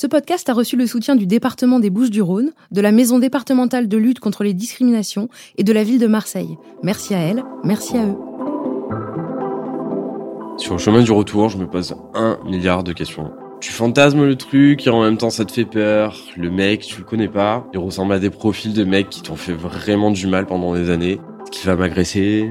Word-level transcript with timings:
Ce 0.00 0.06
podcast 0.06 0.48
a 0.48 0.52
reçu 0.52 0.76
le 0.76 0.86
soutien 0.86 1.16
du 1.16 1.26
département 1.26 1.80
des 1.80 1.90
Bouches-du-Rhône, 1.90 2.52
de 2.70 2.80
la 2.80 2.92
Maison 2.92 3.18
départementale 3.18 3.88
de 3.88 3.96
lutte 3.96 4.20
contre 4.20 4.44
les 4.44 4.54
discriminations 4.54 5.28
et 5.56 5.64
de 5.64 5.72
la 5.72 5.82
ville 5.82 5.98
de 5.98 6.06
Marseille. 6.06 6.56
Merci 6.84 7.16
à 7.16 7.18
elle, 7.18 7.42
merci 7.64 7.96
à 7.96 8.06
eux. 8.06 8.16
Sur 10.56 10.74
le 10.74 10.78
chemin 10.78 11.02
du 11.02 11.10
retour, 11.10 11.48
je 11.48 11.58
me 11.58 11.66
pose 11.66 11.96
un 12.14 12.38
milliard 12.44 12.84
de 12.84 12.92
questions. 12.92 13.32
Tu 13.60 13.72
fantasmes 13.72 14.24
le 14.24 14.36
truc 14.36 14.86
et 14.86 14.90
en 14.90 15.02
même 15.02 15.16
temps 15.16 15.30
ça 15.30 15.44
te 15.44 15.50
fait 15.50 15.64
peur. 15.64 16.16
Le 16.36 16.48
mec, 16.48 16.82
tu 16.82 17.00
le 17.00 17.04
connais 17.04 17.26
pas. 17.26 17.66
Il 17.72 17.80
ressemble 17.80 18.12
à 18.12 18.20
des 18.20 18.30
profils 18.30 18.74
de 18.74 18.84
mecs 18.84 19.10
qui 19.10 19.22
t'ont 19.22 19.34
fait 19.34 19.52
vraiment 19.52 20.12
du 20.12 20.28
mal 20.28 20.46
pendant 20.46 20.74
des 20.74 20.90
années. 20.90 21.18
Est-ce 21.42 21.50
qu'il 21.50 21.66
va 21.66 21.74
m'agresser 21.74 22.48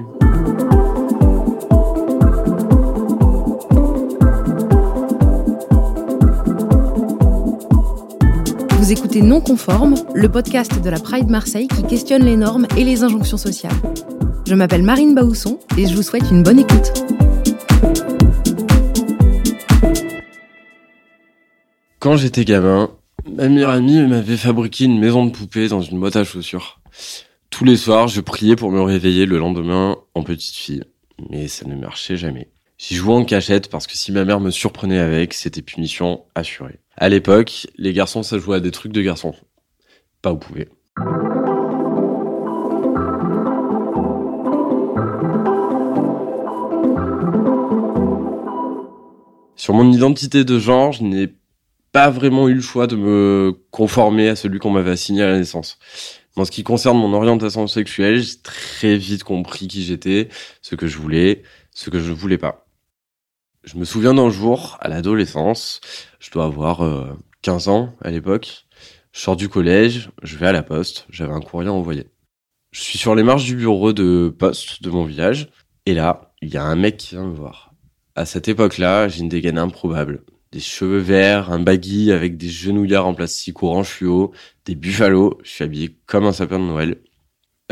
Écoutez 8.90 9.22
Non 9.22 9.42
Conforme, 9.42 9.96
le 10.16 10.30
podcast 10.30 10.82
de 10.82 10.90
la 10.90 10.98
Pride 10.98 11.30
Marseille 11.30 11.68
qui 11.68 11.84
questionne 11.84 12.24
les 12.24 12.38
normes 12.38 12.68
et 12.78 12.86
les 12.86 13.04
injonctions 13.04 13.36
sociales. 13.36 13.76
Je 14.48 14.56
m'appelle 14.56 14.82
Marine 14.82 15.14
Baousson 15.14 15.60
et 15.78 15.88
je 15.88 15.94
vous 15.94 16.04
souhaite 16.04 16.32
une 16.32 16.42
bonne 16.42 16.60
écoute. 16.60 16.94
Quand 22.00 22.16
j'étais 22.16 22.46
gamin, 22.46 22.90
ma 23.30 23.50
meilleure 23.50 23.72
amie 23.72 24.00
m'avait 24.08 24.38
fabriqué 24.38 24.86
une 24.86 25.00
maison 25.00 25.26
de 25.26 25.32
poupée 25.32 25.68
dans 25.68 25.82
une 25.82 26.00
boîte 26.00 26.16
à 26.16 26.24
chaussures. 26.24 26.80
Tous 27.50 27.66
les 27.66 27.76
soirs, 27.76 28.08
je 28.08 28.22
priais 28.22 28.56
pour 28.56 28.72
me 28.72 28.82
réveiller 28.82 29.26
le 29.26 29.38
lendemain 29.38 29.98
en 30.16 30.24
petite 30.24 30.56
fille. 30.56 30.84
Mais 31.30 31.50
ça 31.50 31.68
ne 31.68 31.76
marchait 31.76 32.16
jamais. 32.16 32.52
J'y 32.78 32.96
jouais 32.96 33.16
en 33.16 33.26
cachette 33.26 33.70
parce 33.70 33.86
que 33.86 33.98
si 33.98 34.14
ma 34.14 34.24
mère 34.24 34.40
me 34.40 34.52
surprenait 34.52 35.00
avec, 35.00 35.34
c'était 35.34 35.62
punition 35.62 36.24
assurée. 36.36 36.80
À 37.00 37.10
l'époque, 37.10 37.68
les 37.78 37.94
garçons, 37.94 38.24
ça 38.24 38.40
jouait 38.40 38.58
à 38.58 38.60
des 38.60 38.72
trucs 38.72 38.92
de 38.92 39.04
garçons. 39.04 39.36
Pas 40.24 40.32
au 40.32 40.38
pouvez. 40.38 40.68
Sur 49.56 49.76
mon 49.76 49.92
identité 49.92 50.44
de 50.44 50.58
genre, 50.58 50.92
je 50.92 51.04
n'ai 51.04 51.36
pas 51.92 52.10
vraiment 52.10 52.50
eu 52.50 52.56
le 52.56 52.62
choix 52.62 52.88
de 52.88 52.96
me 52.96 53.54
conformer 53.70 54.30
à 54.30 54.36
celui 54.36 54.58
qu'on 54.58 54.72
m'avait 54.72 54.90
assigné 54.90 55.22
à 55.22 55.28
la 55.28 55.38
naissance. 55.38 55.78
En 56.36 56.46
ce 56.46 56.52
qui 56.52 56.64
concerne 56.64 56.98
mon 56.98 57.14
orientation 57.14 57.68
sexuelle, 57.68 58.20
j'ai 58.20 58.38
très 58.42 58.98
vite 58.98 59.24
compris 59.24 59.68
qui 59.68 59.84
j'étais, 59.84 60.30
ce 60.64 60.74
que 60.74 60.88
je 60.88 60.98
voulais, 60.98 61.44
ce 61.76 61.92
que 61.92 62.00
je 62.00 62.10
ne 62.10 62.16
voulais 62.16 62.40
pas. 62.40 62.67
Je 63.68 63.76
me 63.76 63.84
souviens 63.84 64.14
d'un 64.14 64.30
jour, 64.30 64.78
à 64.80 64.88
l'adolescence, 64.88 65.82
je 66.22 66.32
dois 66.32 66.46
avoir 66.46 66.78
15 67.42 67.68
euh, 67.68 67.72
ans 67.72 67.94
à 68.02 68.12
l'époque, 68.12 68.66
je 69.12 69.20
sors 69.20 69.36
du 69.36 69.50
collège, 69.50 70.10
je 70.24 70.38
vais 70.38 70.48
à 70.48 70.54
la 70.54 70.64
poste, 70.64 71.06
j'avais 71.10 71.34
un 71.34 71.42
courrier 71.42 71.68
à 71.68 71.74
envoyer. 71.74 72.06
Je 72.72 72.80
suis 72.80 72.98
sur 72.98 73.14
les 73.14 73.24
marches 73.24 73.44
du 73.44 73.58
bureau 73.58 73.92
de 73.92 74.30
poste 74.30 74.82
de 74.82 74.90
mon 74.90 75.04
village, 75.04 75.50
et 75.86 75.94
là, 75.94 76.34
il 76.42 76.48
y 76.48 76.56
a 76.56 76.64
un 76.64 76.78
mec 76.78 76.96
qui 76.96 77.16
vient 77.16 77.26
me 77.26 77.36
voir. 77.36 77.74
À 78.16 78.26
cette 78.26 78.48
époque-là, 78.48 79.10
j'ai 79.10 79.20
une 79.20 79.28
dégaine 79.28 79.58
improbable. 79.58 80.24
Des 80.54 80.62
cheveux 80.62 81.00
verts, 81.00 81.52
un 81.52 81.60
baggy 81.60 82.14
avec 82.14 82.38
des 82.38 82.48
genouillards 82.48 83.08
en 83.08 83.16
plastique 83.16 83.62
orange 83.64 83.90
fluo, 83.90 84.32
des 84.64 84.76
buffalo, 84.76 85.40
je 85.44 85.50
suis 85.50 85.66
habillé 85.66 85.98
comme 86.06 86.24
un 86.24 86.32
sapin 86.32 86.58
de 86.58 86.64
Noël. 86.64 87.02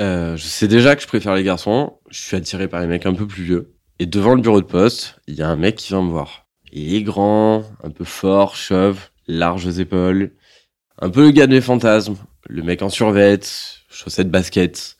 Euh, 0.01 0.35
je 0.35 0.43
sais 0.43 0.67
déjà 0.67 0.93
que 0.97 1.01
je 1.01 1.07
préfère 1.07 1.35
les 1.35 1.43
garçons, 1.43 1.99
je 2.09 2.19
suis 2.19 2.35
attiré 2.35 2.67
par 2.67 2.81
les 2.81 2.87
mecs 2.87 3.05
un 3.05 3.13
peu 3.13 3.25
plus 3.25 3.43
vieux. 3.43 3.74
Et 3.97 4.05
devant 4.05 4.35
le 4.35 4.41
bureau 4.41 4.59
de 4.59 4.65
poste, 4.65 5.21
il 5.25 5.35
y 5.35 5.41
a 5.41 5.49
un 5.49 5.55
mec 5.55 5.75
qui 5.75 5.89
vient 5.89 6.01
me 6.01 6.09
voir. 6.09 6.47
Il 6.73 6.93
est 6.93 7.03
grand, 7.03 7.63
un 7.81 7.89
peu 7.89 8.03
fort, 8.03 8.57
chauve, 8.57 8.99
larges 9.27 9.79
épaules. 9.79 10.33
Un 10.99 11.09
peu 11.09 11.23
le 11.23 11.31
gars 11.31 11.47
des 11.47 11.61
fantasmes. 11.61 12.17
Le 12.47 12.61
mec 12.61 12.81
en 12.81 12.89
survette, 12.89 13.49
chaussettes 13.89 14.29
basket. 14.29 14.97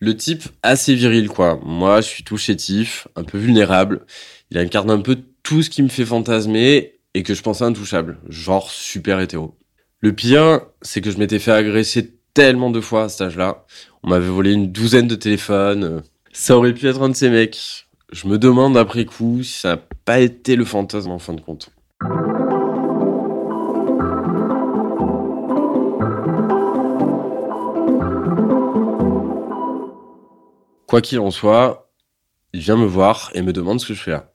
Le 0.00 0.16
type 0.16 0.44
assez 0.62 0.94
viril, 0.94 1.28
quoi. 1.28 1.60
Moi, 1.62 2.00
je 2.00 2.06
suis 2.06 2.24
tout 2.24 2.38
chétif, 2.38 3.06
un 3.16 3.24
peu 3.24 3.36
vulnérable. 3.36 4.06
Il 4.50 4.56
incarne 4.56 4.90
un 4.90 5.00
peu 5.00 5.18
tout 5.42 5.62
ce 5.62 5.68
qui 5.68 5.82
me 5.82 5.88
fait 5.88 6.06
fantasmer 6.06 7.00
et 7.12 7.22
que 7.22 7.34
je 7.34 7.42
pensais 7.42 7.64
intouchable. 7.64 8.18
Genre 8.30 8.70
super 8.70 9.20
hétéro. 9.20 9.58
Le 10.00 10.14
pire, 10.14 10.60
c'est 10.80 11.02
que 11.02 11.10
je 11.10 11.18
m'étais 11.18 11.38
fait 11.38 11.52
agresser 11.52 12.14
tellement 12.32 12.70
de 12.70 12.80
fois 12.80 13.04
à 13.04 13.08
cet 13.10 13.20
âge-là. 13.20 13.66
On 14.02 14.08
m'avait 14.08 14.28
volé 14.28 14.52
une 14.52 14.72
douzaine 14.72 15.08
de 15.08 15.16
téléphones. 15.16 16.02
Ça 16.32 16.56
aurait 16.56 16.72
pu 16.72 16.86
être 16.88 17.02
un 17.02 17.10
de 17.10 17.16
ces 17.16 17.28
mecs 17.28 17.87
je 18.10 18.26
me 18.26 18.38
demande 18.38 18.76
après 18.76 19.04
coup 19.04 19.42
si 19.42 19.52
ça 19.60 19.76
n'a 19.76 19.82
pas 20.04 20.20
été 20.20 20.56
le 20.56 20.64
fantasme 20.64 21.10
en 21.10 21.18
fin 21.18 21.34
de 21.34 21.40
compte. 21.40 21.70
Quoi 30.86 31.02
qu'il 31.02 31.18
en 31.18 31.30
soit, 31.30 31.92
il 32.54 32.60
vient 32.60 32.76
me 32.76 32.86
voir 32.86 33.30
et 33.34 33.42
me 33.42 33.52
demande 33.52 33.78
ce 33.78 33.88
que 33.88 33.94
je 33.94 34.02
fais 34.02 34.10
là. 34.10 34.32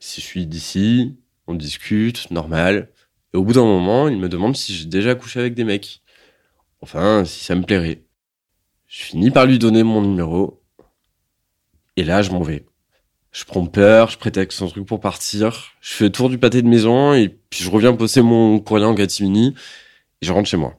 Si 0.00 0.20
je 0.20 0.26
suis 0.26 0.46
d'ici, 0.46 1.16
on 1.46 1.54
discute, 1.54 2.28
normal. 2.32 2.90
Et 3.32 3.36
au 3.36 3.44
bout 3.44 3.52
d'un 3.52 3.64
moment, 3.64 4.08
il 4.08 4.18
me 4.18 4.28
demande 4.28 4.56
si 4.56 4.74
j'ai 4.74 4.86
déjà 4.86 5.14
couché 5.14 5.38
avec 5.38 5.54
des 5.54 5.62
mecs. 5.62 6.02
Enfin, 6.80 7.24
si 7.24 7.44
ça 7.44 7.54
me 7.54 7.62
plairait. 7.62 8.02
Je 8.88 9.04
finis 9.04 9.30
par 9.30 9.46
lui 9.46 9.60
donner 9.60 9.84
mon 9.84 10.02
numéro. 10.02 10.60
Et 11.96 12.02
là, 12.02 12.20
je 12.22 12.32
m'en 12.32 12.42
vais. 12.42 12.66
Je 13.32 13.44
prends 13.44 13.66
peur, 13.66 14.10
je 14.10 14.18
prétexte 14.18 14.60
un 14.60 14.66
truc 14.66 14.86
pour 14.86 15.00
partir. 15.00 15.72
Je 15.80 15.94
fais 15.94 16.04
le 16.04 16.12
tour 16.12 16.28
du 16.28 16.36
pâté 16.38 16.60
de 16.60 16.68
maison 16.68 17.14
et 17.14 17.30
puis 17.30 17.64
je 17.64 17.70
reviens 17.70 17.94
poser 17.94 18.20
mon 18.20 18.60
courrier 18.60 18.84
en 18.84 18.94
catimini 18.94 19.54
et 20.20 20.26
je 20.26 20.32
rentre 20.32 20.48
chez 20.48 20.58
moi. 20.58 20.74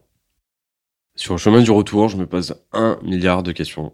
Sur 1.16 1.34
le 1.34 1.40
chemin 1.40 1.62
du 1.62 1.72
retour, 1.72 2.09
je 2.09 2.18
me 2.18 2.28
pose 2.28 2.56
un 2.72 3.00
milliard 3.02 3.41
de 3.41 3.52
questions. 3.52 3.94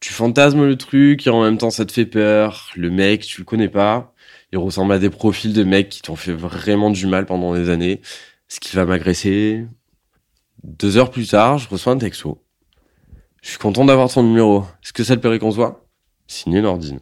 Tu 0.00 0.12
fantasmes 0.12 0.66
le 0.66 0.76
truc 0.76 1.26
et 1.26 1.30
en 1.30 1.42
même 1.42 1.56
temps 1.56 1.70
ça 1.70 1.86
te 1.86 1.92
fait 1.92 2.04
peur. 2.04 2.70
Le 2.76 2.90
mec, 2.90 3.22
tu 3.22 3.40
le 3.40 3.46
connais 3.46 3.70
pas. 3.70 4.14
Il 4.52 4.58
ressemble 4.58 4.92
à 4.92 4.98
des 4.98 5.10
profils 5.10 5.54
de 5.54 5.64
mecs 5.64 5.88
qui 5.88 6.02
t'ont 6.02 6.16
fait 6.16 6.34
vraiment 6.34 6.90
du 6.90 7.06
mal 7.06 7.24
pendant 7.24 7.54
des 7.54 7.70
années. 7.70 8.02
Est-ce 8.50 8.60
qu'il 8.60 8.76
va 8.76 8.84
m'agresser 8.84 9.66
Deux 10.62 10.98
heures 10.98 11.10
plus 11.10 11.26
tard, 11.28 11.56
je 11.56 11.68
reçois 11.70 11.94
un 11.94 11.98
texto. 11.98 12.44
Je 13.42 13.48
suis 13.48 13.58
content 13.58 13.86
d'avoir 13.86 14.12
ton 14.12 14.22
numéro. 14.22 14.64
Est-ce 14.82 14.92
que 14.92 15.04
ça 15.04 15.16
te 15.16 15.20
plairait 15.20 15.38
qu'on 15.38 15.52
se 15.52 15.56
voit? 15.56 15.88
Signé 16.26 16.60
Nordine. 16.60 17.00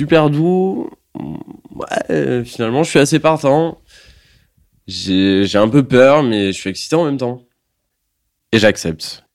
Super 0.00 0.30
doux. 0.30 0.88
Ouais, 1.74 2.44
finalement, 2.44 2.82
je 2.84 2.90
suis 2.90 2.98
assez 2.98 3.18
partant. 3.18 3.82
J'ai 4.86 5.56
un 5.56 5.68
peu 5.68 5.82
peur, 5.86 6.22
mais 6.22 6.52
je 6.52 6.58
suis 6.58 6.70
excité 6.70 6.96
en 6.96 7.04
même 7.04 7.18
temps. 7.18 7.46
Et 8.52 8.58
j'accepte. 8.58 9.26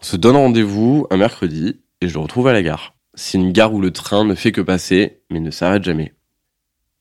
On 0.00 0.04
se 0.04 0.16
donne 0.16 0.36
rendez-vous 0.36 1.06
un 1.10 1.16
mercredi 1.16 1.80
et 2.00 2.08
je 2.08 2.14
le 2.14 2.20
retrouve 2.20 2.46
à 2.46 2.52
la 2.52 2.62
gare. 2.62 2.94
C'est 3.14 3.38
une 3.38 3.52
gare 3.52 3.74
où 3.74 3.80
le 3.80 3.90
train 3.90 4.24
ne 4.24 4.36
fait 4.36 4.52
que 4.52 4.60
passer, 4.60 5.20
mais 5.30 5.40
ne 5.40 5.50
s'arrête 5.50 5.82
jamais. 5.82 6.14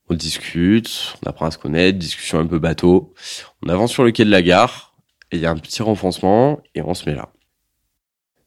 On 0.09 0.15
discute, 0.15 1.15
on 1.23 1.29
apprend 1.29 1.45
à 1.45 1.51
se 1.51 1.57
connaître, 1.57 1.99
discussion 1.99 2.39
un 2.39 2.47
peu 2.47 2.59
bateau. 2.59 3.13
On 3.61 3.69
avance 3.69 3.91
sur 3.91 4.03
le 4.03 4.11
quai 4.11 4.25
de 4.25 4.31
la 4.31 4.41
gare 4.41 4.95
et 5.31 5.37
il 5.37 5.41
y 5.41 5.45
a 5.45 5.51
un 5.51 5.57
petit 5.57 5.83
renfoncement 5.83 6.61
et 6.73 6.81
on 6.81 6.93
se 6.93 7.07
met 7.07 7.15
là. 7.15 7.31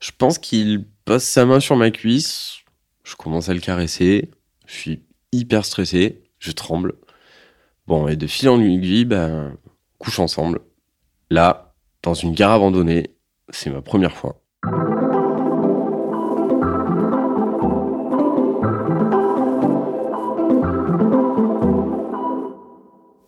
Je 0.00 0.10
pense 0.16 0.38
qu'il 0.38 0.84
pose 1.04 1.22
sa 1.22 1.46
main 1.46 1.60
sur 1.60 1.76
ma 1.76 1.90
cuisse, 1.90 2.62
je 3.04 3.14
commence 3.14 3.48
à 3.48 3.54
le 3.54 3.60
caresser. 3.60 4.30
Je 4.66 4.74
suis 4.74 5.02
hyper 5.32 5.64
stressé. 5.64 6.22
Je 6.38 6.50
tremble. 6.52 6.94
Bon, 7.86 8.08
et 8.08 8.16
de 8.16 8.26
fil 8.26 8.48
en 8.48 8.60
aiguille, 8.60 9.04
ben, 9.04 9.56
couche 9.98 10.18
ensemble. 10.18 10.60
Là, 11.30 11.74
dans 12.02 12.14
une 12.14 12.34
gare 12.34 12.52
abandonnée, 12.52 13.14
c'est 13.50 13.70
ma 13.70 13.82
première 13.82 14.16
fois. 14.16 14.41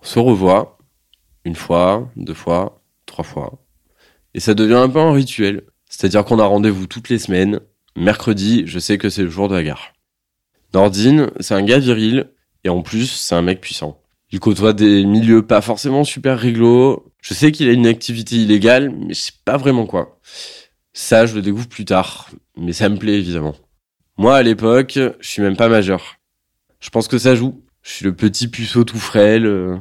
Se 0.04 0.18
revoit 0.18 0.78
une 1.44 1.56
fois, 1.56 2.08
deux 2.16 2.34
fois, 2.34 2.82
trois 3.06 3.24
fois. 3.24 3.58
Et 4.34 4.40
ça 4.40 4.54
devient 4.54 4.74
un 4.74 4.88
peu 4.88 5.00
un 5.00 5.12
rituel. 5.12 5.64
C'est-à-dire 5.88 6.24
qu'on 6.24 6.38
a 6.38 6.44
rendez-vous 6.44 6.86
toutes 6.86 7.08
les 7.08 7.18
semaines 7.18 7.60
mercredi, 7.96 8.64
je 8.66 8.78
sais 8.78 8.98
que 8.98 9.08
c'est 9.08 9.22
le 9.22 9.30
jour 9.30 9.48
de 9.48 9.54
la 9.54 9.62
gare. 9.62 9.92
Nordine, 10.72 11.30
c'est 11.40 11.54
un 11.54 11.62
gars 11.62 11.78
viril, 11.78 12.30
et 12.64 12.68
en 12.68 12.82
plus, 12.82 13.06
c'est 13.06 13.34
un 13.34 13.42
mec 13.42 13.60
puissant. 13.60 14.00
Il 14.32 14.40
côtoie 14.40 14.72
des 14.72 15.04
milieux 15.04 15.46
pas 15.46 15.60
forcément 15.60 16.02
super 16.02 16.38
réglo. 16.38 17.12
Je 17.20 17.34
sais 17.34 17.52
qu'il 17.52 17.68
a 17.68 17.72
une 17.72 17.86
activité 17.86 18.36
illégale, 18.36 18.90
mais 18.90 19.14
je 19.14 19.20
sais 19.20 19.32
pas 19.44 19.56
vraiment 19.56 19.86
quoi. 19.86 20.18
Ça, 20.92 21.26
je 21.26 21.36
le 21.36 21.42
découvre 21.42 21.68
plus 21.68 21.84
tard, 21.84 22.30
mais 22.56 22.72
ça 22.72 22.88
me 22.88 22.96
plaît 22.96 23.18
évidemment. 23.18 23.54
Moi, 24.16 24.36
à 24.36 24.42
l'époque, 24.42 24.98
je 25.20 25.28
suis 25.28 25.42
même 25.42 25.56
pas 25.56 25.68
majeur. 25.68 26.16
Je 26.80 26.90
pense 26.90 27.06
que 27.06 27.18
ça 27.18 27.34
joue. 27.34 27.62
Je 27.82 27.90
suis 27.90 28.04
le 28.04 28.14
petit 28.14 28.48
puceau 28.48 28.82
tout 28.84 28.98
frêle. 28.98 29.80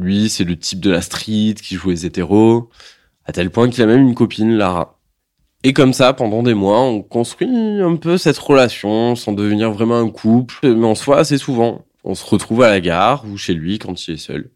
Lui, 0.00 0.28
c'est 0.28 0.44
le 0.44 0.56
type 0.56 0.78
de 0.78 0.90
la 0.90 1.00
street 1.00 1.54
qui 1.60 1.74
joue 1.74 1.90
les 1.90 2.06
hétéros, 2.06 2.70
à 3.24 3.32
tel 3.32 3.50
point 3.50 3.68
qu'il 3.68 3.82
a 3.82 3.86
même 3.86 4.06
une 4.06 4.14
copine, 4.14 4.56
Lara. 4.56 5.00
Et 5.64 5.72
comme 5.72 5.92
ça, 5.92 6.12
pendant 6.12 6.44
des 6.44 6.54
mois, 6.54 6.82
on 6.82 7.02
construit 7.02 7.48
un 7.82 7.96
peu 7.96 8.16
cette 8.16 8.38
relation 8.38 9.16
sans 9.16 9.32
devenir 9.32 9.72
vraiment 9.72 9.98
un 9.98 10.08
couple. 10.08 10.72
Mais 10.72 10.86
en 10.86 10.94
soi, 10.94 11.18
assez 11.18 11.36
souvent, 11.36 11.84
on 12.04 12.14
se 12.14 12.24
retrouve 12.24 12.62
à 12.62 12.70
la 12.70 12.78
gare 12.78 13.24
ou 13.28 13.36
chez 13.36 13.54
lui 13.54 13.80
quand 13.80 14.06
il 14.06 14.14
est 14.14 14.16
seul. 14.18 14.50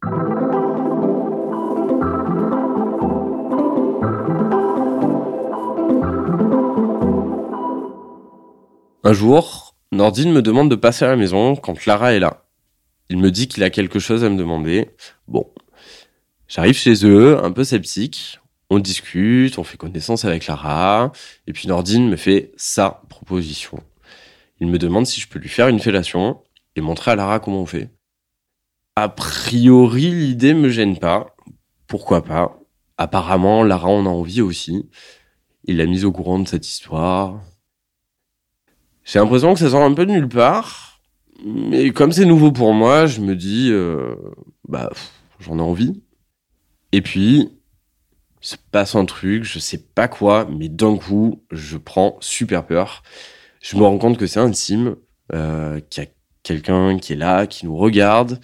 Un 9.03 9.13
jour, 9.13 9.75
Nordine 9.91 10.33
me 10.33 10.41
demande 10.41 10.71
de 10.71 10.77
passer 10.77 11.05
à 11.05 11.09
la 11.09 11.17
maison 11.17 11.57
quand 11.57 11.75
Clara 11.75 12.13
est 12.13 12.21
là. 12.21 12.42
Il 13.09 13.19
me 13.19 13.31
dit 13.31 13.49
qu'il 13.49 13.63
a 13.63 13.71
quelque 13.71 13.99
chose 13.99 14.25
à 14.25 14.31
me 14.31 14.37
demander. 14.37 14.91
Bon. 15.29 15.51
J'arrive 16.49 16.77
chez 16.77 17.05
eux, 17.07 17.43
un 17.43 17.53
peu 17.53 17.65
sceptique. 17.65 18.39
On 18.71 18.79
discute, 18.79 19.59
on 19.59 19.65
fait 19.65 19.77
connaissance 19.77 20.25
avec 20.25 20.43
Clara. 20.43 21.13
Et 21.47 21.53
puis 21.53 21.69
Nordine 21.69 22.09
me 22.09 22.17
fait 22.17 22.53
sa 22.57 23.03
proposition. 23.09 23.83
Il 24.61 24.69
me 24.69 24.79
demande 24.79 25.07
si 25.07 25.21
je 25.21 25.29
peux 25.29 25.39
lui 25.39 25.49
faire 25.49 25.69
une 25.69 25.81
fellation 25.81 26.41
et 26.77 26.81
montrer 26.81 27.11
à 27.11 27.17
Lara 27.17 27.41
comment 27.41 27.63
on 27.63 27.67
fait. 27.67 27.91
A 28.97 29.09
priori, 29.09 30.11
l'idée 30.11 30.55
me 30.55 30.69
gêne 30.69 30.99
pas. 30.99 31.35
Pourquoi 31.87 32.23
pas? 32.23 32.59
Apparemment, 32.97 33.63
Lara 33.65 33.89
en 33.89 34.07
a 34.07 34.09
envie 34.09 34.41
aussi. 34.41 34.89
Il 35.65 35.79
l'a 35.79 35.87
mise 35.87 36.05
au 36.05 36.13
courant 36.13 36.39
de 36.39 36.47
cette 36.47 36.67
histoire. 36.67 37.41
J'ai 39.05 39.19
l'impression 39.19 39.55
que 39.55 39.61
ça 39.61 39.71
sort 39.71 39.83
un 39.83 39.95
peu 39.95 40.07
de 40.07 40.13
nulle 40.13 40.29
part. 40.29 40.92
Mais 41.45 41.91
comme 41.91 42.13
c'est 42.13 42.25
nouveau 42.25 42.53
pour 42.53 42.73
moi, 42.73 43.07
je 43.07 43.21
me 43.21 43.35
dis, 43.35 43.69
euh, 43.71 44.15
bah, 44.69 44.91
j'en 45.41 45.59
ai 45.59 45.63
envie. 45.63 46.03
Et 46.93 47.03
puis, 47.03 47.49
se 48.41 48.57
passe 48.71 48.95
un 48.95 49.05
truc, 49.05 49.45
je 49.45 49.59
sais 49.59 49.79
pas 49.79 50.09
quoi, 50.09 50.47
mais 50.51 50.69
d'un 50.69 50.97
coup, 50.97 51.43
je 51.51 51.77
prends 51.77 52.17
super 52.21 52.67
peur. 52.67 53.03
Je 53.61 53.77
me 53.77 53.83
rends 53.83 53.99
compte 53.99 54.19
que 54.19 54.27
c'est 54.27 54.41
intime, 54.41 54.97
euh, 55.33 55.81
qu'il 55.89 56.03
y 56.03 56.07
a 56.07 56.11
quelqu'un 56.43 56.99
qui 56.99 57.13
est 57.13 57.17
là, 57.17 57.47
qui 57.47 57.67
nous 57.67 57.77
regarde. 57.77 58.41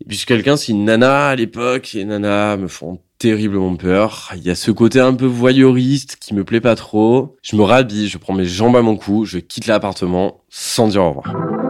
Et 0.00 0.04
puis 0.06 0.24
quelqu'un, 0.26 0.56
c'est 0.56 0.72
une 0.72 0.84
nana 0.84 1.28
à 1.28 1.36
l'époque, 1.36 1.94
et 1.94 1.98
les 1.98 2.04
nanas 2.04 2.56
me 2.56 2.68
font 2.68 3.00
terriblement 3.18 3.76
peur. 3.76 4.30
Il 4.36 4.42
y 4.42 4.50
a 4.50 4.54
ce 4.54 4.70
côté 4.70 5.00
un 5.00 5.12
peu 5.12 5.26
voyeuriste 5.26 6.16
qui 6.16 6.34
me 6.34 6.44
plaît 6.44 6.60
pas 6.60 6.76
trop. 6.76 7.36
Je 7.42 7.56
me 7.56 7.62
rhabille, 7.62 8.08
je 8.08 8.16
prends 8.16 8.34
mes 8.34 8.46
jambes 8.46 8.76
à 8.76 8.82
mon 8.82 8.96
cou, 8.96 9.24
je 9.24 9.38
quitte 9.38 9.66
l'appartement 9.66 10.44
sans 10.48 10.88
dire 10.88 11.02
au 11.02 11.10
revoir. 11.10 11.67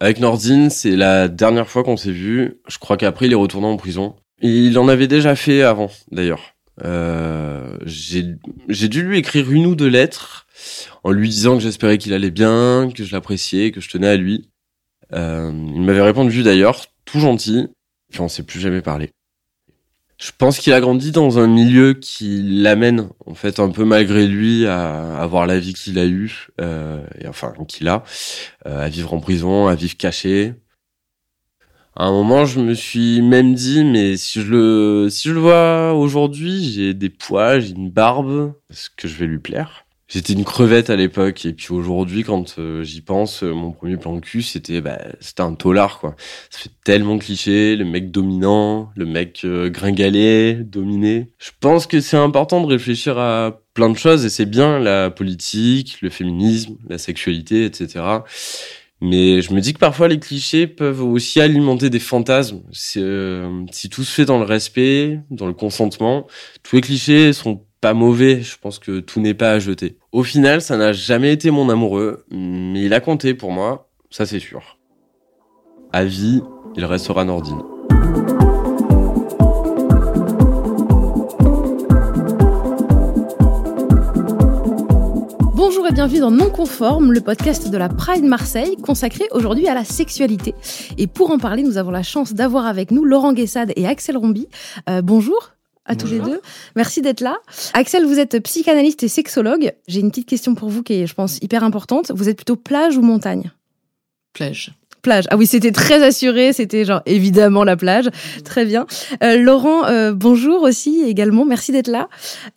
Avec 0.00 0.18
Nordine, 0.18 0.70
c'est 0.70 0.96
la 0.96 1.28
dernière 1.28 1.68
fois 1.68 1.84
qu'on 1.84 1.98
s'est 1.98 2.10
vu. 2.10 2.58
Je 2.68 2.78
crois 2.78 2.96
qu'après, 2.96 3.26
il 3.26 3.32
est 3.32 3.36
retourné 3.36 3.66
en 3.66 3.76
prison. 3.76 4.16
Il 4.40 4.78
en 4.78 4.88
avait 4.88 5.06
déjà 5.06 5.36
fait 5.36 5.62
avant, 5.62 5.90
d'ailleurs. 6.10 6.54
Euh, 6.82 7.76
j'ai 7.84 8.88
dû 8.88 9.02
lui 9.02 9.18
écrire 9.18 9.50
une 9.50 9.66
ou 9.66 9.74
deux 9.74 9.88
lettres 9.88 10.46
en 11.04 11.10
lui 11.10 11.28
disant 11.28 11.56
que 11.56 11.62
j'espérais 11.62 11.98
qu'il 11.98 12.14
allait 12.14 12.30
bien, 12.30 12.90
que 12.94 13.04
je 13.04 13.12
l'appréciais, 13.12 13.70
que 13.70 13.82
je 13.82 13.90
tenais 13.90 14.08
à 14.08 14.16
lui. 14.16 14.48
Euh, 15.12 15.52
il 15.52 15.82
m'avait 15.82 16.00
répondu 16.00 16.42
d'ailleurs, 16.42 16.86
tout 17.04 17.20
gentil, 17.20 17.68
puis 18.10 18.22
on 18.22 18.28
s'est 18.28 18.44
plus 18.44 18.60
jamais 18.60 18.80
parlé. 18.80 19.10
Je 20.20 20.32
pense 20.36 20.58
qu'il 20.58 20.74
a 20.74 20.80
grandi 20.80 21.12
dans 21.12 21.38
un 21.38 21.46
milieu 21.46 21.94
qui 21.94 22.42
l'amène, 22.42 23.08
en 23.24 23.34
fait, 23.34 23.58
un 23.58 23.70
peu 23.70 23.86
malgré 23.86 24.26
lui, 24.26 24.66
à 24.66 25.16
avoir 25.16 25.46
la 25.46 25.58
vie 25.58 25.72
qu'il 25.72 25.98
a 25.98 26.04
eue, 26.04 26.48
euh, 26.60 27.02
et 27.18 27.26
enfin 27.26 27.54
qu'il 27.66 27.88
a, 27.88 28.04
euh, 28.66 28.84
à 28.84 28.88
vivre 28.90 29.14
en 29.14 29.20
prison, 29.20 29.66
à 29.66 29.74
vivre 29.74 29.96
caché, 29.96 30.54
à 31.96 32.04
un 32.04 32.12
moment, 32.12 32.44
je 32.44 32.60
me 32.60 32.74
suis 32.74 33.22
même 33.22 33.54
dit, 33.54 33.82
mais 33.82 34.16
si 34.18 34.42
je 34.42 34.50
le, 34.50 35.08
si 35.10 35.28
je 35.28 35.34
le 35.34 35.40
vois 35.40 35.94
aujourd'hui, 35.94 36.70
j'ai 36.70 36.92
des 36.92 37.10
poids, 37.10 37.58
j'ai 37.58 37.70
une 37.70 37.90
barbe, 37.90 38.54
est-ce 38.70 38.90
que 38.90 39.08
je 39.08 39.16
vais 39.16 39.26
lui 39.26 39.38
plaire? 39.38 39.86
J'étais 40.12 40.32
une 40.32 40.44
crevette 40.44 40.90
à 40.90 40.96
l'époque, 40.96 41.46
et 41.46 41.52
puis 41.52 41.68
aujourd'hui, 41.70 42.24
quand 42.24 42.58
euh, 42.58 42.82
j'y 42.82 43.00
pense, 43.00 43.44
euh, 43.44 43.52
mon 43.52 43.70
premier 43.70 43.96
plan 43.96 44.18
cul, 44.18 44.42
c'était, 44.42 44.80
bah, 44.80 44.98
c'était 45.20 45.42
un 45.42 45.54
tolard, 45.54 46.00
quoi. 46.00 46.16
Ça 46.50 46.58
fait 46.58 46.70
tellement 46.82 47.16
cliché, 47.16 47.76
le 47.76 47.84
mec 47.84 48.10
dominant, 48.10 48.90
le 48.96 49.06
mec 49.06 49.42
euh, 49.44 49.70
gringalé, 49.70 50.54
dominé. 50.54 51.28
Je 51.38 51.50
pense 51.60 51.86
que 51.86 52.00
c'est 52.00 52.16
important 52.16 52.60
de 52.60 52.66
réfléchir 52.66 53.18
à 53.18 53.60
plein 53.72 53.88
de 53.88 53.96
choses, 53.96 54.24
et 54.24 54.30
c'est 54.30 54.46
bien 54.46 54.80
la 54.80 55.10
politique, 55.10 55.98
le 56.02 56.10
féminisme, 56.10 56.76
la 56.88 56.98
sexualité, 56.98 57.64
etc. 57.64 58.00
Mais 59.00 59.40
je 59.40 59.54
me 59.54 59.60
dis 59.60 59.72
que 59.72 59.78
parfois 59.78 60.08
les 60.08 60.18
clichés 60.18 60.66
peuvent 60.66 61.02
aussi 61.02 61.40
alimenter 61.40 61.88
des 61.88 62.00
fantasmes. 62.00 62.62
Euh, 62.96 63.64
si 63.72 63.88
tout 63.88 64.04
se 64.04 64.12
fait 64.12 64.24
dans 64.26 64.38
le 64.38 64.44
respect, 64.44 65.20
dans 65.30 65.46
le 65.46 65.54
consentement, 65.54 66.26
tous 66.62 66.76
les 66.76 66.82
clichés 66.82 67.32
sont 67.32 67.64
pas 67.80 67.94
mauvais. 67.94 68.42
Je 68.42 68.58
pense 68.58 68.78
que 68.78 69.00
tout 69.00 69.20
n'est 69.20 69.34
pas 69.34 69.52
à 69.52 69.58
jeter. 69.58 69.96
Au 70.12 70.22
final, 70.22 70.60
ça 70.60 70.76
n'a 70.76 70.92
jamais 70.92 71.32
été 71.32 71.50
mon 71.50 71.68
amoureux, 71.68 72.24
mais 72.30 72.84
il 72.84 72.94
a 72.94 73.00
compté 73.00 73.34
pour 73.34 73.52
moi, 73.52 73.88
ça 74.10 74.26
c'est 74.26 74.40
sûr. 74.40 74.78
À 75.92 76.04
vie, 76.04 76.42
il 76.76 76.84
restera 76.84 77.24
Nordine. 77.24 77.62
Bonjour 85.54 85.86
et 85.88 85.92
bienvenue 85.92 86.20
dans 86.20 86.30
Non 86.30 86.50
Conforme, 86.50 87.12
le 87.12 87.20
podcast 87.20 87.70
de 87.70 87.76
la 87.76 87.88
Pride 87.88 88.24
Marseille, 88.24 88.76
consacré 88.76 89.24
aujourd'hui 89.32 89.68
à 89.68 89.74
la 89.74 89.84
sexualité. 89.84 90.54
Et 90.98 91.06
pour 91.06 91.30
en 91.30 91.38
parler, 91.38 91.62
nous 91.62 91.76
avons 91.76 91.90
la 91.90 92.02
chance 92.02 92.34
d'avoir 92.34 92.66
avec 92.66 92.90
nous 92.90 93.04
Laurent 93.04 93.32
Guessade 93.32 93.72
et 93.76 93.86
Axel 93.86 94.16
Rombi. 94.16 94.48
Euh, 94.88 95.02
bonjour 95.02 95.52
à 95.90 95.96
tous 95.96 96.06
les 96.06 96.20
deux. 96.20 96.40
Merci 96.76 97.02
d'être 97.02 97.20
là. 97.20 97.36
Axel, 97.74 98.06
vous 98.06 98.18
êtes 98.18 98.40
psychanalyste 98.42 99.02
et 99.02 99.08
sexologue. 99.08 99.72
J'ai 99.88 100.00
une 100.00 100.10
petite 100.10 100.28
question 100.28 100.54
pour 100.54 100.68
vous 100.68 100.82
qui 100.82 100.94
est, 100.94 101.06
je 101.06 101.14
pense, 101.14 101.38
hyper 101.42 101.64
importante. 101.64 102.12
Vous 102.14 102.28
êtes 102.28 102.36
plutôt 102.36 102.56
plage 102.56 102.96
ou 102.96 103.02
montagne? 103.02 103.50
Plage 104.32 104.72
plage. 105.00 105.24
Ah 105.30 105.36
oui, 105.38 105.46
c'était 105.46 105.72
très 105.72 106.02
assuré, 106.02 106.52
c'était 106.52 106.84
genre 106.84 107.00
évidemment 107.06 107.64
la 107.64 107.76
plage. 107.76 108.10
Très 108.44 108.66
bien. 108.66 108.86
Euh, 109.22 109.38
Laurent, 109.38 109.86
euh, 109.86 110.12
bonjour 110.12 110.62
aussi 110.62 111.02
également, 111.06 111.46
merci 111.46 111.72
d'être 111.72 111.88
là. 111.88 112.08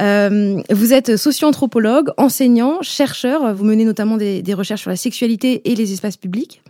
Euh, 0.02 0.62
vous 0.70 0.94
êtes 0.94 1.16
socio-anthropologue, 1.16 2.10
enseignant, 2.18 2.82
chercheur, 2.82 3.54
vous 3.54 3.64
menez 3.64 3.86
notamment 3.86 4.18
des, 4.18 4.42
des, 4.42 4.54
recherches 4.54 4.82
sur 4.82 4.90
la 4.90 4.98
sexualité 4.98 5.72
et 5.72 5.76
les 5.76 5.94
espaces 5.94 6.18
publics. 6.18 6.62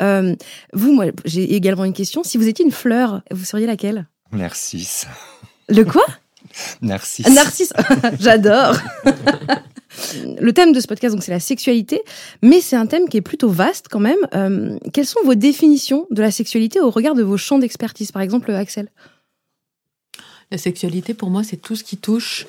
vous, 0.00 0.92
moi, 0.94 1.06
j'ai 1.26 1.54
également 1.54 1.84
une 1.84 1.92
question. 1.92 2.22
Si 2.24 2.38
vous 2.38 2.48
étiez 2.48 2.64
une 2.64 2.72
fleur, 2.72 3.20
vous 3.30 3.44
seriez 3.44 3.66
laquelle? 3.66 4.06
Narcisse. 4.32 5.06
Le 5.68 5.84
quoi? 5.84 6.04
Narcisse. 6.82 7.28
Narcisse, 7.28 7.72
j'adore. 8.20 8.76
Le 10.40 10.52
thème 10.52 10.72
de 10.72 10.80
ce 10.80 10.86
podcast, 10.86 11.14
donc, 11.14 11.24
c'est 11.24 11.32
la 11.32 11.40
sexualité, 11.40 12.02
mais 12.42 12.60
c'est 12.60 12.76
un 12.76 12.86
thème 12.86 13.08
qui 13.08 13.16
est 13.16 13.22
plutôt 13.22 13.48
vaste 13.48 13.86
quand 13.90 14.00
même. 14.00 14.18
Euh, 14.34 14.78
quelles 14.92 15.06
sont 15.06 15.20
vos 15.24 15.34
définitions 15.34 16.06
de 16.10 16.22
la 16.22 16.30
sexualité 16.30 16.80
au 16.80 16.90
regard 16.90 17.14
de 17.14 17.22
vos 17.22 17.36
champs 17.36 17.58
d'expertise, 17.58 18.12
par 18.12 18.22
exemple, 18.22 18.50
Axel 18.52 18.88
La 20.52 20.58
sexualité, 20.58 21.14
pour 21.14 21.30
moi, 21.30 21.42
c'est 21.42 21.56
tout 21.56 21.74
ce 21.74 21.84
qui 21.84 21.96
touche 21.96 22.46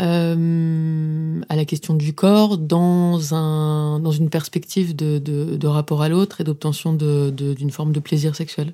euh, 0.00 1.40
à 1.48 1.56
la 1.56 1.64
question 1.64 1.94
du 1.94 2.14
corps 2.14 2.58
dans, 2.58 3.34
un, 3.34 4.00
dans 4.00 4.12
une 4.12 4.30
perspective 4.30 4.96
de, 4.96 5.18
de, 5.18 5.56
de 5.56 5.66
rapport 5.66 6.02
à 6.02 6.08
l'autre 6.08 6.40
et 6.40 6.44
d'obtention 6.44 6.92
d'une 6.92 7.34
de, 7.34 7.70
forme 7.70 7.92
de 7.92 8.00
plaisir 8.00 8.34
sexuel. 8.34 8.72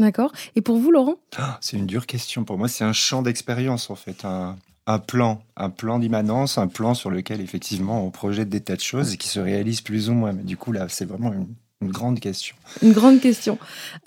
D'accord. 0.00 0.32
Et 0.56 0.62
pour 0.62 0.78
vous, 0.78 0.90
Laurent? 0.90 1.16
Ah, 1.36 1.58
C'est 1.60 1.76
une 1.76 1.86
dure 1.86 2.06
question. 2.06 2.44
Pour 2.44 2.58
moi, 2.58 2.66
c'est 2.66 2.84
un 2.84 2.92
champ 2.92 3.22
d'expérience, 3.22 3.90
en 3.90 3.94
fait. 3.94 4.24
Un, 4.24 4.56
un 4.90 4.98
plan, 4.98 5.42
un 5.56 5.70
plan 5.70 5.98
d'immanence, 5.98 6.58
un 6.58 6.66
plan 6.66 6.94
sur 6.94 7.10
lequel 7.10 7.40
effectivement 7.40 8.04
on 8.04 8.10
projette 8.10 8.48
des 8.48 8.60
tas 8.60 8.76
de 8.76 8.80
choses 8.80 9.14
et 9.14 9.16
qui 9.16 9.28
se 9.28 9.38
réalisent 9.38 9.82
plus 9.82 10.10
ou 10.10 10.14
moins. 10.14 10.32
Mais 10.32 10.42
du 10.42 10.56
coup 10.56 10.72
là, 10.72 10.86
c'est 10.88 11.04
vraiment 11.04 11.32
une, 11.32 11.46
grande 11.90 12.20
question. 12.20 12.56
Une 12.82 12.92
grande 12.92 13.20
question. 13.20 13.58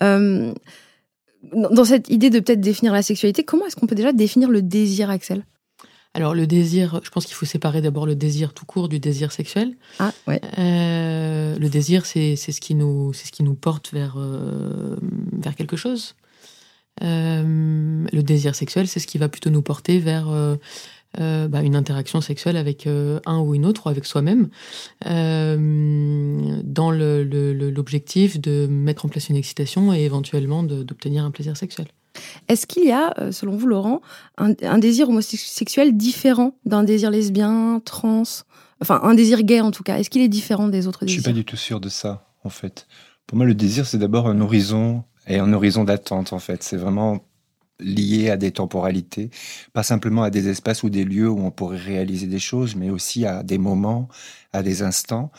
Euh, 0.02 0.52
dans 1.52 1.84
cette 1.84 2.08
idée 2.10 2.30
de 2.30 2.40
peut-être 2.40 2.60
définir 2.60 2.92
la 2.92 3.02
sexualité, 3.02 3.44
comment 3.44 3.66
est-ce 3.66 3.76
qu'on 3.76 3.86
peut 3.86 3.94
déjà 3.94 4.12
définir 4.12 4.50
le 4.50 4.62
désir, 4.62 5.10
Axel? 5.10 5.44
Alors 6.14 6.34
le 6.34 6.46
désir, 6.46 7.00
je 7.02 7.10
pense 7.10 7.26
qu'il 7.26 7.34
faut 7.34 7.44
séparer 7.44 7.82
d'abord 7.82 8.06
le 8.06 8.14
désir 8.14 8.54
tout 8.54 8.64
court 8.64 8.88
du 8.88 9.00
désir 9.00 9.32
sexuel. 9.32 9.74
Ah 9.98 10.12
ouais. 10.28 10.40
Euh, 10.58 11.58
le 11.58 11.68
désir, 11.68 12.06
c'est 12.06 12.36
ce 12.36 12.60
qui 12.60 12.76
nous 12.76 13.12
c'est 13.12 13.26
ce 13.26 13.32
qui 13.32 13.42
nous 13.42 13.56
porte 13.56 13.92
vers 13.92 14.14
euh, 14.16 14.96
vers 15.32 15.56
quelque 15.56 15.76
chose. 15.76 16.14
Euh, 17.02 18.06
le 18.12 18.22
désir 18.22 18.54
sexuel, 18.54 18.86
c'est 18.86 19.00
ce 19.00 19.08
qui 19.08 19.18
va 19.18 19.28
plutôt 19.28 19.50
nous 19.50 19.62
porter 19.62 19.98
vers 19.98 20.28
euh, 20.28 20.56
bah, 21.48 21.62
une 21.62 21.74
interaction 21.74 22.20
sexuelle 22.20 22.56
avec 22.56 22.86
un 22.86 23.40
ou 23.40 23.56
une 23.56 23.66
autre 23.66 23.86
ou 23.86 23.88
avec 23.88 24.04
soi-même, 24.04 24.50
dans 25.04 26.90
l'objectif 26.92 28.40
de 28.40 28.68
mettre 28.68 29.04
en 29.04 29.08
place 29.08 29.30
une 29.30 29.36
excitation 29.36 29.92
et 29.92 30.02
éventuellement 30.02 30.62
d'obtenir 30.62 31.24
un 31.24 31.32
plaisir 31.32 31.56
sexuel. 31.56 31.88
Est-ce 32.48 32.66
qu'il 32.66 32.84
y 32.84 32.92
a, 32.92 33.14
selon 33.32 33.56
vous, 33.56 33.66
Laurent, 33.66 34.00
un, 34.38 34.78
désir 34.78 35.08
homosexuel 35.08 35.96
différent 35.96 36.54
d'un 36.64 36.84
désir 36.84 37.10
lesbien, 37.10 37.80
trans, 37.84 38.22
enfin 38.80 39.00
un 39.02 39.14
désir 39.14 39.42
gay 39.42 39.60
en 39.60 39.70
tout 39.70 39.82
cas? 39.82 39.98
Est-ce 39.98 40.10
qu'il 40.10 40.22
est 40.22 40.28
différent 40.28 40.68
des 40.68 40.86
autres 40.86 41.04
désirs 41.04 41.18
Je 41.18 41.22
suis 41.22 41.30
pas 41.30 41.36
du 41.36 41.44
tout 41.44 41.56
sûr 41.56 41.80
de 41.80 41.88
ça, 41.88 42.26
en 42.44 42.50
fait. 42.50 42.86
Pour 43.26 43.36
moi, 43.36 43.46
le 43.46 43.54
désir, 43.54 43.86
c'est 43.86 43.98
d'abord 43.98 44.28
un 44.28 44.40
horizon 44.40 45.04
et 45.26 45.38
un 45.38 45.52
horizon 45.52 45.84
d'attente 45.84 46.32
en 46.32 46.38
fait. 46.38 46.62
C'est 46.62 46.76
vraiment 46.76 47.24
lié 47.80 48.30
à 48.30 48.36
des 48.36 48.52
temporalités, 48.52 49.30
pas 49.72 49.82
simplement 49.82 50.22
à 50.22 50.30
des 50.30 50.48
espaces 50.48 50.82
ou 50.82 50.90
des 50.90 51.04
lieux 51.04 51.28
où 51.28 51.40
on 51.40 51.50
pourrait 51.50 51.78
réaliser 51.78 52.26
des 52.26 52.38
choses, 52.38 52.76
mais 52.76 52.90
aussi 52.90 53.26
à 53.26 53.42
des 53.42 53.58
moments, 53.58 54.08
à 54.52 54.62
des 54.62 54.82
instants. 54.82 55.32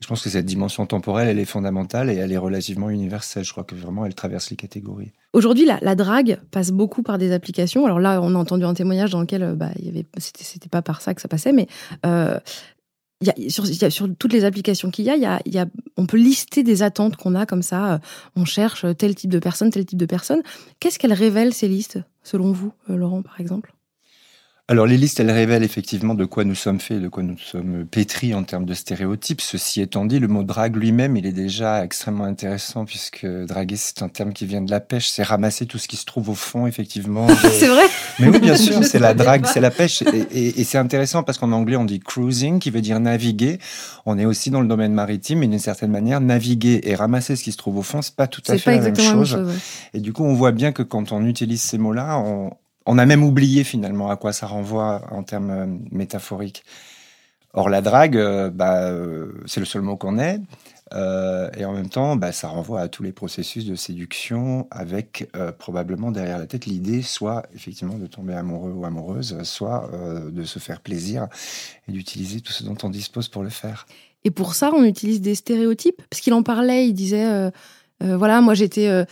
Je 0.00 0.08
pense 0.08 0.22
que 0.22 0.28
cette 0.28 0.44
dimension 0.44 0.84
temporelle, 0.84 1.28
elle 1.28 1.38
est 1.38 1.46
fondamentale 1.46 2.10
et 2.10 2.14
elle 2.14 2.30
est 2.30 2.36
relativement 2.36 2.90
universelle. 2.90 3.44
Je 3.44 3.52
crois 3.52 3.64
que 3.64 3.74
vraiment, 3.74 4.04
elle 4.04 4.14
traverse 4.14 4.50
les 4.50 4.56
catégories. 4.56 5.12
Aujourd'hui, 5.32 5.64
la, 5.64 5.94
drague 5.94 6.38
passe 6.50 6.70
beaucoup 6.70 7.02
par 7.02 7.16
des 7.16 7.32
applications. 7.32 7.86
Alors 7.86 7.98
là, 7.98 8.20
on 8.20 8.34
a 8.34 8.38
entendu 8.38 8.64
un 8.64 8.74
témoignage 8.74 9.10
dans 9.10 9.20
lequel 9.20 9.54
bah, 9.56 9.70
y 9.80 9.88
avait, 9.88 10.04
c'était, 10.18 10.68
pas 10.68 10.82
par 10.82 11.00
ça 11.00 11.14
que 11.14 11.22
ça 11.22 11.28
passait, 11.28 11.52
mais 11.52 11.66
euh, 12.04 12.38
sur, 13.48 13.64
toutes 14.18 14.32
les 14.32 14.44
applications 14.44 14.90
qu'il 14.90 15.06
y 15.06 15.10
a, 15.10 15.16
y 15.16 15.58
a, 15.58 15.66
on 15.96 16.06
peut 16.06 16.18
lister 16.18 16.62
des 16.62 16.82
attentes 16.82 17.16
qu'on 17.16 17.34
a 17.34 17.46
comme 17.46 17.62
ça. 17.62 18.00
On 18.34 18.44
cherche 18.44 18.84
tel 18.98 19.14
type 19.14 19.30
de 19.30 19.38
personne, 19.38 19.70
tel 19.70 19.86
type 19.86 19.98
de 19.98 20.06
personne. 20.06 20.42
Qu'est-ce 20.80 20.98
qu'elles 20.98 21.14
révèlent 21.14 21.54
ces 21.54 21.68
listes, 21.68 21.98
selon 22.22 22.52
vous, 22.52 22.72
euh, 22.90 22.96
Laurent, 22.96 23.22
par 23.22 23.40
exemple? 23.40 23.72
Alors 24.68 24.86
les 24.86 24.96
listes, 24.96 25.20
elles 25.20 25.30
révèlent 25.30 25.62
effectivement 25.62 26.14
de 26.14 26.24
quoi 26.24 26.42
nous 26.42 26.56
sommes 26.56 26.80
faits, 26.80 27.00
de 27.00 27.06
quoi 27.06 27.22
nous 27.22 27.38
sommes 27.38 27.86
pétris 27.86 28.34
en 28.34 28.42
termes 28.42 28.64
de 28.64 28.74
stéréotypes. 28.74 29.40
Ceci 29.40 29.80
étant 29.80 30.04
dit, 30.04 30.18
le 30.18 30.26
mot 30.26 30.42
drague 30.42 30.74
lui-même, 30.74 31.16
il 31.16 31.24
est 31.24 31.32
déjà 31.32 31.84
extrêmement 31.84 32.24
intéressant 32.24 32.84
puisque 32.84 33.24
draguer, 33.24 33.76
c'est 33.76 34.02
un 34.02 34.08
terme 34.08 34.32
qui 34.32 34.44
vient 34.44 34.62
de 34.62 34.70
la 34.72 34.80
pêche, 34.80 35.08
c'est 35.08 35.22
ramasser 35.22 35.66
tout 35.66 35.78
ce 35.78 35.86
qui 35.86 35.94
se 35.94 36.04
trouve 36.04 36.30
au 36.30 36.34
fond, 36.34 36.66
effectivement. 36.66 37.28
c'est 37.52 37.68
vrai 37.68 37.84
Mais 38.18 38.26
oui, 38.26 38.40
bien 38.40 38.56
sûr, 38.56 38.82
c'est 38.82 38.98
la 38.98 39.14
drague, 39.14 39.46
c'est 39.46 39.60
la 39.60 39.70
pêche. 39.70 40.02
Et, 40.02 40.26
et, 40.32 40.60
et 40.60 40.64
c'est 40.64 40.78
intéressant 40.78 41.22
parce 41.22 41.38
qu'en 41.38 41.52
anglais, 41.52 41.76
on 41.76 41.84
dit 41.84 42.00
cruising, 42.00 42.58
qui 42.58 42.70
veut 42.70 42.80
dire 42.80 42.98
naviguer. 42.98 43.60
On 44.04 44.18
est 44.18 44.26
aussi 44.26 44.50
dans 44.50 44.60
le 44.60 44.66
domaine 44.66 44.92
maritime, 44.92 45.38
mais 45.38 45.46
d'une 45.46 45.60
certaine 45.60 45.92
manière, 45.92 46.20
naviguer 46.20 46.80
et 46.82 46.96
ramasser 46.96 47.36
ce 47.36 47.44
qui 47.44 47.52
se 47.52 47.56
trouve 47.56 47.78
au 47.78 47.82
fond, 47.82 48.02
c'est 48.02 48.16
pas 48.16 48.26
tout 48.26 48.42
à 48.48 48.58
fait 48.58 48.78
la 48.78 48.82
même 48.82 48.96
chose. 48.96 49.30
chose 49.30 49.46
ouais. 49.46 49.54
Et 49.94 50.00
du 50.00 50.12
coup, 50.12 50.24
on 50.24 50.34
voit 50.34 50.52
bien 50.52 50.72
que 50.72 50.82
quand 50.82 51.12
on 51.12 51.24
utilise 51.24 51.62
ces 51.62 51.78
mots-là, 51.78 52.18
on, 52.18 52.50
on 52.86 52.98
a 52.98 53.06
même 53.06 53.22
oublié 53.22 53.64
finalement 53.64 54.10
à 54.10 54.16
quoi 54.16 54.32
ça 54.32 54.46
renvoie 54.46 55.02
en 55.10 55.22
termes 55.22 55.50
euh, 55.50 55.66
métaphoriques. 55.90 56.64
Or, 57.52 57.68
la 57.68 57.80
drague, 57.80 58.16
euh, 58.16 58.50
bah, 58.50 58.90
euh, 58.90 59.32
c'est 59.46 59.60
le 59.60 59.66
seul 59.66 59.82
mot 59.82 59.96
qu'on 59.96 60.18
ait. 60.18 60.40
Et 60.92 61.64
en 61.64 61.72
même 61.72 61.88
temps, 61.88 62.14
bah, 62.14 62.30
ça 62.30 62.46
renvoie 62.46 62.80
à 62.80 62.88
tous 62.88 63.02
les 63.02 63.10
processus 63.10 63.64
de 63.66 63.74
séduction 63.74 64.68
avec 64.70 65.28
probablement 65.58 66.12
derrière 66.12 66.38
la 66.38 66.46
tête 66.46 66.64
l'idée 66.64 67.02
soit 67.02 67.42
effectivement 67.56 67.98
de 67.98 68.06
tomber 68.06 68.34
amoureux 68.34 68.70
ou 68.70 68.84
amoureuse, 68.84 69.42
soit 69.42 69.90
de 70.30 70.44
se 70.44 70.60
faire 70.60 70.80
plaisir 70.80 71.26
et 71.88 71.92
d'utiliser 71.92 72.40
tout 72.40 72.52
ce 72.52 72.62
dont 72.62 72.76
on 72.84 72.88
dispose 72.88 73.26
pour 73.26 73.42
le 73.42 73.48
faire. 73.48 73.88
Et 74.22 74.30
pour 74.30 74.54
ça, 74.54 74.70
on 74.72 74.84
utilise 74.84 75.20
des 75.20 75.34
stéréotypes? 75.34 76.00
Parce 76.08 76.20
qu'il 76.20 76.34
en 76.34 76.44
parlait, 76.44 76.86
il 76.86 76.94
disait 76.94 77.50
euh, 78.02 78.16
voilà, 78.16 78.40
moi 78.40 78.54
j'étais 78.54 78.88
euh, 78.88 79.04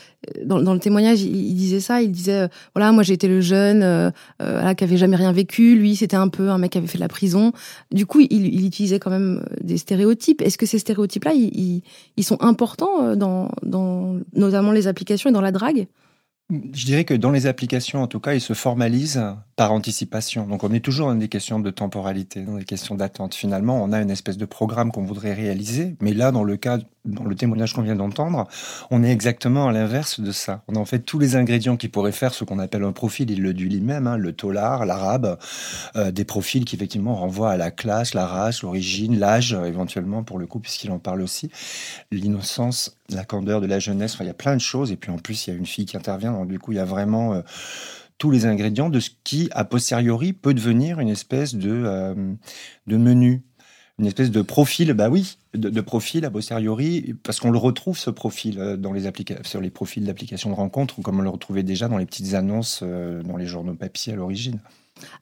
dans, 0.44 0.74
le 0.74 0.78
témoignage, 0.78 1.22
il, 1.22 1.54
disait 1.54 1.80
ça, 1.80 2.02
il 2.02 2.10
disait 2.10 2.42
euh, 2.42 2.48
voilà, 2.74 2.92
moi 2.92 3.02
j'étais 3.02 3.28
le 3.28 3.40
jeune 3.40 3.82
euh, 3.82 4.10
euh, 4.42 4.74
qui 4.74 4.84
avait 4.84 4.96
jamais 4.96 5.16
rien 5.16 5.32
vécu, 5.32 5.74
lui 5.74 5.96
c'était 5.96 6.16
un 6.16 6.28
peu 6.28 6.50
un 6.50 6.58
mec 6.58 6.72
qui 6.72 6.78
avait 6.78 6.86
fait 6.86 6.98
de 6.98 7.02
la 7.02 7.08
prison. 7.08 7.52
Du 7.92 8.04
coup, 8.06 8.20
il, 8.20 8.46
il 8.46 8.66
utilisait 8.66 8.98
quand 8.98 9.10
même 9.10 9.44
des 9.62 9.78
stéréotypes. 9.78 10.42
Est-ce 10.42 10.58
que 10.58 10.66
ces 10.66 10.78
stéréotypes-là, 10.78 11.32
ils, 11.34 11.82
ils, 12.16 12.24
sont 12.24 12.40
importants 12.42 13.16
dans, 13.16 13.50
dans 13.62 14.18
notamment 14.34 14.72
les 14.72 14.86
applications 14.86 15.30
et 15.30 15.32
dans 15.32 15.40
la 15.40 15.52
drague? 15.52 15.86
Je 16.50 16.84
dirais 16.84 17.04
que 17.04 17.14
dans 17.14 17.30
les 17.30 17.46
applications, 17.46 18.02
en 18.02 18.06
tout 18.06 18.20
cas, 18.20 18.34
ils 18.34 18.40
se 18.40 18.52
formalisent 18.52 19.24
par 19.56 19.72
anticipation. 19.72 20.46
Donc, 20.46 20.62
on 20.62 20.72
est 20.72 20.84
toujours 20.84 21.08
dans 21.08 21.14
des 21.14 21.28
questions 21.28 21.58
de 21.58 21.70
temporalité, 21.70 22.42
dans 22.42 22.58
des 22.58 22.64
questions 22.64 22.94
d'attente. 22.94 23.34
Finalement, 23.34 23.82
on 23.82 23.92
a 23.92 24.00
une 24.00 24.10
espèce 24.10 24.36
de 24.36 24.44
programme 24.44 24.92
qu'on 24.92 25.04
voudrait 25.04 25.32
réaliser, 25.32 25.96
mais 26.00 26.12
là, 26.12 26.32
dans 26.32 26.44
le 26.44 26.58
cas, 26.58 26.78
dans 27.06 27.24
le 27.24 27.34
témoignage 27.34 27.72
qu'on 27.72 27.82
vient 27.82 27.96
d'entendre, 27.96 28.46
on 28.90 29.02
est 29.02 29.10
exactement 29.10 29.68
à 29.68 29.72
l'inverse 29.72 30.20
de 30.20 30.32
ça. 30.32 30.62
On 30.68 30.74
a 30.74 30.78
en 30.78 30.84
fait 30.84 31.00
tous 31.00 31.18
les 31.18 31.36
ingrédients 31.36 31.78
qui 31.78 31.88
pourraient 31.88 32.12
faire 32.12 32.34
ce 32.34 32.44
qu'on 32.44 32.58
appelle 32.58 32.82
un 32.84 32.92
profil. 32.92 33.30
Il 33.30 33.42
le 33.42 33.54
dit 33.54 33.64
lui-même, 33.64 34.06
hein, 34.06 34.18
le 34.18 34.32
tolar, 34.32 34.84
l'arabe, 34.84 35.38
euh, 35.96 36.10
des 36.10 36.24
profils 36.24 36.64
qui 36.66 36.76
effectivement 36.76 37.14
renvoient 37.14 37.52
à 37.52 37.56
la 37.56 37.70
classe, 37.70 38.12
la 38.12 38.26
race, 38.26 38.62
l'origine, 38.62 39.18
l'âge, 39.18 39.54
éventuellement 39.54 40.24
pour 40.24 40.38
le 40.38 40.46
coup, 40.46 40.60
puisqu'il 40.60 40.90
en 40.90 40.98
parle 40.98 41.22
aussi, 41.22 41.50
l'innocence, 42.10 42.98
la 43.10 43.24
candeur 43.24 43.60
de 43.60 43.66
la 43.66 43.78
jeunesse. 43.78 44.16
Il 44.20 44.26
y 44.26 44.30
a 44.30 44.34
plein 44.34 44.56
de 44.56 44.60
choses. 44.60 44.92
Et 44.92 44.96
puis 44.96 45.10
en 45.10 45.18
plus, 45.18 45.46
il 45.46 45.50
y 45.50 45.52
a 45.52 45.56
une 45.56 45.66
fille 45.66 45.86
qui 45.86 45.96
intervient. 45.96 46.32
Donc 46.32 46.48
du 46.48 46.58
coup, 46.58 46.72
il 46.72 46.76
y 46.76 46.80
a 46.80 46.84
vraiment 46.84 47.34
euh, 47.34 47.42
tous 48.18 48.30
les 48.30 48.46
ingrédients 48.46 48.90
de 48.90 49.00
ce 49.00 49.10
qui, 49.24 49.48
a 49.52 49.64
posteriori, 49.64 50.32
peut 50.32 50.54
devenir 50.54 51.00
une 51.00 51.08
espèce 51.08 51.54
de, 51.54 51.70
euh, 51.70 52.14
de 52.86 52.96
menu 52.96 53.42
une 54.00 54.06
espèce 54.06 54.32
de 54.32 54.42
profil, 54.42 54.92
bah 54.92 55.08
oui, 55.08 55.38
de, 55.54 55.80
profil 55.80 56.24
a 56.24 56.30
posteriori, 56.30 57.14
parce 57.22 57.38
qu'on 57.38 57.52
le 57.52 57.58
retrouve 57.58 57.96
ce 57.96 58.10
profil 58.10 58.58
euh, 58.58 58.76
dans 58.76 58.92
les 58.92 59.08
sur 59.44 59.60
les 59.60 59.70
profils 59.70 60.04
d'applications 60.04 60.50
de 60.50 60.56
rencontres, 60.56 61.00
comme 61.00 61.20
on 61.20 61.22
le 61.22 61.28
retrouvait 61.28 61.62
déjà 61.62 61.86
dans 61.86 61.98
les 61.98 62.04
petites 62.04 62.34
annonces 62.34 62.82
dans 62.82 63.36
les 63.36 63.46
journaux 63.46 63.74
papier 63.74 64.14
à 64.14 64.16
l'origine. 64.16 64.58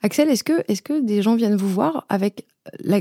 Axel, 0.01 0.31
est-ce 0.31 0.43
que, 0.43 0.65
est 0.69 0.81
que 0.81 1.03
des 1.03 1.21
gens 1.21 1.35
viennent 1.35 1.55
vous 1.55 1.69
voir 1.69 2.07
avec 2.09 2.47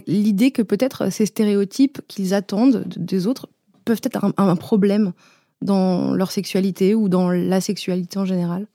l'idée 0.08 0.52
que 0.52 0.62
peut-être 0.62 1.10
ces 1.10 1.26
stéréotypes 1.26 2.02
qu'ils 2.10 2.34
attendent 2.34 2.84
des 2.98 3.28
autres 3.28 3.48
peuvent 3.86 4.02
être 4.04 4.34
un, 4.38 4.56
problème 4.56 5.14
dans 5.62 6.14
leur 6.14 6.32
sexualité 6.32 6.96
ou 6.96 7.10
dans 7.10 7.30
la 7.30 7.62
sexualité 7.62 8.18
en 8.20 8.26
général 8.26 8.68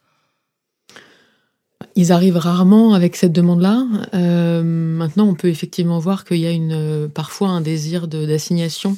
ils 1.96 2.12
arrivent 2.12 2.36
rarement 2.36 2.92
avec 2.92 3.16
cette 3.16 3.32
demande-là. 3.32 3.86
Euh, 4.12 4.62
maintenant, 4.62 5.26
on 5.26 5.34
peut 5.34 5.48
effectivement 5.48 5.98
voir 5.98 6.26
qu'il 6.26 6.36
y 6.36 6.46
a 6.46 6.50
une, 6.50 7.08
parfois 7.12 7.48
un 7.48 7.62
désir 7.62 8.06
d'assignation 8.06 8.96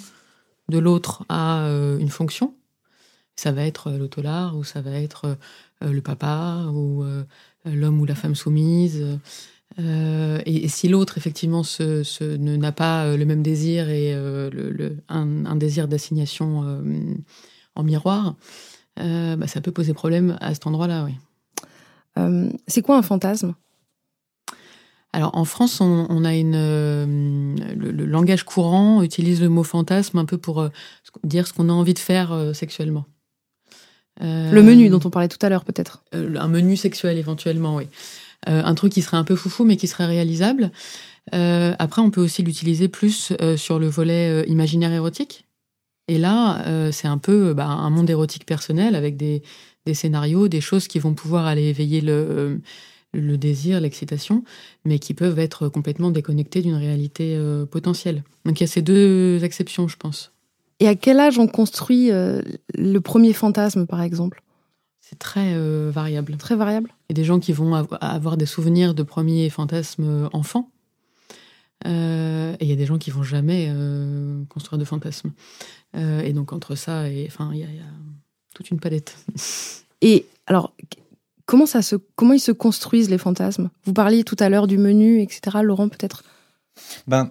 de, 0.69 0.79
l'autre 0.79 1.25
à 1.29 1.63
euh, 1.63 1.99
une 1.99 2.09
fonction. 2.09 2.55
Ça 3.37 3.53
va 3.53 3.65
être 3.65 3.89
euh, 3.89 3.99
l'autolard, 3.99 4.57
ou 4.57 4.65
ça 4.65 4.81
va 4.81 4.91
être 4.91 5.37
le 5.81 6.01
papa, 6.01 6.65
ou 6.73 7.05
l'homme 7.65 8.01
ou 8.01 8.05
la 8.05 8.17
femme 8.17 8.35
soumise. 8.35 9.07
Et, 9.77 10.65
et, 10.65 10.69
si 10.69 10.89
l'autre, 10.89 11.19
effectivement, 11.19 11.63
n'a 12.31 12.73
pas 12.73 13.17
le 13.17 13.25
même 13.25 13.43
désir 13.43 13.89
et 13.91 14.13
le, 14.15 14.51
le, 14.51 14.97
un, 15.09 15.47
un, 15.47 15.57
désir 15.57 15.87
d'assignation 15.87 16.83
en 17.77 17.83
miroir, 17.85 18.35
bah, 18.97 19.47
ça 19.47 19.61
peut 19.61 19.71
poser 19.71 19.95
problème 19.95 20.37
à 20.41 20.55
cet 20.55 20.67
endroit-là, 20.67 21.05
oui. 21.05 21.15
Euh, 22.19 22.51
c'est 22.67 22.83
quoi 22.83 22.99
un 22.99 23.03
fantasme? 23.03 23.55
Alors 25.13 25.35
en 25.35 25.45
France, 25.45 25.81
on, 25.81 26.07
on 26.11 26.25
a 26.25 26.35
une 26.35 26.55
euh, 26.55 27.07
le, 27.77 27.91
le, 27.91 28.05
langage 28.05 28.45
courant 28.45 29.03
utilise 29.03 29.41
le 29.41 29.49
mot 29.49 29.63
fantasme 29.63 30.19
un 30.19 30.27
peu 30.27 30.37
pour 30.37 30.61
euh, 30.61 30.69
dire 31.25 31.47
ce 31.47 31.53
qu'on 31.55 31.71
a 31.71 31.73
envie 31.73 31.95
de 31.95 31.99
faire 31.99 32.33
euh, 32.33 32.53
sexuellement. 32.53 33.07
le 34.21 34.61
menu 34.61 34.91
dont 34.91 35.01
on 35.05 35.11
parlait 35.11 35.29
tout 35.29 35.45
à 35.45 35.49
l'heure, 35.49 35.65
peut-être? 35.65 36.05
un 36.13 36.49
menu 36.49 36.77
sexuel 36.77 37.17
éventuellement, 37.17 37.77
oui. 37.77 37.89
Un 38.47 38.75
truc 38.75 38.93
qui 38.93 39.03
serait 39.03 39.17
un 39.17 39.25
peu 39.25 39.37
foufou 39.37 39.65
mais 39.65 39.77
qui 39.77 39.89
serait 39.89 40.07
réalisable. 40.07 40.71
après, 41.33 42.03
on 42.03 42.11
peut 42.11 42.21
aussi 42.21 42.43
l'utiliser 42.43 42.89
plus 42.89 43.33
sur 43.57 43.79
le 43.79 43.89
volet 43.89 44.45
imaginaire 44.49 44.93
érotique. 44.93 45.45
Et 46.09 46.19
là, 46.19 46.91
c'est 46.93 47.09
un 47.09 47.19
peu 47.19 47.53
bah, 47.53 47.67
un 47.67 47.91
monde 47.91 48.09
érotique 48.09 48.47
personnel 48.47 48.95
avec 48.95 49.17
des, 49.17 49.43
scénarios, 49.95 50.49
des 50.49 50.61
choses 50.61 50.89
qui 50.89 50.99
vont 50.99 51.15
pouvoir 51.15 51.47
aller 51.47 51.65
éveiller 51.65 52.01
le, 52.01 52.61
désir, 53.15 53.81
l'excitation, 53.81 54.45
mais 54.85 54.99
qui 54.99 55.15
peuvent 55.15 55.39
être 55.39 55.69
complètement 55.69 56.11
déconnectés 56.11 56.63
d'une 56.63 56.75
réalité 56.75 57.35
euh, 57.37 57.67
potentielle. 57.67 58.23
Donc 58.45 58.61
il 58.61 58.63
y 58.63 58.65
a 58.65 58.69
ces 58.69 58.83
deux 58.83 59.43
exceptions, 59.43 59.89
je 59.89 59.97
pense. 59.97 60.33
Et 60.81 60.89
à 60.89 60.95
quel 60.95 61.19
âge 61.19 61.39
on 61.39 61.49
construit 61.49 62.11
euh, 62.11 62.41
le 62.75 63.01
premier 63.01 63.33
fantasme, 63.33 63.87
par 63.87 64.03
exemple? 64.03 64.43
C'est 65.09 65.19
très 65.19 65.55
euh, 65.55 65.91
variable. 65.93 66.37
Très 66.37 66.57
variable. 66.57 66.91
Il 67.09 67.13
y 67.13 67.15
a 67.15 67.23
des 67.23 67.25
gens 67.25 67.41
qui 67.41 67.53
vont 67.53 67.75
avoir 67.75 68.37
des 68.37 68.47
souvenirs 68.47 68.95
de 68.95 69.03
premiers 69.03 69.49
fantasmes 69.49 70.29
enfants. 70.33 70.71
Euh, 71.87 72.55
et 72.59 72.65
il 72.65 72.69
y 72.69 72.73
a 72.73 72.77
des 72.77 72.87
gens 72.87 72.99
qui 72.99 73.11
vont 73.11 73.23
jamais 73.23 73.69
euh, 73.71 74.45
construire 74.49 74.79
de 74.79 74.85
fantasmes. 74.85 75.33
Euh, 75.97 76.21
et 76.21 76.33
donc 76.33 76.53
entre 76.53 76.75
ça 76.75 77.09
et 77.09 77.27
enfin 77.29 77.51
il 77.53 77.59
y, 77.59 77.61
y, 77.61 77.65
a 77.65 77.91
toute 78.55 78.71
une 78.71 78.81
palette. 78.81 79.17
Et 80.01 80.27
alors 80.47 80.75
comment 81.47 81.67
ça 81.67 81.83
se 81.83 81.97
comment 82.15 82.35
ils 82.35 82.41
se 82.41 82.53
construisent 82.53 83.11
les 83.11 83.19
fantasmes? 83.19 83.71
Vous 83.85 83.93
parliez 83.93 84.23
tout 84.23 84.37
à 84.39 84.49
l'heure 84.49 84.67
du 84.67 84.79
menu, 84.79 85.21
etc. 85.23 85.59
Laurent 85.63 85.89
peut-être? 85.89 86.23
Ben 87.07 87.31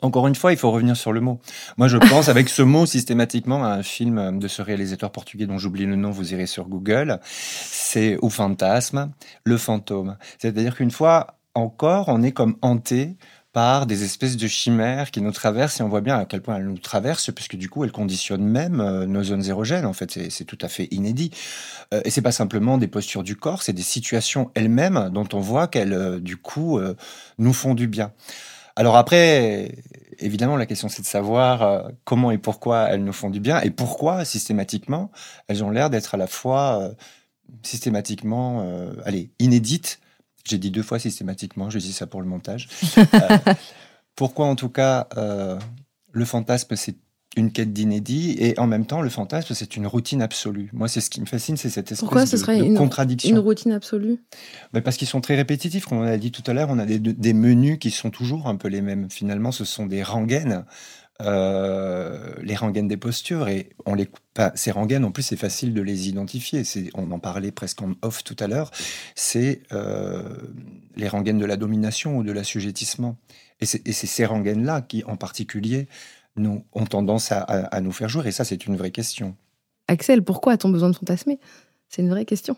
encore 0.00 0.26
une 0.26 0.34
fois, 0.34 0.52
il 0.52 0.58
faut 0.58 0.70
revenir 0.70 0.96
sur 0.96 1.12
le 1.12 1.20
mot. 1.20 1.40
Moi, 1.76 1.88
je 1.88 1.96
pense 1.96 2.28
avec 2.28 2.48
ce 2.48 2.62
mot 2.62 2.86
systématiquement 2.86 3.64
à 3.64 3.68
un 3.68 3.82
film 3.82 4.38
de 4.38 4.48
ce 4.48 4.62
réalisateur 4.62 5.10
portugais 5.10 5.46
dont 5.46 5.58
j'oublie 5.58 5.86
le 5.86 5.96
nom, 5.96 6.10
vous 6.10 6.32
irez 6.32 6.46
sur 6.46 6.68
Google. 6.68 7.20
C'est 7.22 8.16
au 8.18 8.28
fantasme, 8.28 9.10
le 9.44 9.56
fantôme. 9.56 10.16
C'est-à-dire 10.38 10.76
qu'une 10.76 10.90
fois 10.90 11.38
encore, 11.54 12.08
on 12.08 12.22
est 12.22 12.32
comme 12.32 12.56
hanté 12.62 13.16
par 13.56 13.86
des 13.86 14.04
espèces 14.04 14.36
de 14.36 14.46
chimères 14.46 15.10
qui 15.10 15.22
nous 15.22 15.32
traversent 15.32 15.80
et 15.80 15.82
on 15.82 15.88
voit 15.88 16.02
bien 16.02 16.18
à 16.18 16.26
quel 16.26 16.42
point 16.42 16.58
elles 16.58 16.66
nous 16.66 16.76
traversent 16.76 17.30
puisque 17.34 17.56
du 17.56 17.70
coup 17.70 17.84
elles 17.84 17.90
conditionnent 17.90 18.44
même 18.44 18.82
euh, 18.82 19.06
nos 19.06 19.24
zones 19.24 19.46
érogènes 19.46 19.86
en 19.86 19.94
fait 19.94 20.28
c'est 20.28 20.44
tout 20.44 20.58
à 20.60 20.68
fait 20.68 20.88
inédit 20.90 21.30
euh, 21.94 22.02
et 22.04 22.10
c'est 22.10 22.20
pas 22.20 22.32
simplement 22.32 22.76
des 22.76 22.86
postures 22.86 23.22
du 23.22 23.34
corps 23.34 23.62
c'est 23.62 23.72
des 23.72 23.80
situations 23.80 24.50
elles-mêmes 24.54 25.08
dont 25.10 25.26
on 25.32 25.40
voit 25.40 25.68
qu'elles 25.68 25.94
euh, 25.94 26.20
du 26.20 26.36
coup 26.36 26.78
nous 27.38 27.54
font 27.54 27.72
du 27.72 27.88
bien 27.88 28.12
alors 28.76 28.96
après 28.96 29.72
évidemment, 30.18 30.56
la 30.56 30.66
question 30.66 30.88
c'est 30.88 31.02
de 31.02 31.06
savoir 31.06 31.62
euh, 31.62 31.88
comment 32.04 32.30
et 32.30 32.38
pourquoi 32.38 32.88
elles 32.88 33.04
nous 33.04 33.12
font 33.12 33.30
du 33.30 33.40
bien 33.40 33.60
et 33.60 33.70
pourquoi 33.70 34.24
systématiquement 34.24 35.10
elles 35.48 35.64
ont 35.64 35.70
l'air 35.70 35.90
d'être 35.90 36.14
à 36.14 36.18
la 36.18 36.26
fois 36.26 36.82
euh, 36.82 36.94
systématiquement, 37.62 38.62
euh, 38.62 38.92
allez, 39.04 39.30
inédites. 39.38 40.00
J'ai 40.44 40.58
dit 40.58 40.70
deux 40.70 40.82
fois 40.82 40.98
systématiquement, 40.98 41.70
je 41.70 41.78
dis 41.78 41.92
ça 41.92 42.06
pour 42.06 42.20
le 42.20 42.26
montage. 42.26 42.68
pourquoi 44.16 44.46
en 44.46 44.54
tout 44.54 44.68
cas 44.68 45.08
le 46.12 46.24
fantasme 46.24 46.76
c'est 46.76 46.96
une 47.36 47.52
quête 47.52 47.72
d'inédit 47.72 48.36
et 48.38 48.58
en 48.58 48.66
même 48.66 48.86
temps 48.86 49.02
le 49.02 49.10
fantasme 49.10 49.54
c'est 49.54 49.76
une 49.76 49.86
routine 49.86 50.22
absolue. 50.22 50.70
Moi 50.72 50.88
c'est 50.88 51.00
ce 51.00 51.10
qui 51.10 51.20
me 51.20 51.26
fascine, 51.26 51.56
c'est 51.56 51.68
cette 51.68 51.92
espèce 51.92 52.00
Pourquoi 52.00 52.26
ce 52.26 52.36
serait 52.36 52.58
de 52.58 52.64
une, 52.64 52.76
contradiction. 52.76 53.30
Une 53.30 53.38
routine 53.38 53.72
absolue? 53.72 54.18
Ben, 54.72 54.80
parce 54.80 54.96
qu'ils 54.96 55.08
sont 55.08 55.20
très 55.20 55.36
répétitifs, 55.36 55.86
comme 55.86 55.98
on 55.98 56.02
a 56.02 56.16
dit 56.16 56.32
tout 56.32 56.42
à 56.46 56.52
l'heure, 56.52 56.68
on 56.70 56.78
a 56.78 56.86
des, 56.86 56.98
des, 56.98 57.32
menus 57.32 57.78
qui 57.78 57.90
sont 57.90 58.10
toujours 58.10 58.48
un 58.48 58.56
peu 58.56 58.68
les 58.68 58.80
mêmes. 58.80 59.10
Finalement, 59.10 59.52
ce 59.52 59.64
sont 59.64 59.86
des 59.86 60.02
rengaines, 60.02 60.64
euh, 61.22 62.34
les 62.42 62.56
rengaines 62.56 62.88
des 62.88 62.96
postures, 62.96 63.48
et 63.48 63.70
on 63.84 63.94
les, 63.94 64.08
pas, 64.34 64.52
ces 64.54 64.70
rengaines, 64.70 65.04
en 65.04 65.10
plus, 65.10 65.22
c'est 65.22 65.36
facile 65.36 65.74
de 65.74 65.82
les 65.82 66.08
identifier. 66.08 66.64
C'est, 66.64 66.90
on 66.94 67.10
en 67.10 67.18
parlait 67.18 67.52
presque 67.52 67.82
en 67.82 67.94
off 68.02 68.24
tout 68.24 68.36
à 68.38 68.46
l'heure. 68.46 68.70
C'est 69.14 69.62
euh, 69.72 70.22
les 70.96 71.08
rengaines 71.08 71.38
de 71.38 71.46
la 71.46 71.56
domination 71.56 72.18
ou 72.18 72.22
de 72.22 72.32
l'assujettissement. 72.32 73.16
Et 73.60 73.66
c'est, 73.66 73.86
et 73.88 73.92
c'est 73.92 74.06
ces 74.06 74.26
rengaines-là 74.26 74.82
qui, 74.82 75.04
en 75.04 75.16
particulier, 75.16 75.88
nous, 76.36 76.64
ont 76.72 76.86
tendance 76.86 77.32
à, 77.32 77.40
à, 77.40 77.64
à 77.64 77.80
nous 77.80 77.92
faire 77.92 78.08
jouer. 78.08 78.28
Et 78.28 78.32
ça, 78.32 78.44
c'est 78.44 78.66
une 78.66 78.76
vraie 78.76 78.90
question. 78.90 79.36
Axel, 79.88 80.22
pourquoi 80.22 80.54
a-t-on 80.54 80.68
besoin 80.68 80.90
de 80.90 80.96
fantasmer? 80.96 81.38
C'est 81.88 82.02
une 82.02 82.10
vraie 82.10 82.24
question. 82.24 82.56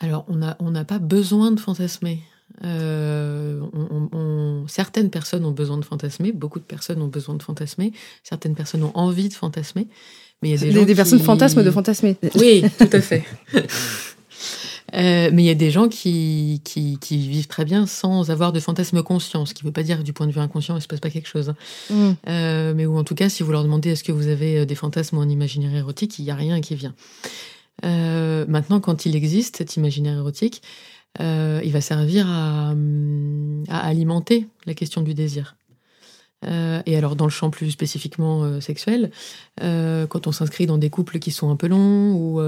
Alors, 0.00 0.24
on 0.28 0.36
n'a 0.36 0.56
on 0.60 0.84
pas 0.84 0.98
besoin 0.98 1.52
de 1.52 1.60
fantasmer. 1.60 2.20
Euh, 2.64 3.60
on, 3.72 4.08
on, 4.12 4.66
certaines 4.66 5.10
personnes 5.10 5.44
ont 5.44 5.52
besoin 5.52 5.78
de 5.78 5.84
fantasmer, 5.84 6.32
beaucoup 6.32 6.58
de 6.58 6.64
personnes 6.64 7.00
ont 7.00 7.06
besoin 7.06 7.36
de 7.36 7.42
fantasmer, 7.42 7.92
certaines 8.24 8.56
personnes 8.56 8.82
ont 8.82 8.90
envie 8.94 9.28
de 9.28 9.34
fantasmer, 9.34 9.86
mais 10.42 10.48
il 10.48 10.50
y 10.50 10.54
a 10.54 10.58
des, 10.58 10.66
des, 10.66 10.72
gens 10.72 10.80
des 10.80 10.86
qui... 10.86 10.94
personnes 10.96 11.20
fantasment 11.20 11.62
de 11.62 11.70
fantasmer. 11.70 12.16
Oui, 12.34 12.64
tout 12.76 12.88
à 12.92 13.00
fait. 13.00 13.24
Euh, 14.94 15.30
mais 15.32 15.42
il 15.42 15.46
y 15.46 15.50
a 15.50 15.54
des 15.54 15.70
gens 15.70 15.88
qui, 15.88 16.60
qui, 16.64 16.98
qui, 17.00 17.18
vivent 17.28 17.46
très 17.46 17.64
bien 17.64 17.86
sans 17.86 18.30
avoir 18.30 18.52
de 18.52 18.58
fantasme 18.60 19.02
conscient, 19.02 19.46
ce 19.46 19.54
qui 19.54 19.64
ne 19.64 19.68
veut 19.68 19.72
pas 19.72 19.82
dire 19.82 19.98
que 19.98 20.02
du 20.02 20.12
point 20.12 20.26
de 20.26 20.32
vue 20.32 20.40
inconscient, 20.40 20.74
il 20.74 20.78
ne 20.78 20.82
se 20.82 20.88
passe 20.88 21.00
pas 21.00 21.10
quelque 21.10 21.28
chose. 21.28 21.54
Mm. 21.90 22.10
Euh, 22.28 22.74
mais 22.74 22.86
ou 22.86 22.96
en 22.96 23.04
tout 23.04 23.14
cas, 23.14 23.28
si 23.28 23.42
vous 23.42 23.52
leur 23.52 23.62
demandez 23.62 23.90
est-ce 23.90 24.04
que 24.04 24.12
vous 24.12 24.28
avez 24.28 24.66
des 24.66 24.74
fantasmes 24.74 25.18
ou 25.18 25.20
un 25.20 25.28
imaginaire 25.28 25.74
érotique, 25.74 26.18
il 26.18 26.24
n'y 26.24 26.30
a 26.30 26.34
rien 26.34 26.60
qui 26.60 26.74
vient. 26.74 26.94
Euh, 27.84 28.44
maintenant, 28.48 28.80
quand 28.80 29.06
il 29.06 29.16
existe, 29.16 29.56
cet 29.56 29.76
imaginaire 29.76 30.16
érotique, 30.16 30.62
euh, 31.20 31.60
il 31.64 31.72
va 31.72 31.80
servir 31.80 32.26
à, 32.28 32.74
à, 33.68 33.78
alimenter 33.78 34.46
la 34.66 34.74
question 34.74 35.02
du 35.02 35.14
désir. 35.14 35.56
Euh, 36.46 36.82
et 36.86 36.96
alors, 36.96 37.16
dans 37.16 37.26
le 37.26 37.30
champ 37.30 37.50
plus 37.50 37.70
spécifiquement 37.70 38.44
euh, 38.44 38.60
sexuel, 38.60 39.10
euh, 39.62 40.06
quand 40.06 40.26
on 40.26 40.32
s'inscrit 40.32 40.66
dans 40.66 40.78
des 40.78 40.90
couples 40.90 41.18
qui 41.18 41.30
sont 41.30 41.50
un 41.50 41.56
peu 41.56 41.68
longs, 41.68 42.14
ou 42.14 42.40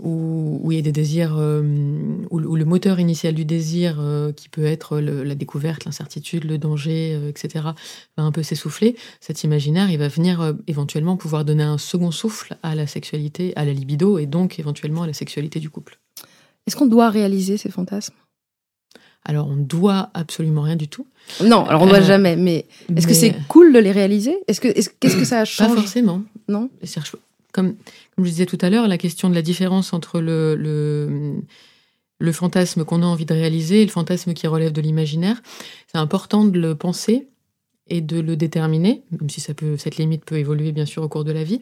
où, 0.00 0.70
il 0.70 0.76
y 0.76 0.78
a 0.78 0.82
des 0.82 0.92
désirs, 0.92 1.32
où, 1.36 2.38
le 2.38 2.64
moteur 2.64 3.00
initial 3.00 3.34
du 3.34 3.44
désir, 3.44 4.00
qui 4.36 4.48
peut 4.48 4.64
être 4.64 5.00
la 5.00 5.34
découverte, 5.34 5.86
l'incertitude, 5.86 6.44
le 6.44 6.56
danger, 6.56 7.18
etc., 7.28 7.70
va 8.16 8.22
un 8.22 8.30
peu 8.30 8.44
s'essouffler, 8.44 8.96
cet 9.18 9.42
imaginaire, 9.42 9.90
il 9.90 9.98
va 9.98 10.06
venir 10.06 10.54
éventuellement 10.68 11.16
pouvoir 11.16 11.44
donner 11.44 11.64
un 11.64 11.78
second 11.78 12.12
souffle 12.12 12.56
à 12.62 12.76
la 12.76 12.86
sexualité, 12.86 13.52
à 13.56 13.64
la 13.64 13.72
libido, 13.72 14.18
et 14.18 14.26
donc 14.26 14.60
éventuellement 14.60 15.02
à 15.02 15.08
la 15.08 15.14
sexualité 15.14 15.58
du 15.58 15.68
couple. 15.68 15.98
Est-ce 16.68 16.76
qu'on 16.76 16.86
doit 16.86 17.10
réaliser 17.10 17.56
ces 17.56 17.70
fantasmes? 17.70 18.14
Alors, 19.28 19.46
on 19.46 19.56
ne 19.56 19.64
doit 19.64 20.08
absolument 20.14 20.62
rien 20.62 20.76
du 20.76 20.88
tout. 20.88 21.06
Non, 21.44 21.66
alors 21.66 21.82
on 21.82 21.84
ne 21.84 21.90
doit 21.90 22.00
euh, 22.00 22.04
jamais, 22.04 22.34
mais 22.34 22.64
est-ce 22.96 23.06
que 23.06 23.12
c'est 23.12 23.34
cool 23.46 23.74
de 23.74 23.78
les 23.78 23.92
réaliser? 23.92 24.34
Est-ce 24.48 24.58
que 24.58 24.68
qu'est-ce 24.68 24.88
est 24.88 25.18
que 25.18 25.24
ça 25.26 25.44
change 25.44 25.68
Pas 25.68 25.74
forcément. 25.82 26.22
Non? 26.48 26.70
Comme, 27.52 27.74
comme 28.16 28.24
je 28.24 28.30
disais 28.30 28.46
tout 28.46 28.56
à 28.62 28.70
l'heure, 28.70 28.88
la 28.88 28.96
question 28.96 29.28
de 29.28 29.34
la 29.34 29.42
différence 29.42 29.92
entre 29.92 30.20
le, 30.20 30.56
le, 30.56 31.42
le 32.18 32.32
fantasme 32.32 32.84
qu'on 32.84 33.02
a 33.02 33.06
envie 33.06 33.26
de 33.26 33.34
réaliser 33.34 33.82
et 33.82 33.84
le 33.84 33.90
fantasme 33.90 34.32
qui 34.32 34.46
relève 34.46 34.72
de 34.72 34.80
l'imaginaire, 34.80 35.42
c'est 35.92 35.98
important 35.98 36.46
de 36.46 36.58
le 36.58 36.74
penser 36.74 37.28
et 37.88 38.00
de 38.00 38.20
le 38.20 38.34
déterminer, 38.34 39.02
même 39.10 39.28
si 39.28 39.42
ça 39.42 39.52
peut, 39.52 39.76
cette 39.76 39.98
limite 39.98 40.24
peut 40.24 40.38
évoluer 40.38 40.72
bien 40.72 40.86
sûr 40.86 41.02
au 41.02 41.08
cours 41.08 41.24
de 41.24 41.32
la 41.32 41.44
vie. 41.44 41.60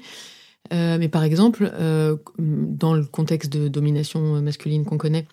Euh, 0.72 0.98
mais 1.00 1.09
par 1.09 1.24
exemple, 1.24 1.68
euh, 1.74 2.14
dans 2.38 2.94
le 2.94 3.05
contexte 3.05 3.52
de 3.52 3.66
domination 3.66 4.40
masculine 4.40 4.85
qu'on 4.85 4.98
connaît, 4.98 5.26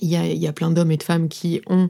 il 0.00 0.08
y 0.08 0.16
a, 0.16 0.26
y 0.26 0.46
a 0.46 0.52
plein 0.52 0.70
d'hommes 0.70 0.90
et 0.92 0.96
de 0.96 1.02
femmes 1.02 1.28
qui 1.28 1.60
ont 1.66 1.88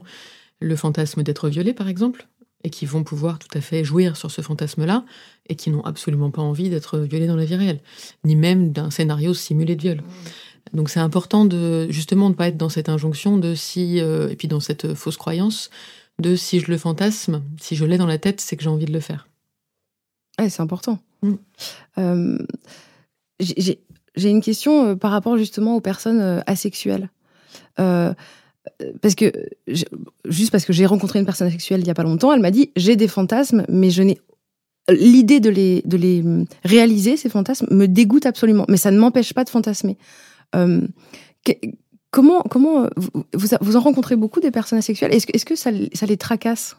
le 0.59 0.75
fantasme 0.75 1.23
d'être 1.23 1.49
violés, 1.49 1.73
par 1.73 1.87
exemple, 1.87 2.27
et 2.63 2.69
qui 2.69 2.85
vont 2.85 3.03
pouvoir 3.03 3.39
tout 3.39 3.55
à 3.57 3.61
fait 3.61 3.83
jouir 3.83 4.15
sur 4.15 4.31
ce 4.31 4.41
fantasme-là, 4.41 5.05
et 5.49 5.55
qui 5.55 5.69
n'ont 5.69 5.83
absolument 5.83 6.31
pas 6.31 6.41
envie 6.41 6.69
d'être 6.69 6.99
violés 6.99 7.27
dans 7.27 7.35
la 7.35 7.45
vie 7.45 7.55
réelle, 7.55 7.81
ni 8.23 8.35
même 8.35 8.71
d'un 8.71 8.89
scénario 8.89 9.33
simulé 9.33 9.75
de 9.75 9.81
viol. 9.81 10.03
Donc 10.73 10.89
c'est 10.89 10.99
important 10.99 11.45
de 11.45 11.87
justement 11.89 12.29
de 12.29 12.35
pas 12.35 12.47
être 12.47 12.57
dans 12.57 12.69
cette 12.69 12.89
injonction 12.89 13.37
de 13.37 13.53
si 13.53 13.99
euh, 13.99 14.29
et 14.29 14.35
puis 14.35 14.47
dans 14.47 14.61
cette 14.61 14.93
fausse 14.95 15.17
croyance 15.17 15.69
de 16.19 16.35
si 16.35 16.59
je 16.59 16.71
le 16.71 16.77
fantasme, 16.77 17.43
si 17.59 17.75
je 17.75 17.85
l'ai 17.85 17.97
dans 17.97 18.07
la 18.07 18.17
tête, 18.17 18.39
c'est 18.39 18.55
que 18.55 18.63
j'ai 18.63 18.69
envie 18.69 18.85
de 18.85 18.93
le 18.93 18.99
faire. 18.99 19.27
Ouais, 20.39 20.49
c'est 20.49 20.61
important. 20.61 20.99
Mm. 21.21 21.33
Euh, 21.97 22.37
j'ai 23.39 24.29
une 24.29 24.41
question 24.41 24.87
euh, 24.87 24.95
par 24.95 25.11
rapport 25.11 25.37
justement 25.37 25.75
aux 25.75 25.81
personnes 25.81 26.43
asexuelles. 26.47 27.09
Euh, 27.79 28.13
parce 29.01 29.15
que 29.15 29.31
juste 30.25 30.51
parce 30.51 30.65
que 30.65 30.73
j'ai 30.73 30.85
rencontré 30.85 31.19
une 31.19 31.25
personne 31.25 31.47
asexuelle 31.47 31.81
il 31.81 31.87
y 31.87 31.89
a 31.89 31.93
pas 31.93 32.03
longtemps, 32.03 32.33
elle 32.33 32.41
m'a 32.41 32.51
dit 32.51 32.71
j'ai 32.75 32.95
des 32.95 33.07
fantasmes, 33.07 33.65
mais 33.67 33.89
je 33.89 34.03
n'ai 34.03 34.19
l'idée 34.89 35.39
de 35.39 35.49
les 35.49 35.81
de 35.85 35.97
les 35.97 36.23
réaliser 36.63 37.17
ces 37.17 37.29
fantasmes 37.29 37.67
me 37.71 37.87
dégoûte 37.87 38.25
absolument, 38.25 38.65
mais 38.69 38.77
ça 38.77 38.91
ne 38.91 38.97
m'empêche 38.97 39.33
pas 39.33 39.43
de 39.43 39.49
fantasmer. 39.49 39.97
Euh, 40.55 40.81
comment 42.11 42.41
comment 42.43 42.87
vous, 42.95 43.47
vous 43.59 43.75
en 43.75 43.79
rencontrez 43.79 44.15
beaucoup 44.15 44.39
des 44.39 44.51
personnes 44.51 44.79
asexuelles? 44.79 45.13
Est-ce 45.13 45.27
que 45.27 45.35
est-ce 45.35 45.45
que 45.45 45.55
ça, 45.55 45.71
ça 45.93 46.05
les 46.05 46.17
tracasse? 46.17 46.77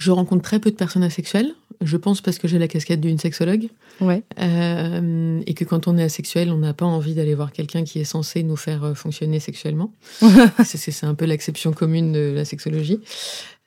Je 0.00 0.10
rencontre 0.10 0.42
très 0.42 0.58
peu 0.58 0.70
de 0.70 0.76
personnes 0.76 1.02
asexuelles. 1.02 1.52
Je 1.82 1.96
pense 1.96 2.20
parce 2.20 2.38
que 2.38 2.48
j'ai 2.48 2.58
la 2.58 2.68
casquette 2.68 3.00
d'une 3.00 3.18
sexologue. 3.18 3.68
Ouais. 4.00 4.22
Euh, 4.40 5.40
et 5.46 5.54
que 5.54 5.64
quand 5.64 5.88
on 5.88 5.96
est 5.96 6.02
asexuel, 6.02 6.50
on 6.50 6.58
n'a 6.58 6.74
pas 6.74 6.86
envie 6.86 7.14
d'aller 7.14 7.34
voir 7.34 7.52
quelqu'un 7.52 7.84
qui 7.84 8.00
est 8.00 8.04
censé 8.04 8.42
nous 8.42 8.56
faire 8.56 8.96
fonctionner 8.96 9.40
sexuellement. 9.40 9.92
c'est 10.64 11.04
un 11.04 11.14
peu 11.14 11.26
l'acception 11.26 11.72
commune 11.72 12.12
de 12.12 12.32
la 12.34 12.44
sexologie. 12.44 13.00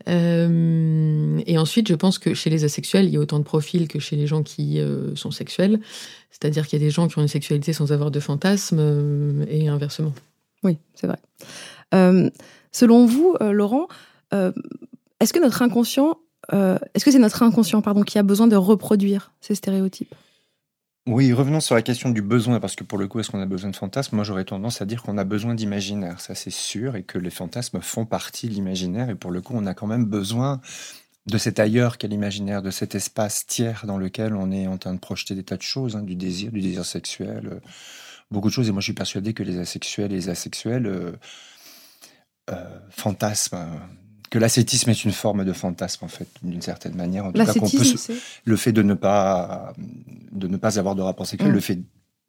Euh, 0.10 1.42
et 1.46 1.58
ensuite, 1.58 1.88
je 1.88 1.96
pense 1.96 2.20
que 2.20 2.34
chez 2.34 2.50
les 2.50 2.64
asexuels, 2.64 3.06
il 3.06 3.12
y 3.12 3.18
a 3.18 3.20
autant 3.20 3.40
de 3.40 3.44
profils 3.44 3.88
que 3.88 4.00
chez 4.00 4.16
les 4.16 4.28
gens 4.28 4.44
qui 4.44 4.80
euh, 4.80 5.16
sont 5.16 5.32
sexuels. 5.32 5.80
C'est-à-dire 6.32 6.68
qu'il 6.68 6.80
y 6.80 6.84
a 6.84 6.86
des 6.86 6.92
gens 6.92 7.08
qui 7.08 7.18
ont 7.20 7.22
une 7.22 7.28
sexualité 7.28 7.74
sans 7.74 7.92
avoir 7.92 8.12
de 8.12 8.20
fantasmes 8.20 8.80
euh, 8.80 9.46
et 9.50 9.68
inversement. 9.68 10.14
Oui, 10.64 10.78
c'est 10.96 11.08
vrai. 11.08 11.20
Euh, 11.94 12.30
selon 12.72 13.06
vous, 13.06 13.36
Laurent, 13.40 13.88
est-ce 14.32 15.32
que 15.32 15.40
notre 15.40 15.62
inconscient, 15.62 16.18
euh, 16.52 16.78
est-ce 16.94 17.06
que 17.06 17.12
c'est 17.12 17.20
notre 17.20 17.44
inconscient 17.44 17.82
pardon 17.82 18.04
qui 18.04 18.18
a 18.18 18.24
besoin 18.24 18.48
de 18.48 18.56
reproduire 18.56 19.32
ces 19.40 19.56
stéréotypes? 19.56 20.14
Oui, 21.06 21.34
revenons 21.34 21.60
sur 21.60 21.76
la 21.76 21.82
question 21.82 22.12
du 22.12 22.22
besoin, 22.22 22.62
parce 22.62 22.78
que 22.78 22.86
pour 22.86 22.98
le 22.98 23.10
coup, 23.10 23.20
est-ce 23.20 23.30
qu'on 23.30 23.42
a 23.42 23.46
besoin 23.46 23.70
de 23.70 23.76
fantasmes? 23.76 24.16
Moi, 24.16 24.24
j'aurais 24.24 24.46
tendance 24.46 24.82
à 24.82 24.86
dire 24.86 25.04
qu'on 25.04 25.18
a 25.18 25.26
besoin 25.26 25.54
d'imaginaire, 25.54 26.22
ça 26.22 26.34
c'est 26.34 26.50
sûr, 26.50 26.96
et 26.96 27.04
que 27.04 27.18
les 27.18 27.30
fantasmes 27.30 27.82
font 27.82 28.06
partie 28.06 28.48
de 28.48 28.54
l'imaginaire, 28.54 29.10
et 29.10 29.16
pour 29.16 29.32
le 29.32 29.42
coup, 29.42 29.54
on 29.54 29.66
a 29.66 29.74
quand 29.74 29.88
même 29.88 30.06
besoin 30.06 30.62
de 31.26 31.38
cet 31.38 31.60
ailleurs 31.60 31.98
qu'est 31.98 32.08
l'imaginaire, 32.08 32.62
de 32.62 32.72
cet 32.72 32.96
espace 32.96 33.46
tiers 33.46 33.86
dans 33.86 33.98
lequel 33.98 34.34
on 34.34 34.50
est 34.52 34.68
en 34.68 34.78
train 34.78 34.94
de 34.94 35.00
projeter 35.00 35.36
des 35.36 35.44
tas 35.44 35.58
de 35.58 35.62
choses, 35.62 35.98
hein, 35.98 36.04
du 36.04 36.16
désir, 36.16 36.54
du 36.54 36.62
désir 36.62 36.86
sexuel, 36.86 37.50
euh, 37.52 37.60
beaucoup 38.32 38.48
de 38.48 38.54
choses. 38.54 38.70
Et 38.70 38.72
moi, 38.72 38.80
je 38.80 38.86
suis 38.86 38.94
persuadé 38.94 39.34
que 39.34 39.44
les 39.44 39.60
asexuels 39.60 40.12
et 40.14 40.16
les 40.16 40.30
asexuels 40.30 40.86
euh, 40.86 41.12
euh, 42.50 42.80
fantasment 42.90 43.80
que 44.34 44.40
l'ascétisme 44.40 44.90
est 44.90 45.06
une 45.06 45.12
forme 45.12 45.46
de 45.46 45.54
fantasme 45.54 46.06
en 46.06 46.08
fait 46.08 46.28
d'une 46.42 46.64
certaine 46.64 46.96
manière 46.96 47.24
en 47.24 47.32
tout 47.32 47.46
cas 47.46 47.54
qu'on 47.54 47.70
peut 47.70 47.84
se... 47.84 48.14
le 48.44 48.56
fait 48.56 48.72
de 48.72 48.82
ne 48.82 48.96
pas 48.96 49.76
de 50.32 50.48
ne 50.48 50.58
pas 50.58 50.80
avoir 50.80 50.96
de 50.96 51.04
rapport 51.04 51.28
sexuel 51.28 51.52
mmh. 51.52 51.54
le 51.54 51.60
fait 51.60 51.80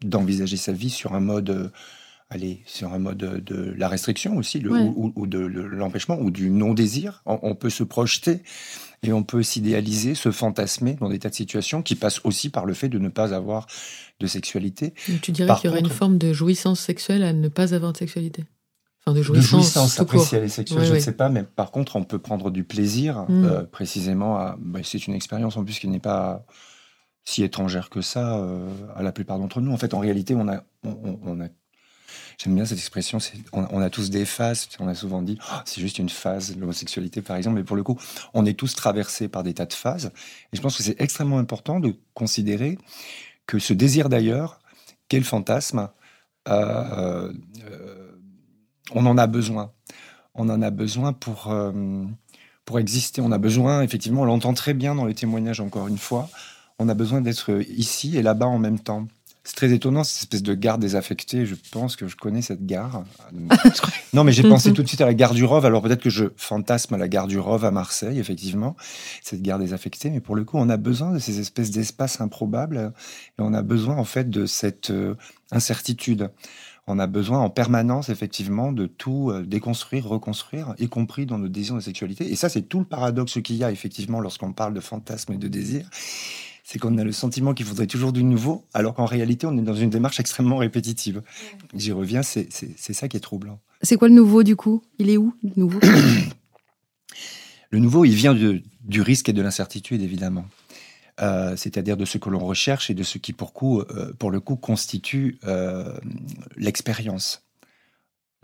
d'envisager 0.04 0.58
sa 0.58 0.72
vie 0.72 0.90
sur 0.90 1.14
un 1.14 1.20
mode 1.20 1.48
euh, 1.48 1.70
allez 2.28 2.62
sur 2.66 2.92
un 2.92 2.98
mode 2.98 3.16
de 3.16 3.74
la 3.78 3.88
restriction 3.88 4.36
aussi 4.36 4.60
le, 4.60 4.70
ouais. 4.70 4.80
ou, 4.82 5.14
ou, 5.16 5.26
de 5.26 5.38
l'empêchement 5.38 6.18
ou 6.20 6.30
du 6.30 6.50
non 6.50 6.74
désir 6.74 7.22
on, 7.24 7.38
on, 7.40 7.54
peut 7.54 7.70
se 7.70 7.84
projeter 7.84 8.42
et 9.02 9.14
on 9.14 9.22
peut 9.22 9.42
s'idéaliser 9.42 10.14
se 10.14 10.30
fantasmer 10.30 10.98
dans 11.00 11.08
des 11.08 11.18
tas 11.18 11.30
de 11.30 11.34
situations 11.34 11.80
qui 11.80 11.94
passent 11.94 12.20
aussi 12.24 12.50
par 12.50 12.66
le 12.66 12.74
fait 12.74 12.90
de 12.90 12.98
ne 12.98 13.08
pas 13.08 13.32
avoir 13.32 13.66
de 14.20 14.26
sexualité 14.26 14.92
Donc, 15.08 15.22
tu 15.22 15.32
dirais 15.32 15.54
qu'il 15.56 15.70
y 15.70 15.72
aurait 15.72 15.80
contre... 15.80 15.90
une 15.90 15.96
forme 15.96 16.18
de 16.18 16.34
jouissance 16.34 16.80
sexuelle 16.80 17.22
à 17.22 17.32
ne 17.32 17.48
pas 17.48 17.72
avoir 17.72 17.94
de 17.94 17.98
sexualité? 17.98 18.44
Enfin, 19.06 19.16
de 19.16 19.22
jouissance, 19.22 19.44
de 19.44 19.48
jouissance 19.58 20.00
après 20.00 20.18
si 20.18 20.34
elle 20.34 20.44
est 20.44 20.48
sexuelle, 20.48 20.80
oui, 20.80 20.86
je 20.86 20.94
ne 20.94 20.98
sais 20.98 21.12
pas, 21.12 21.28
mais 21.28 21.42
par 21.42 21.70
contre, 21.70 21.96
on 21.96 22.04
peut 22.04 22.18
prendre 22.18 22.50
du 22.50 22.64
plaisir, 22.64 23.26
Mm. 23.28 23.44
euh, 23.44 23.62
précisément. 23.64 24.36
à- 24.38 24.56
bah, 24.58 24.80
c'est 24.82 25.06
une 25.06 25.14
expérience 25.14 25.56
en 25.56 25.64
plus 25.64 25.78
qui 25.78 25.88
n'est 25.88 26.00
pas 26.00 26.44
si 27.24 27.42
étrangère 27.42 27.90
que 27.90 28.00
ça 28.02 28.36
euh, 28.38 28.68
à 28.96 29.02
la 29.02 29.12
plupart 29.12 29.38
d'entre 29.38 29.60
nous. 29.60 29.72
En 29.72 29.76
fait, 29.76 29.92
en 29.94 29.98
réalité, 29.98 30.34
on 30.34 30.48
a, 30.48 30.62
on, 30.84 31.18
on 31.24 31.40
a 31.40 31.48
J'aime 32.38 32.54
bien 32.56 32.64
cette 32.64 32.78
expression. 32.78 33.18
On, 33.52 33.64
on, 33.70 33.80
a 33.80 33.90
tous 33.90 34.10
des 34.10 34.24
phases. 34.24 34.68
On 34.80 34.88
a 34.88 34.94
souvent 34.94 35.22
dit, 35.22 35.38
oh, 35.40 35.56
c'est 35.64 35.80
juste 35.80 35.98
une 36.00 36.08
phase, 36.08 36.56
l'homosexualité 36.56 37.22
par 37.22 37.36
exemple. 37.36 37.56
Mais 37.58 37.64
pour 37.64 37.76
le 37.76 37.82
coup, 37.84 37.96
on 38.34 38.44
est 38.44 38.54
tous 38.58 38.74
traversés 38.74 39.28
par 39.28 39.42
des 39.44 39.54
tas 39.54 39.66
de 39.66 39.72
phases. 39.72 40.06
Et 40.52 40.56
je 40.56 40.60
pense 40.60 40.76
que 40.76 40.82
c'est 40.82 41.00
extrêmement 41.00 41.38
important 41.38 41.78
de 41.78 41.94
considérer 42.12 42.76
que 43.46 43.58
ce 43.60 43.72
désir 43.72 44.08
d'ailleurs, 44.08 44.58
quel 45.08 45.22
fantasme, 45.22 45.88
euh, 46.48 47.32
euh, 47.70 48.03
on 48.92 49.06
en 49.06 49.18
a 49.18 49.26
besoin. 49.26 49.72
On 50.34 50.48
en 50.48 50.62
a 50.62 50.70
besoin 50.70 51.12
pour, 51.12 51.50
euh, 51.50 52.04
pour 52.64 52.78
exister. 52.78 53.20
On 53.20 53.32
a 53.32 53.38
besoin, 53.38 53.82
effectivement, 53.82 54.22
on 54.22 54.26
l'entend 54.26 54.54
très 54.54 54.74
bien 54.74 54.94
dans 54.94 55.04
les 55.04 55.14
témoignages, 55.14 55.60
encore 55.60 55.88
une 55.88 55.98
fois, 55.98 56.28
on 56.78 56.88
a 56.88 56.94
besoin 56.94 57.20
d'être 57.20 57.62
ici 57.70 58.16
et 58.16 58.22
là-bas 58.22 58.46
en 58.46 58.58
même 58.58 58.78
temps. 58.78 59.06
C'est 59.46 59.56
très 59.56 59.72
étonnant, 59.72 60.04
cette 60.04 60.22
espèce 60.22 60.42
de 60.42 60.54
gare 60.54 60.78
désaffectée. 60.78 61.44
Je 61.44 61.54
pense 61.70 61.96
que 61.96 62.08
je 62.08 62.16
connais 62.16 62.40
cette 62.40 62.64
gare. 62.64 63.04
non, 64.14 64.24
mais 64.24 64.32
j'ai 64.32 64.42
pensé 64.42 64.72
tout 64.72 64.82
de 64.82 64.88
suite 64.88 65.02
à 65.02 65.06
la 65.06 65.12
gare 65.12 65.34
du 65.34 65.44
Rove. 65.44 65.66
Alors 65.66 65.82
peut-être 65.82 66.02
que 66.02 66.08
je 66.08 66.24
fantasme 66.36 66.94
à 66.94 66.96
la 66.96 67.08
gare 67.08 67.26
du 67.26 67.38
Rove 67.38 67.66
à 67.66 67.70
Marseille, 67.70 68.18
effectivement, 68.18 68.74
cette 69.22 69.42
gare 69.42 69.58
désaffectée. 69.58 70.08
Mais 70.08 70.20
pour 70.20 70.34
le 70.34 70.44
coup, 70.44 70.56
on 70.56 70.70
a 70.70 70.78
besoin 70.78 71.12
de 71.12 71.18
ces 71.18 71.40
espèces 71.40 71.70
d'espaces 71.70 72.22
improbables 72.22 72.94
et 73.38 73.42
on 73.42 73.52
a 73.52 73.60
besoin 73.60 73.96
en 73.96 74.04
fait 74.04 74.30
de 74.30 74.46
cette 74.46 74.90
euh, 74.90 75.14
incertitude. 75.52 76.30
On 76.86 76.98
a 76.98 77.06
besoin 77.06 77.40
en 77.40 77.50
permanence, 77.50 78.10
effectivement, 78.10 78.72
de 78.72 78.86
tout 78.86 79.30
euh, 79.30 79.42
déconstruire, 79.44 80.06
reconstruire, 80.06 80.74
y 80.78 80.88
compris 80.88 81.24
dans 81.24 81.38
nos 81.38 81.48
désirs 81.48 81.76
de 81.76 81.80
sexualité. 81.80 82.30
Et 82.30 82.36
ça, 82.36 82.48
c'est 82.48 82.62
tout 82.62 82.78
le 82.78 82.84
paradoxe 82.84 83.40
qu'il 83.42 83.56
y 83.56 83.64
a, 83.64 83.70
effectivement, 83.70 84.20
lorsqu'on 84.20 84.52
parle 84.52 84.74
de 84.74 84.80
fantasme 84.80 85.32
et 85.32 85.38
de 85.38 85.48
désir 85.48 85.88
c'est 86.64 86.78
qu'on 86.78 86.96
a 86.96 87.04
le 87.04 87.12
sentiment 87.12 87.52
qu'il 87.52 87.66
faudrait 87.66 87.86
toujours 87.86 88.12
du 88.12 88.24
nouveau, 88.24 88.64
alors 88.72 88.94
qu'en 88.94 89.04
réalité, 89.04 89.46
on 89.46 89.56
est 89.58 89.62
dans 89.62 89.74
une 89.74 89.90
démarche 89.90 90.18
extrêmement 90.18 90.56
répétitive. 90.56 91.22
J'y 91.74 91.92
reviens, 91.92 92.22
c'est 92.22 92.48
ça 92.50 93.06
qui 93.06 93.18
est 93.18 93.20
troublant. 93.20 93.60
C'est 93.82 93.96
quoi 93.96 94.08
le 94.08 94.14
nouveau 94.14 94.42
du 94.42 94.56
coup? 94.56 94.82
Il 94.98 95.10
est 95.10 95.18
où 95.18 95.34
le 95.44 95.50
nouveau? 95.56 95.78
Le 97.70 97.80
nouveau, 97.80 98.04
il 98.04 98.14
vient 98.14 98.34
du 98.34 99.00
risque 99.00 99.28
et 99.28 99.32
de 99.32 99.42
l'incertitude, 99.42 100.00
évidemment. 100.00 100.44
Euh, 101.20 101.54
c'est-à-dire 101.54 101.96
de 101.96 102.04
ce 102.04 102.18
que 102.18 102.28
l'on 102.28 102.44
recherche 102.44 102.90
et 102.90 102.94
de 102.94 103.04
ce 103.04 103.18
qui, 103.18 103.32
pour, 103.32 103.52
coup, 103.52 103.80
euh, 103.80 104.12
pour 104.18 104.30
le 104.32 104.40
coup, 104.40 104.56
constitue 104.56 105.38
euh, 105.44 105.96
l'expérience. 106.56 107.46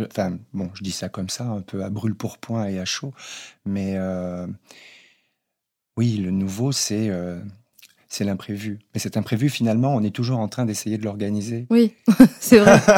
Enfin, 0.01 0.39
bon, 0.53 0.71
je 0.75 0.83
dis 0.83 0.93
ça 0.93 1.09
comme 1.09 1.29
ça, 1.29 1.45
un 1.45 1.63
peu 1.63 1.83
à 1.83 1.91
brûle 1.91 2.15
pour 2.15 2.39
point 2.39 2.67
et 2.69 2.79
à 2.79 2.85
chaud, 2.85 3.13
mais 3.67 3.99
oui, 5.99 6.17
le 6.17 6.31
nouveau, 6.31 6.73
c'est 6.73 7.11
c'est 8.11 8.25
l'imprévu. 8.25 8.81
Mais 8.93 9.01
cet 9.01 9.17
imprévu, 9.17 9.49
finalement, 9.49 9.95
on 9.95 10.03
est 10.03 10.15
toujours 10.15 10.41
en 10.41 10.49
train 10.49 10.67
d'essayer 10.67 10.99
de 10.99 11.05
l'organiser. 11.05 11.67
Oui, 11.71 11.95
c'est 12.41 12.59
vrai. 12.59 12.79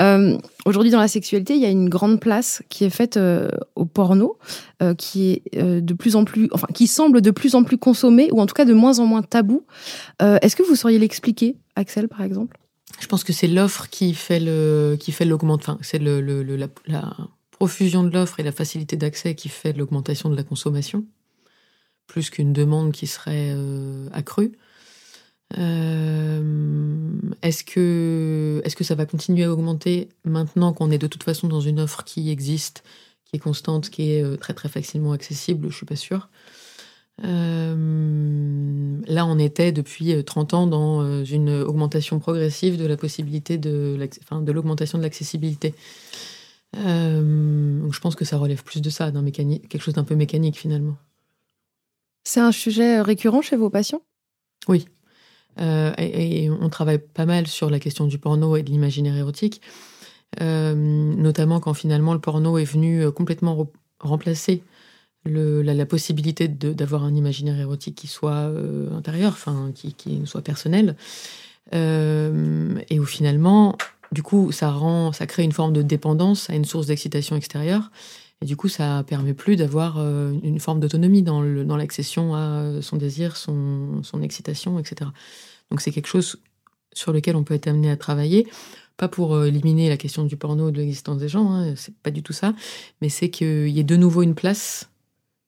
Euh, 0.00 0.38
aujourd'hui, 0.64 0.90
dans 0.90 1.00
la 1.00 1.08
sexualité, 1.08 1.54
il 1.54 1.60
y 1.60 1.66
a 1.66 1.68
une 1.68 1.90
grande 1.90 2.20
place 2.20 2.62
qui 2.70 2.84
est 2.84 2.90
faite 2.90 3.18
euh, 3.18 3.50
au 3.74 3.84
porno, 3.84 4.38
euh, 4.80 4.94
qui 4.94 5.42
est 5.52 5.60
de 5.60 5.92
plus 5.92 6.16
en 6.16 6.24
plus, 6.24 6.48
enfin, 6.52 6.68
qui 6.72 6.86
semble 6.86 7.20
de 7.20 7.30
plus 7.30 7.54
en 7.54 7.64
plus 7.64 7.76
consommé, 7.76 8.30
ou 8.32 8.40
en 8.40 8.46
tout 8.46 8.54
cas 8.54 8.64
de 8.64 8.72
moins 8.72 8.98
en 8.98 9.04
moins 9.04 9.20
tabou. 9.20 9.66
Est-ce 10.20 10.56
que 10.56 10.62
vous 10.62 10.74
sauriez 10.74 10.98
l'expliquer, 10.98 11.56
Axel, 11.76 12.08
par 12.08 12.22
exemple? 12.22 12.56
Je 12.98 13.08
pense 13.08 13.24
que 13.24 13.34
c'est 13.34 13.48
l'offre 13.48 13.90
qui 13.90 14.14
fait 14.14 14.40
le, 14.40 14.96
qui 14.98 15.12
fait 15.12 15.26
l'augmentation. 15.26 15.72
Enfin, 15.72 15.80
c'est 15.82 15.98
le, 15.98 16.20
la, 16.20 16.68
la 16.86 17.16
profusion 17.50 18.02
de 18.02 18.10
l'offre 18.10 18.40
et 18.40 18.42
la 18.42 18.52
facilité 18.52 18.96
d'accès 18.96 19.34
qui 19.34 19.50
fait 19.50 19.74
l'augmentation 19.74 20.30
de 20.30 20.36
la 20.36 20.44
consommation 20.44 21.04
plus 22.10 22.28
qu'une 22.28 22.52
demande 22.52 22.90
qui 22.90 23.06
serait 23.06 23.52
euh, 23.54 24.08
accrue. 24.12 24.58
Euh, 25.58 27.12
est-ce 27.42 27.62
que, 27.64 28.60
ça 28.80 28.96
va 28.96 29.06
continuer 29.06 29.44
à 29.44 29.52
augmenter 29.52 30.08
maintenant 30.24 30.72
qu'on 30.72 30.90
est 30.90 30.98
de 30.98 31.06
toute 31.06 31.22
façon 31.22 31.46
dans 31.46 31.60
une 31.60 31.78
offre 31.78 32.02
qui 32.02 32.30
existe, 32.30 32.82
qui 33.24 33.36
est 33.36 33.38
constante, 33.38 33.90
qui 33.90 34.12
est 34.12 34.24
euh, 34.24 34.36
très 34.36 34.54
très 34.54 34.68
facilement 34.68 35.12
accessible? 35.12 35.70
Je 35.70 35.76
suis 35.76 35.86
pas 35.86 35.94
sûre. 35.94 36.28
là, 37.22 37.76
on 39.26 39.38
était 39.38 39.70
depuis 39.70 40.24
30 40.24 40.54
ans 40.54 40.66
dans 40.66 41.24
une 41.24 41.50
augmentation 41.62 42.18
progressive 42.18 42.76
de 42.76 42.86
la 42.86 42.96
possibilité 42.96 43.56
de, 43.56 43.96
de 43.96 44.52
l'augmentation 44.52 44.98
de 44.98 45.04
l'accessibilité. 45.04 45.74
je 46.74 48.00
pense 48.00 48.16
que 48.16 48.24
ça 48.24 48.36
relève 48.36 48.64
plus 48.64 48.82
de 48.82 48.90
ça, 48.90 49.12
quelque 49.12 49.80
chose 49.80 49.94
d'un 49.94 50.04
peu 50.04 50.16
mécanique 50.16 50.58
finalement. 50.58 50.96
C'est 52.30 52.38
un 52.38 52.52
sujet 52.52 53.00
récurrent 53.00 53.42
chez 53.42 53.56
vos 53.56 53.70
patients? 53.70 54.02
Oui. 54.68 54.86
Euh, 55.60 55.92
et, 55.98 56.48
on 56.48 56.68
travaille 56.68 57.00
pas 57.00 57.26
mal 57.26 57.48
sur 57.48 57.70
la 57.70 57.80
question 57.80 58.06
du 58.06 58.18
porno 58.18 58.54
et 58.54 58.62
de 58.62 58.70
l'imaginaire 58.70 59.16
érotique, 59.16 59.60
euh, 60.40 60.72
notamment 60.76 61.58
quand 61.58 61.74
finalement 61.74 62.14
le 62.14 62.20
porno 62.20 62.56
est 62.56 62.64
venu 62.64 63.02
euh, 63.02 63.10
complètement 63.10 63.68
remplacer 63.98 64.62
la, 65.24 65.86
possibilité 65.86 66.46
d'avoir 66.46 67.02
un 67.02 67.16
imaginaire 67.16 67.58
érotique 67.58 67.96
qui 67.96 68.06
soit 68.06 68.48
intérieur, 68.92 69.32
enfin 69.32 69.72
qui, 69.74 69.92
qui, 69.94 70.22
soit 70.24 70.42
personnel, 70.42 70.94
et 71.72 73.00
où 73.00 73.04
finalement, 73.06 73.76
du 74.12 74.22
coup, 74.22 74.52
ça 74.52 74.70
rend, 74.70 75.12
ça 75.12 75.26
crée 75.26 75.42
une 75.42 75.50
forme 75.50 75.72
de 75.72 75.82
dépendance 75.82 76.48
à 76.48 76.54
une 76.54 76.64
source 76.64 76.86
d'excitation 76.86 77.34
extérieure 77.34 77.90
et 78.42 78.46
du 78.46 78.56
coup, 78.56 78.68
ça 78.68 79.04
permet 79.06 79.34
plus 79.34 79.56
d'avoir 79.56 79.98
euh, 79.98 80.32
une 80.42 80.60
forme 80.60 80.80
d'autonomie 80.80 81.22
dans 81.22 81.42
l'accession 81.76 82.34
à 82.34 82.80
son 82.80 82.96
désir, 82.96 83.36
son, 83.36 84.02
son 84.02 84.22
excitation, 84.22 84.78
etc. 84.78 85.10
Donc 85.70 85.82
c'est 85.82 85.90
quelque 85.90 86.08
chose 86.08 86.40
sur 86.92 87.12
lequel 87.12 87.36
on 87.36 87.44
peut 87.44 87.54
être 87.54 87.68
amené 87.68 87.90
à 87.90 87.96
travailler. 87.96 88.46
Pas 88.96 89.08
pour 89.08 89.34
euh, 89.34 89.46
éliminer 89.46 89.88
la 89.88 89.96
question 89.96 90.24
du 90.24 90.36
porno, 90.36 90.70
de 90.70 90.78
l'existence 90.78 91.18
des 91.18 91.28
gens, 91.28 91.52
hein, 91.52 91.74
c'est 91.76 91.94
pas 91.96 92.10
du 92.10 92.22
tout 92.22 92.32
ça, 92.32 92.54
mais 93.00 93.08
c'est 93.08 93.30
qu'il 93.30 93.68
y 93.68 93.78
ait 93.78 93.84
de 93.84 93.96
nouveau 93.96 94.22
une 94.22 94.34
place 94.34 94.90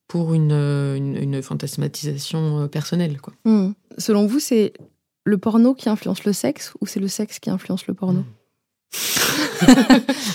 pour 0.07 0.33
une, 0.33 0.51
une, 0.51 1.41
fantasmatisation 1.41 2.61
euh, 2.61 2.67
personnelle. 2.67 3.19
Quoi. 3.19 3.33
Mmh. 3.45 3.71
Selon 3.97 4.27
vous, 4.27 4.39
c'est 4.39 4.73
le 5.23 5.37
porno 5.39 5.73
qui 5.73 5.89
influence 5.89 6.25
le 6.25 6.33
sexe 6.33 6.73
ou 6.79 6.85
c'est 6.85 6.99
le 6.99 7.07
sexe 7.07 7.39
qui 7.39 7.49
influence 7.49 7.87
le 7.87 7.95
porno? 7.95 8.19
Mmh. 8.21 8.25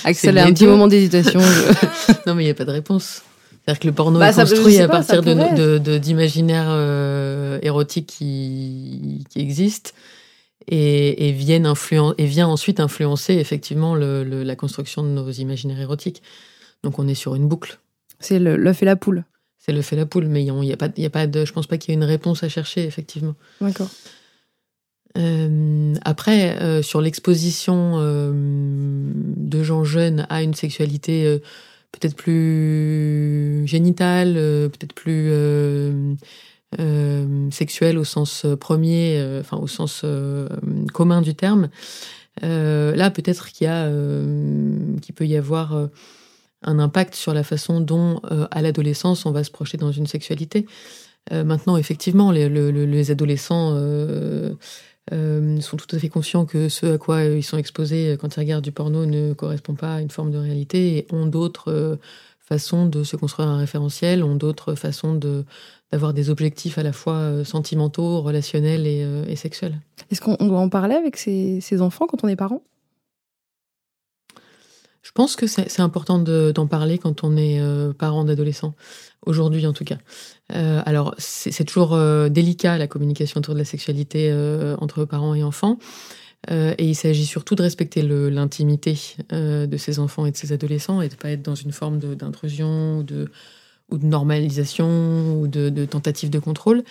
Axel 0.04 0.38
a 0.38 0.44
un 0.44 0.52
petit 0.52 0.66
moment 0.66 0.88
d'hésitation. 0.88 1.40
non, 2.26 2.34
mais 2.34 2.42
il 2.42 2.46
n'y 2.46 2.50
a 2.50 2.54
pas 2.54 2.64
de 2.64 2.72
réponse. 2.72 3.22
C'est-à-dire 3.64 3.80
que 3.80 3.86
le 3.86 3.92
porno 3.92 4.18
bah, 4.18 4.30
est 4.30 4.34
construit 4.34 4.78
à 4.78 4.88
partir 4.88 5.22
d'imaginaires 5.22 6.68
de, 6.68 6.72
euh, 6.72 7.58
érotiques 7.62 8.06
qui, 8.06 9.24
qui 9.28 9.40
existent 9.40 9.90
et, 10.66 11.28
et, 11.28 11.32
viennent 11.32 11.70
et 12.18 12.24
vient 12.24 12.48
ensuite 12.48 12.80
influencer 12.80 13.34
effectivement 13.34 13.94
le, 13.94 14.22
la 14.24 14.56
construction 14.56 15.02
de 15.02 15.08
nos 15.08 15.30
imaginaires 15.30 15.80
érotiques. 15.80 16.22
Donc 16.82 16.98
on 16.98 17.08
est 17.08 17.14
sur 17.14 17.34
une 17.34 17.46
boucle. 17.46 17.78
C'est 18.20 18.38
l'œuf 18.38 18.82
et 18.82 18.86
la 18.86 18.96
poule. 18.96 19.24
C'est 19.58 19.72
l'œuf 19.72 19.92
et 19.92 19.96
la 19.96 20.06
poule, 20.06 20.26
mais 20.26 20.42
il 20.42 20.64
y 20.64 20.72
a 20.72 20.76
pas, 20.76 20.88
y 20.96 21.04
a 21.04 21.10
pas 21.10 21.26
de, 21.26 21.44
je 21.44 21.52
pense 21.52 21.66
pas 21.66 21.76
qu'il 21.76 21.90
y 21.90 21.92
ait 21.92 22.00
une 22.00 22.04
réponse 22.04 22.42
à 22.42 22.48
chercher 22.48 22.84
effectivement. 22.84 23.34
D'accord. 23.60 23.90
Euh, 25.16 25.94
après, 26.04 26.60
euh, 26.60 26.82
sur 26.82 27.00
l'exposition 27.00 27.94
euh, 27.96 28.32
de 28.34 29.62
gens 29.62 29.84
jeunes 29.84 30.26
à 30.28 30.42
une 30.42 30.54
sexualité 30.54 31.38
peut-être 31.92 32.16
plus 32.16 33.66
génitale, 33.66 34.34
peut-être 34.34 34.94
plus 34.94 35.32
sexuelle 37.50 37.98
au 37.98 38.04
sens 38.04 38.44
premier, 38.60 39.38
enfin 39.40 39.56
au 39.56 39.66
sens 39.66 40.04
commun 40.92 41.22
du 41.22 41.34
terme, 41.34 41.70
là 42.42 43.10
peut-être 43.10 43.48
qu'il 43.48 43.64
y 43.66 43.68
a, 43.68 43.90
qu'il 45.00 45.14
peut 45.14 45.26
y 45.26 45.36
avoir 45.36 45.88
un 46.62 46.78
impact 46.78 47.14
sur 47.14 47.32
la 47.32 47.42
façon 47.42 47.80
dont, 47.80 48.20
à 48.50 48.60
l'adolescence, 48.60 49.24
on 49.24 49.32
va 49.32 49.42
se 49.42 49.50
projeter 49.50 49.78
dans 49.78 49.92
une 49.92 50.06
sexualité. 50.06 50.66
maintenant, 51.30 51.78
effectivement, 51.78 52.30
les, 52.30 52.50
les 52.50 53.10
adolescents 53.10 53.74
euh, 55.12 55.60
sont 55.60 55.76
tout 55.76 55.94
à 55.94 55.98
fait 55.98 56.08
conscients 56.08 56.44
que 56.44 56.68
ce 56.68 56.94
à 56.94 56.98
quoi 56.98 57.24
ils 57.24 57.42
sont 57.42 57.58
exposés 57.58 58.16
quand 58.20 58.36
ils 58.36 58.40
regardent 58.40 58.64
du 58.64 58.72
porno 58.72 59.06
ne 59.06 59.32
correspond 59.32 59.74
pas 59.74 59.96
à 59.96 60.00
une 60.00 60.10
forme 60.10 60.30
de 60.30 60.38
réalité 60.38 60.98
et 60.98 61.06
ont 61.12 61.26
d'autres 61.26 61.72
euh, 61.72 61.96
façons 62.40 62.86
de 62.86 63.04
se 63.04 63.16
construire 63.16 63.48
un 63.48 63.58
référentiel, 63.58 64.24
ont 64.24 64.36
d'autres 64.36 64.74
façons 64.74 65.14
de 65.14 65.44
d'avoir 65.90 66.12
des 66.12 66.28
objectifs 66.28 66.76
à 66.76 66.82
la 66.82 66.92
fois 66.92 67.14
euh, 67.14 67.44
sentimentaux, 67.44 68.20
relationnels 68.20 68.86
et, 68.86 69.36
sexuels. 69.36 69.80
Est-ce 70.10 70.20
qu'on 70.20 70.36
doit 70.46 70.58
en 70.58 70.68
parler 70.68 70.94
avec 70.94 71.16
ses, 71.16 71.80
enfants 71.80 72.06
quand 72.06 72.24
on 72.24 72.28
est 72.28 72.36
parent? 72.36 72.62
Je 75.08 75.12
pense 75.14 75.36
que 75.36 75.46
c'est 75.46 75.80
important 75.80 76.18
d'en 76.18 76.66
parler 76.66 76.98
quand 76.98 77.24
on 77.24 77.38
est 77.38 77.58
parent 77.94 78.24
d'adolescents, 78.24 78.74
aujourd'hui 79.24 79.66
en 79.66 79.72
tout 79.72 79.84
cas. 79.84 79.96
Euh, 80.54 80.82
alors, 80.84 81.14
c'est 81.16 81.64
toujours 81.64 81.94
euh, 81.94 82.28
délicat 82.28 82.76
la 82.76 82.86
communication 82.86 83.38
autour 83.38 83.54
de 83.54 83.58
la 83.58 83.64
sexualité 83.64 84.28
euh, 84.30 84.76
entre 84.82 85.06
parents 85.06 85.34
et 85.34 85.42
enfants. 85.42 85.78
et 86.50 86.84
il 86.84 86.94
s'agit 86.94 87.24
surtout 87.24 87.54
de 87.54 87.62
respecter 87.62 88.02
l'intimité 88.02 89.16
de 89.30 89.76
ces 89.78 89.98
enfants 89.98 90.26
et 90.26 90.30
de 90.30 90.36
ces 90.36 90.52
adolescents 90.52 91.00
et 91.00 91.08
de 91.08 91.14
ne 91.14 91.18
pas 91.18 91.30
être 91.30 91.42
dans 91.42 91.54
une 91.54 91.72
forme 91.72 91.98
d'intrusion 91.98 92.98
ou 92.98 93.02
de, 93.02 93.30
de 93.90 94.06
normalisation 94.06 95.40
ou 95.40 95.48
de, 95.48 95.84
tentative 95.86 96.28
de 96.28 96.38
contrôle. 96.38 96.84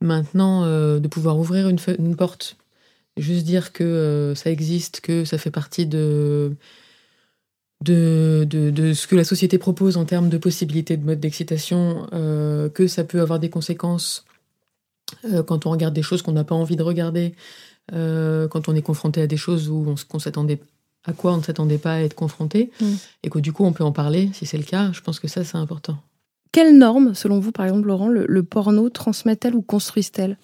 Maintenant, 0.00 0.64
de 0.66 1.08
pouvoir 1.08 1.38
ouvrir 1.38 1.68
une 1.68 2.16
porte 2.16 2.56
juste 3.18 3.44
dire 3.44 3.72
que 3.72 4.32
ça 4.34 4.50
existe, 4.50 5.00
que 5.02 5.26
ça 5.26 5.36
fait 5.36 5.52
partie 5.52 5.86
de 5.86 6.56
de, 7.84 8.46
de, 8.48 8.70
de, 8.70 8.92
ce 8.92 9.06
que 9.06 9.16
la 9.16 9.24
société 9.24 9.58
propose 9.58 9.96
en 9.96 10.04
termes 10.04 10.28
de 10.28 10.38
possibilités 10.38 10.96
de 10.96 11.04
mode 11.04 11.20
d'excitation, 11.20 12.06
euh, 12.12 12.68
que 12.68 12.86
ça 12.86 13.04
peut 13.04 13.20
avoir 13.20 13.38
des 13.38 13.50
conséquences 13.50 14.24
euh, 15.24 15.42
quand 15.42 15.66
on 15.66 15.70
regarde 15.70 15.94
des 15.94 16.02
choses 16.02 16.22
qu'on 16.22 16.32
n'a 16.32 16.44
pas 16.44 16.54
envie 16.54 16.76
de 16.76 16.82
regarder, 16.82 17.34
euh, 17.92 18.48
quand 18.48 18.68
on 18.68 18.74
est 18.74 18.82
confronté 18.82 19.22
à 19.22 19.26
des 19.26 19.36
choses 19.36 19.68
où 19.68 19.94
on, 20.12 20.18
s'attendait 20.18 20.60
à 21.04 21.12
quoi 21.12 21.32
on 21.32 21.38
ne 21.38 21.42
s'attendait 21.42 21.78
pas 21.78 21.94
à 21.94 22.00
être 22.00 22.14
confronté, 22.14 22.70
mm. 22.80 22.86
et 23.24 23.30
que 23.30 23.38
du 23.38 23.52
coup 23.52 23.64
on 23.64 23.72
peut 23.72 23.84
en 23.84 23.92
parler 23.92 24.30
si 24.34 24.46
c'est 24.46 24.58
le 24.58 24.64
cas. 24.64 24.92
Je 24.92 25.00
pense 25.00 25.18
que 25.18 25.28
ça 25.28 25.44
c'est 25.44 25.56
important. 25.56 25.98
Quelles 26.52 26.76
normes, 26.76 27.14
selon 27.14 27.38
vous, 27.38 27.52
par 27.52 27.64
exemple, 27.66 27.86
Laurent, 27.86 28.08
le, 28.08 28.26
le 28.26 28.42
porno 28.42 28.90
transmet-elle 28.90 29.54
ou 29.54 29.62
construise-t-elle? 29.62 30.36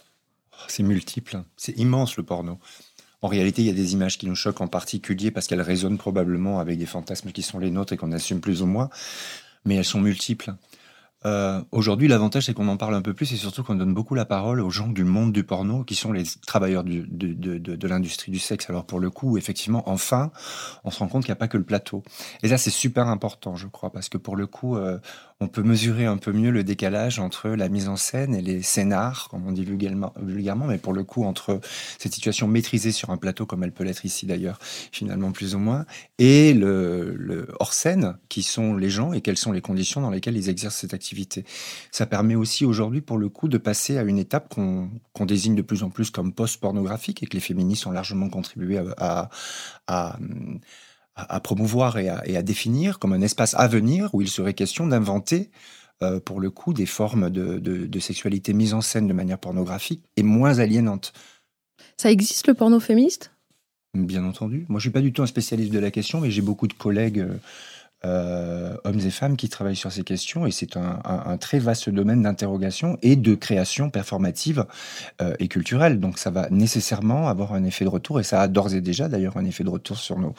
Oh, 0.52 0.64
C'est 0.68 0.84
multiple, 0.84 1.42
c'est 1.56 1.76
immense 1.78 2.16
le 2.16 2.22
porno. 2.22 2.58
En 3.26 3.28
réalité, 3.28 3.60
il 3.62 3.66
y 3.66 3.70
a 3.70 3.74
des 3.74 3.92
images 3.92 4.18
qui 4.18 4.28
nous 4.28 4.36
choquent 4.36 4.60
en 4.60 4.68
particulier 4.68 5.32
parce 5.32 5.48
qu'elles 5.48 5.60
résonnent 5.60 5.98
probablement 5.98 6.60
avec 6.60 6.78
des 6.78 6.86
fantasmes 6.86 7.32
qui 7.32 7.42
sont 7.42 7.58
les 7.58 7.72
nôtres 7.72 7.92
et 7.92 7.96
qu'on 7.96 8.12
assume 8.12 8.40
plus 8.40 8.62
ou 8.62 8.66
moins, 8.66 8.88
mais 9.64 9.74
elles 9.74 9.84
sont 9.84 10.00
multiples. 10.00 10.54
Euh, 11.24 11.60
aujourd'hui, 11.72 12.06
l'avantage, 12.06 12.44
c'est 12.44 12.54
qu'on 12.54 12.68
en 12.68 12.76
parle 12.76 12.94
un 12.94 13.02
peu 13.02 13.14
plus 13.14 13.32
et 13.32 13.36
surtout 13.36 13.64
qu'on 13.64 13.74
donne 13.74 13.92
beaucoup 13.92 14.14
la 14.14 14.26
parole 14.26 14.60
aux 14.60 14.70
gens 14.70 14.86
du 14.86 15.02
monde 15.02 15.32
du 15.32 15.42
porno, 15.42 15.82
qui 15.82 15.96
sont 15.96 16.12
les 16.12 16.22
travailleurs 16.46 16.84
de, 16.84 17.88
l'industrie 17.88 18.30
du 18.30 18.38
sexe. 18.38 18.70
Alors 18.70 18.84
pour 18.84 19.00
le 19.00 19.10
coup, 19.10 19.36
effectivement, 19.36 19.82
enfin, 19.90 20.30
on 20.84 20.92
se 20.92 21.00
rend 21.00 21.08
compte 21.08 21.24
qu'il 21.24 21.32
n'y 21.32 21.36
a 21.36 21.40
pas 21.40 21.48
que 21.48 21.56
le 21.56 21.64
plateau. 21.64 22.04
Et 22.44 22.48
ça, 22.48 22.58
c'est 22.58 22.70
super 22.70 23.08
important, 23.08 23.56
je 23.56 23.66
crois, 23.66 23.90
parce 23.90 24.08
que 24.08 24.18
pour 24.18 24.36
le 24.36 24.46
coup, 24.46 24.76
euh, 24.76 25.00
on 25.40 25.48
peut 25.48 25.62
mesurer 25.62 26.06
un 26.06 26.16
peu 26.16 26.32
mieux 26.32 26.50
le 26.50 26.64
décalage 26.64 27.18
entre 27.18 27.50
la 27.50 27.68
mise 27.68 27.88
en 27.88 27.96
scène 27.96 28.34
et 28.34 28.40
les 28.40 28.62
scénars, 28.62 29.28
comme 29.30 29.46
on 29.46 29.52
dit 29.52 29.64
vulgairement, 29.64 30.66
mais 30.66 30.78
pour 30.78 30.94
le 30.94 31.04
coup 31.04 31.24
entre 31.24 31.60
cette 31.98 32.14
situation 32.14 32.48
maîtrisée 32.48 32.90
sur 32.90 33.10
un 33.10 33.18
plateau, 33.18 33.44
comme 33.44 33.62
elle 33.62 33.72
peut 33.72 33.84
l'être 33.84 34.06
ici 34.06 34.24
d'ailleurs, 34.24 34.58
finalement 34.92 35.32
plus 35.32 35.54
ou 35.54 35.58
moins, 35.58 35.84
et 36.18 36.54
le, 36.54 37.48
hors-scène, 37.60 38.16
qui 38.30 38.42
sont 38.42 38.74
les 38.74 38.88
gens 38.88 39.12
et 39.12 39.20
quelles 39.20 39.36
sont 39.36 39.52
les 39.52 39.60
conditions 39.60 40.00
dans 40.00 40.10
lesquelles 40.10 40.38
ils 40.38 40.48
exercent 40.48 40.76
cette 40.76 40.94
activité. 40.94 41.44
Ça 41.90 42.06
permet 42.06 42.34
aussi 42.34 42.64
aujourd'hui, 42.64 43.02
pour 43.02 43.18
le 43.18 43.28
coup, 43.28 43.48
de 43.48 43.58
passer 43.58 43.98
à 43.98 44.02
une 44.02 44.18
étape 44.18 44.48
qu'on 44.48 45.26
désigne 45.26 45.54
de 45.54 45.62
plus 45.62 45.82
en 45.82 45.90
plus 45.90 46.10
comme 46.10 46.32
post-pornographique 46.32 47.22
et 47.22 47.26
que 47.26 47.34
les 47.34 47.40
féministes 47.40 47.86
ont 47.86 47.92
largement 47.92 48.30
contribué 48.30 48.80
à, 48.96 49.28
promouvoir 51.42 51.98
et 51.98 52.08
à, 52.08 52.42
définir 52.42 52.98
comme 52.98 53.12
un 53.12 53.22
espace 53.22 53.54
à 53.54 53.68
venir 53.68 54.10
où 54.12 54.20
il 54.20 54.28
serait 54.28 54.54
question 54.54 54.86
d'inventer 54.86 55.50
euh, 56.02 56.20
pour 56.20 56.40
le 56.40 56.50
coup 56.50 56.74
des 56.74 56.84
formes 56.84 57.30
de, 57.30 57.98
sexualité 58.00 58.52
mise 58.52 58.74
en 58.74 58.82
scène 58.82 59.08
de 59.08 59.14
manière 59.14 59.38
pornographique 59.38 60.02
et 60.16 60.22
moins 60.22 60.58
aliénante. 60.58 61.12
Ça 61.96 62.10
existe 62.10 62.46
le 62.46 62.54
porno 62.54 62.80
féministe? 62.80 63.32
Bien 63.94 64.24
entendu. 64.24 64.66
Moi, 64.68 64.78
je 64.78 64.84
suis 64.84 64.92
pas 64.92 65.00
du 65.00 65.14
tout 65.14 65.22
un 65.22 65.26
spécialiste 65.26 65.72
de 65.72 65.78
la 65.78 65.90
question, 65.90 66.20
mais 66.20 66.30
j'ai 66.30 66.42
beaucoup 66.42 66.66
de 66.66 66.74
collègues 66.74 67.26
euh, 68.04 68.76
hommes 68.84 69.00
et 69.00 69.10
femmes 69.10 69.36
qui 69.36 69.48
travaillent 69.48 69.74
sur 69.74 69.90
ces 69.90 70.04
questions 70.04 70.46
et 70.46 70.50
c'est 70.50 70.76
un, 70.76 71.38
très 71.38 71.58
vaste 71.58 71.88
domaine 71.88 72.22
d'interrogation 72.22 72.98
et 73.00 73.16
de 73.16 73.34
création 73.34 73.88
performative 73.88 74.66
euh, 75.22 75.34
et 75.38 75.48
culturelle. 75.48 75.98
Donc, 75.98 76.18
ça 76.18 76.30
va 76.30 76.50
nécessairement 76.50 77.28
avoir 77.28 77.54
un 77.54 77.64
effet 77.64 77.86
de 77.86 77.90
retour 77.90 78.20
et 78.20 78.22
ça 78.22 78.42
a 78.42 78.48
d'ores 78.48 78.74
et 78.74 78.82
déjà 78.82 79.08
d'ailleurs 79.08 79.38
un 79.38 79.46
effet 79.46 79.64
de 79.64 79.70
retour 79.70 79.96
sur 79.96 80.18
nos 80.18 80.34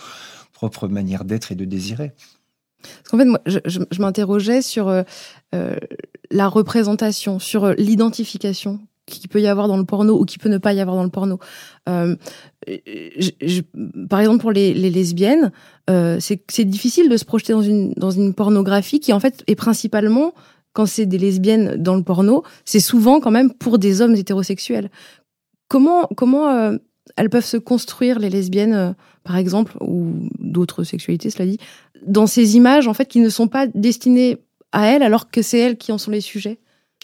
propre 0.57 0.87
manière 0.87 1.23
d'être 1.23 1.51
et 1.51 1.55
de 1.55 1.65
désirer. 1.65 2.13
Parce 2.81 3.09
qu'en 3.11 3.19
fait, 3.19 3.25
moi, 3.25 3.39
je, 3.45 4.01
m'interrogeais 4.01 4.63
sur 4.63 4.87
euh, 4.87 5.03
euh, 5.53 5.75
la 6.31 6.47
représentation, 6.47 7.37
sur 7.37 7.65
euh, 7.65 7.73
l'identification 7.77 8.79
qu'il 9.05 9.29
peut 9.29 9.39
y 9.39 9.45
avoir 9.45 9.67
dans 9.67 9.77
le 9.77 9.85
porno 9.85 10.19
ou 10.19 10.25
qui 10.25 10.39
peut 10.39 10.49
ne 10.49 10.57
pas 10.57 10.73
y 10.73 10.79
avoir 10.79 10.97
dans 10.97 11.03
le 11.03 11.11
porno. 11.11 11.39
par 11.85 12.17
exemple, 14.19 14.39
pour 14.39 14.51
les, 14.51 14.73
lesbiennes, 14.73 15.51
c'est 16.19 16.65
difficile 16.65 17.07
de 17.07 17.15
se 17.15 17.23
projeter 17.23 17.53
dans 17.53 17.61
une, 17.61 17.93
dans 17.93 18.11
une 18.11 18.33
pornographie 18.33 18.99
qui, 18.99 19.13
en 19.13 19.21
fait, 19.21 19.43
est 19.45 19.55
principalement, 19.55 20.33
quand 20.73 20.87
c'est 20.87 21.05
des 21.05 21.19
lesbiennes 21.19 21.77
dans 21.77 21.95
le 21.95 22.03
porno, 22.03 22.43
c'est 22.65 22.81
souvent 22.81 23.21
quand 23.21 23.31
même 23.31 23.53
pour 23.53 23.77
des 23.77 24.01
hommes 24.01 24.15
hétérosexuels. 24.15 24.89
Comment, 25.69 26.09
comment 26.17 26.77
elles 27.15 27.29
peuvent 27.29 27.45
se 27.45 27.57
construire, 27.57 28.19
les 28.19 28.29
lesbiennes, 28.29 28.73
euh, 28.73 28.91
par 29.23 29.37
exemple, 29.37 29.77
ou 29.81 30.29
d'autres 30.39 30.83
sexualités, 30.83 31.29
cela 31.29 31.45
dit, 31.45 31.57
dans 32.05 32.27
ces 32.27 32.55
images, 32.55 32.87
en 32.87 32.93
fait, 32.93 33.07
qui 33.07 33.19
ne 33.19 33.29
sont 33.29 33.47
pas 33.47 33.67
destinées 33.67 34.37
à 34.71 34.87
elles, 34.87 35.03
alors 35.03 35.29
que 35.29 35.41
c'est 35.41 35.59
elles 35.59 35.77
qui 35.77 35.91
en 35.91 35.97
sont 35.97 36.11
les 36.11 36.21
sujets. 36.21 36.59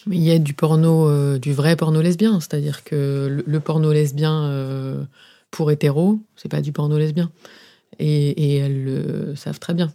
Mais 0.06 0.16
il 0.16 0.22
y 0.22 0.32
a 0.32 0.38
du 0.38 0.52
porno, 0.52 1.08
euh, 1.08 1.38
du 1.38 1.52
vrai 1.52 1.76
porno 1.76 2.02
lesbien, 2.02 2.38
c'est-à-dire 2.40 2.84
que 2.84 3.42
le, 3.46 3.60
porno 3.60 3.92
lesbien 3.92 4.44
euh, 4.44 5.02
pour 5.50 5.70
hétéro, 5.70 6.18
c'est 6.36 6.50
pas 6.50 6.60
du 6.60 6.72
porno 6.72 6.98
lesbien. 6.98 7.30
Et, 7.98 8.56
elles 8.56 8.84
le 8.84 9.36
savent 9.36 9.60
très 9.60 9.72
bien. 9.72 9.92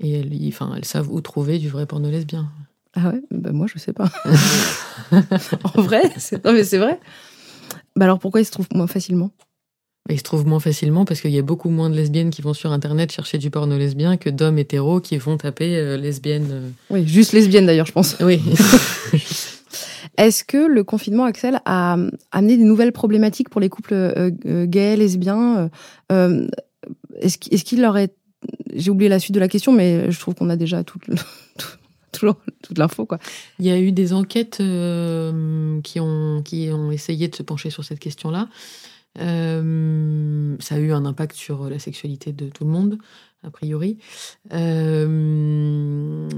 Et 0.00 0.12
elles, 0.12 0.30
enfin, 0.48 0.74
elles 0.76 0.84
savent 0.84 1.10
où 1.10 1.20
trouver 1.20 1.58
du 1.58 1.68
vrai 1.68 1.86
porno 1.86 2.10
lesbien. 2.10 2.48
Ah 2.94 3.08
ouais, 3.10 3.22
bah 3.30 3.52
moi 3.52 3.66
je 3.72 3.78
sais 3.78 3.92
pas. 3.92 4.10
en 5.74 5.82
vrai, 5.82 6.02
non 6.44 6.52
mais 6.52 6.64
c'est 6.64 6.78
vrai. 6.78 7.00
Bah 7.96 8.04
alors 8.04 8.18
pourquoi 8.18 8.40
ils 8.40 8.44
se 8.44 8.50
trouvent 8.50 8.68
moins 8.74 8.86
facilement? 8.86 9.30
Il 10.14 10.18
se 10.18 10.22
trouve 10.22 10.46
moins 10.46 10.60
facilement 10.60 11.04
parce 11.04 11.20
qu'il 11.20 11.30
y 11.30 11.38
a 11.38 11.42
beaucoup 11.42 11.68
moins 11.68 11.90
de 11.90 11.94
lesbiennes 11.94 12.30
qui 12.30 12.40
vont 12.40 12.54
sur 12.54 12.72
Internet 12.72 13.12
chercher 13.12 13.38
du 13.38 13.50
porno 13.50 13.76
lesbien 13.76 14.16
que 14.16 14.30
d'hommes 14.30 14.58
hétéros 14.58 15.00
qui 15.00 15.18
vont 15.18 15.36
taper 15.36 15.76
euh, 15.76 15.96
lesbiennes. 15.96 16.48
Euh. 16.50 16.68
Oui, 16.90 17.06
juste 17.06 17.32
lesbiennes 17.32 17.66
d'ailleurs, 17.66 17.86
je 17.86 17.92
pense. 17.92 18.16
Oui. 18.20 18.40
Est-ce 20.16 20.44
que 20.44 20.66
le 20.66 20.82
confinement, 20.82 21.24
Axel, 21.24 21.60
a 21.64 21.96
amené 22.32 22.56
des 22.56 22.64
nouvelles 22.64 22.92
problématiques 22.92 23.50
pour 23.50 23.60
les 23.60 23.68
couples 23.68 23.94
euh, 23.94 24.66
gays, 24.66 24.96
lesbiens 24.96 25.70
Est-ce 26.10 27.64
qu'il 27.64 27.80
leur 27.82 27.96
est... 27.96 28.14
J'ai 28.74 28.90
oublié 28.90 29.08
la 29.08 29.18
suite 29.18 29.34
de 29.34 29.40
la 29.40 29.48
question, 29.48 29.72
mais 29.72 30.10
je 30.10 30.18
trouve 30.18 30.34
qu'on 30.34 30.48
a 30.48 30.56
déjà 30.56 30.82
tout, 30.84 30.98
toujours 32.12 32.36
toute 32.62 32.78
l'info. 32.78 33.04
Quoi. 33.04 33.18
Il 33.58 33.66
y 33.66 33.70
a 33.70 33.78
eu 33.78 33.92
des 33.92 34.12
enquêtes 34.12 34.56
qui, 34.56 36.00
ont, 36.00 36.42
qui 36.42 36.70
ont 36.72 36.90
essayé 36.90 37.28
de 37.28 37.36
se 37.36 37.42
pencher 37.42 37.70
sur 37.70 37.84
cette 37.84 38.00
question-là. 38.00 38.48
Euh, 39.18 40.56
ça 40.60 40.76
a 40.76 40.78
eu 40.78 40.92
un 40.92 41.04
impact 41.04 41.36
sur 41.36 41.68
la 41.68 41.78
sexualité 41.78 42.32
de 42.32 42.48
tout 42.48 42.64
le 42.64 42.70
monde, 42.70 42.98
a 43.42 43.50
priori. 43.50 43.98
Euh, 44.52 46.28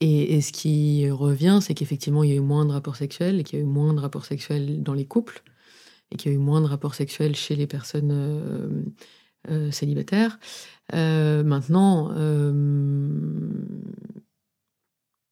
et, 0.00 0.40
ce 0.40 0.52
qui 0.52 1.08
revient, 1.10 1.58
c'est 1.60 1.74
qu'effectivement, 1.74 2.22
il 2.24 2.30
y 2.30 2.32
a 2.32 2.36
eu 2.36 2.40
moins 2.40 2.64
de 2.64 2.72
rapports 2.72 2.96
sexuels, 2.96 3.40
et 3.40 3.44
qu'il 3.44 3.58
y 3.58 3.62
a 3.62 3.64
eu 3.64 3.68
moins 3.68 3.94
de 3.94 4.00
rapports 4.00 4.24
sexuels 4.24 4.82
dans 4.82 4.94
les 4.94 5.06
couples, 5.06 5.42
et 6.10 6.16
qu'il 6.16 6.32
y 6.32 6.34
a 6.34 6.36
eu 6.36 6.40
moins 6.40 6.60
de 6.60 6.66
rapports 6.66 6.94
sexuels 6.94 7.36
chez 7.36 7.56
les 7.56 7.66
personnes 7.66 8.84
euh, 9.50 9.70
célibataires. 9.70 10.38
maintenant, 10.92 12.12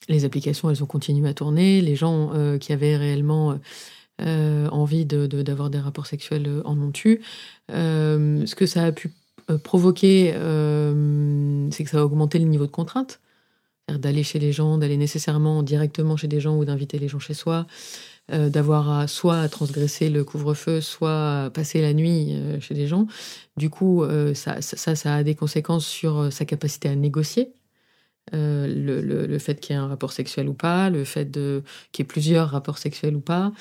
les 0.08 0.24
applications, 0.24 0.70
elles 0.70 0.82
ont 0.82 0.86
continué 0.86 1.28
à 1.28 1.34
tourner. 1.34 1.80
Les 1.80 1.96
gens 1.96 2.32
qui 2.58 2.72
avaient 2.72 2.96
réellement 2.96 3.58
euh, 4.20 4.68
envie 4.68 5.06
d'avoir 5.06 5.70
de, 5.70 5.78
des 5.78 5.82
rapports 5.82 6.06
sexuels 6.06 6.46
euh, 6.46 6.62
en 6.64 6.78
ont 6.80 6.92
eu. 7.04 7.20
Euh, 7.72 8.44
ce 8.46 8.54
que 8.54 8.66
ça 8.66 8.84
a 8.84 8.92
pu 8.92 9.12
provoquer, 9.64 10.32
c'est 11.72 11.84
que 11.84 11.90
ça 11.90 11.98
a 11.98 12.04
augmenté 12.04 12.38
le 12.38 12.44
niveau 12.44 12.66
de 12.66 12.70
contrainte. 12.70 13.18
D'aller 13.88 14.22
chez 14.22 14.38
les 14.38 14.52
gens, 14.52 14.78
d'aller 14.78 14.96
nécessairement 14.96 15.64
directement 15.64 16.16
chez 16.16 16.28
des 16.28 16.38
gens 16.38 16.56
ou 16.56 16.64
d'inviter 16.64 17.00
les 17.00 17.08
gens 17.08 17.18
chez 17.18 17.34
soi, 17.34 17.66
d'avoir 18.28 19.08
soit 19.08 19.40
à 19.40 19.48
transgresser 19.48 20.08
le 20.08 20.22
couvre-feu, 20.22 20.80
soit 20.80 21.46
à 21.46 21.50
passer 21.50 21.80
la 21.80 21.94
nuit 21.94 22.32
chez 22.60 22.74
des 22.74 22.86
gens. 22.86 23.08
Du 23.56 23.70
coup, 23.70 24.04
ça, 24.34 24.62
ça, 24.62 25.14
a 25.16 25.24
des 25.24 25.34
conséquences 25.34 25.86
sur 25.86 26.32
sa 26.32 26.44
capacité 26.44 26.88
à 26.88 26.94
négocier. 26.94 27.52
Euh, 28.32 28.66
le, 28.68 29.26
le, 29.26 29.38
fait 29.38 29.58
qu'il 29.58 29.74
y 29.74 29.78
ait 29.78 29.82
un 29.82 29.88
rapport 29.88 30.12
sexuel 30.12 30.48
ou 30.48 30.54
pas, 30.54 30.88
le 30.88 31.04
fait 31.04 31.32
qu'il 31.32 31.62
y 31.98 32.02
ait 32.02 32.04
plusieurs 32.04 32.50
rapports 32.50 32.78
sexuels 32.78 33.16
ou 33.16 33.20
pas. 33.20 33.52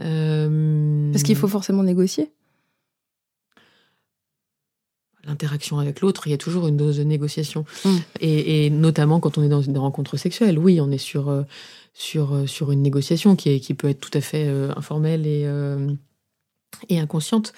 Euh... 0.00 1.10
Parce 1.10 1.24
qu'il 1.24 1.36
faut 1.36 1.48
forcément 1.48 1.82
négocier 1.82 2.30
L'interaction 5.24 5.78
avec 5.78 6.00
l'autre, 6.00 6.26
il 6.26 6.30
y 6.30 6.34
a 6.34 6.38
toujours 6.38 6.66
une 6.66 6.76
dose 6.76 6.98
de 6.98 7.04
négociation. 7.04 7.64
Mm. 7.84 7.96
Et, 8.20 8.66
et, 8.66 8.70
notamment 8.70 9.20
quand 9.20 9.38
on 9.38 9.42
est 9.42 9.48
dans 9.48 9.62
une 9.62 9.78
rencontre 9.78 10.16
sexuelle, 10.16 10.58
oui, 10.58 10.80
on 10.80 10.90
est 10.90 10.98
sur, 10.98 11.28
euh, 11.28 11.42
sur, 11.92 12.34
euh, 12.34 12.46
sur 12.46 12.72
une 12.72 12.82
négociation 12.82 13.34
qui, 13.36 13.50
est, 13.50 13.60
qui 13.60 13.74
peut 13.74 13.88
être 13.88 14.00
tout 14.00 14.16
à 14.16 14.20
fait 14.20 14.48
informelle 14.76 15.26
et, 15.26 15.48
et 16.88 17.00
inconsciente. 17.00 17.52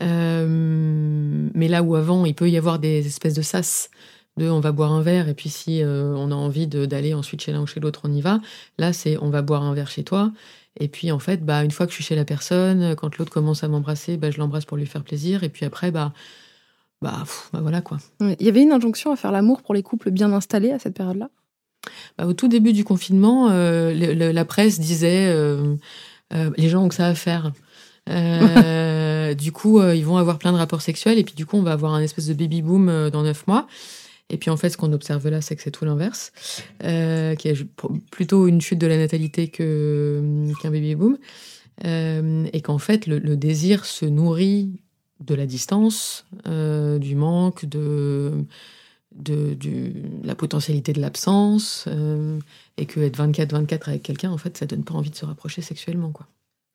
mais 0.00 1.68
là 1.68 1.82
où 1.82 1.96
avant, 1.96 2.26
il 2.26 2.34
peut 2.34 2.50
y 2.50 2.56
avoir 2.56 2.78
des 2.78 3.06
espèces 3.06 3.34
de 3.34 3.42
sas 3.42 3.90
de 4.36 4.48
on 4.48 4.60
va 4.60 4.72
boire 4.72 4.92
un 4.92 5.02
verre 5.02 5.28
et 5.28 5.34
puis 5.34 5.48
si 5.48 5.82
euh, 5.82 6.14
on 6.14 6.30
a 6.30 6.34
envie 6.34 6.66
d'aller 6.66 7.14
ensuite 7.14 7.40
chez 7.40 7.52
l'un 7.52 7.62
ou 7.62 7.66
chez 7.66 7.80
l'autre, 7.80 8.02
on 8.04 8.12
y 8.12 8.20
va. 8.20 8.40
Là, 8.78 8.92
c'est 8.92 9.16
on 9.18 9.30
va 9.30 9.42
boire 9.42 9.62
un 9.62 9.74
verre 9.74 9.88
chez 9.88 10.04
toi. 10.04 10.32
Et 10.78 10.88
puis 10.88 11.10
en 11.10 11.18
fait, 11.18 11.44
bah 11.44 11.64
une 11.64 11.70
fois 11.70 11.86
que 11.86 11.92
je 11.92 11.96
suis 11.96 12.04
chez 12.04 12.16
la 12.16 12.26
personne, 12.26 12.94
quand 12.96 13.16
l'autre 13.16 13.32
commence 13.32 13.64
à 13.64 13.68
m'embrasser, 13.68 14.18
bah 14.18 14.30
je 14.30 14.38
l'embrasse 14.38 14.66
pour 14.66 14.76
lui 14.76 14.86
faire 14.86 15.02
plaisir. 15.02 15.42
Et 15.42 15.48
puis 15.48 15.64
après, 15.64 15.90
bah 15.90 16.12
bah, 17.00 17.24
bah 17.52 17.60
voilà 17.62 17.80
quoi. 17.80 17.98
Il 18.20 18.36
y 18.40 18.48
avait 18.48 18.62
une 18.62 18.72
injonction 18.72 19.10
à 19.12 19.16
faire 19.16 19.32
l'amour 19.32 19.62
pour 19.62 19.74
les 19.74 19.82
couples 19.82 20.10
bien 20.10 20.32
installés 20.32 20.72
à 20.72 20.78
cette 20.78 20.94
période-là? 20.94 21.30
Bah, 22.18 22.26
au 22.26 22.34
tout 22.34 22.48
début 22.48 22.72
du 22.72 22.84
confinement, 22.84 23.48
euh, 23.50 23.92
la 24.32 24.44
presse 24.44 24.78
disait 24.78 25.28
euh, 25.28 25.76
les 26.56 26.68
gens 26.68 26.84
ont 26.84 26.88
que 26.88 26.94
ça 26.94 27.06
à 27.06 27.14
faire. 27.14 27.52
du 29.34 29.52
coup, 29.52 29.82
ils 29.82 30.04
vont 30.04 30.16
avoir 30.16 30.38
plein 30.38 30.52
de 30.52 30.58
rapports 30.58 30.82
sexuels 30.82 31.18
et 31.18 31.24
puis 31.24 31.34
du 31.34 31.46
coup, 31.46 31.56
on 31.56 31.62
va 31.62 31.72
avoir 31.72 31.94
un 31.94 32.00
espèce 32.00 32.26
de 32.26 32.34
baby 32.34 32.60
boom 32.60 33.10
dans 33.10 33.22
neuf 33.22 33.46
mois. 33.46 33.66
Et 34.28 34.38
puis 34.38 34.50
en 34.50 34.56
fait, 34.56 34.70
ce 34.70 34.76
qu'on 34.76 34.92
observe 34.92 35.28
là, 35.28 35.40
c'est 35.40 35.54
que 35.56 35.62
c'est 35.62 35.70
tout 35.70 35.84
l'inverse, 35.84 36.32
euh, 36.82 37.34
qui 37.36 37.48
est 37.48 37.64
plutôt 38.10 38.48
une 38.48 38.60
chute 38.60 38.78
de 38.78 38.86
la 38.86 38.96
natalité 38.96 39.48
que 39.48 40.50
qu'un 40.60 40.70
baby 40.70 40.94
boom, 40.94 41.18
euh, 41.84 42.46
et 42.52 42.60
qu'en 42.60 42.78
fait, 42.78 43.06
le, 43.06 43.36
désir 43.36 43.84
se 43.84 44.04
nourrit 44.04 44.80
de 45.20 45.34
la 45.34 45.46
distance, 45.46 46.26
euh, 46.46 46.98
du 46.98 47.14
manque, 47.14 47.66
de, 47.66 48.44
de, 49.12 49.92
la 50.24 50.34
potentialité 50.34 50.92
de 50.92 51.00
l'absence, 51.00 51.88
et 52.76 52.86
que 52.86 53.00
être 53.00 53.18
24-24 53.18 53.88
avec 53.88 54.02
quelqu'un, 54.02 54.30
en 54.30 54.38
fait, 54.38 54.56
ça 54.56 54.66
donne 54.66 54.82
pas 54.82 54.94
envie 54.94 55.10
de 55.10 55.16
se 55.16 55.24
rapprocher 55.24 55.62
sexuellement, 55.62 56.10
quoi. 56.10 56.26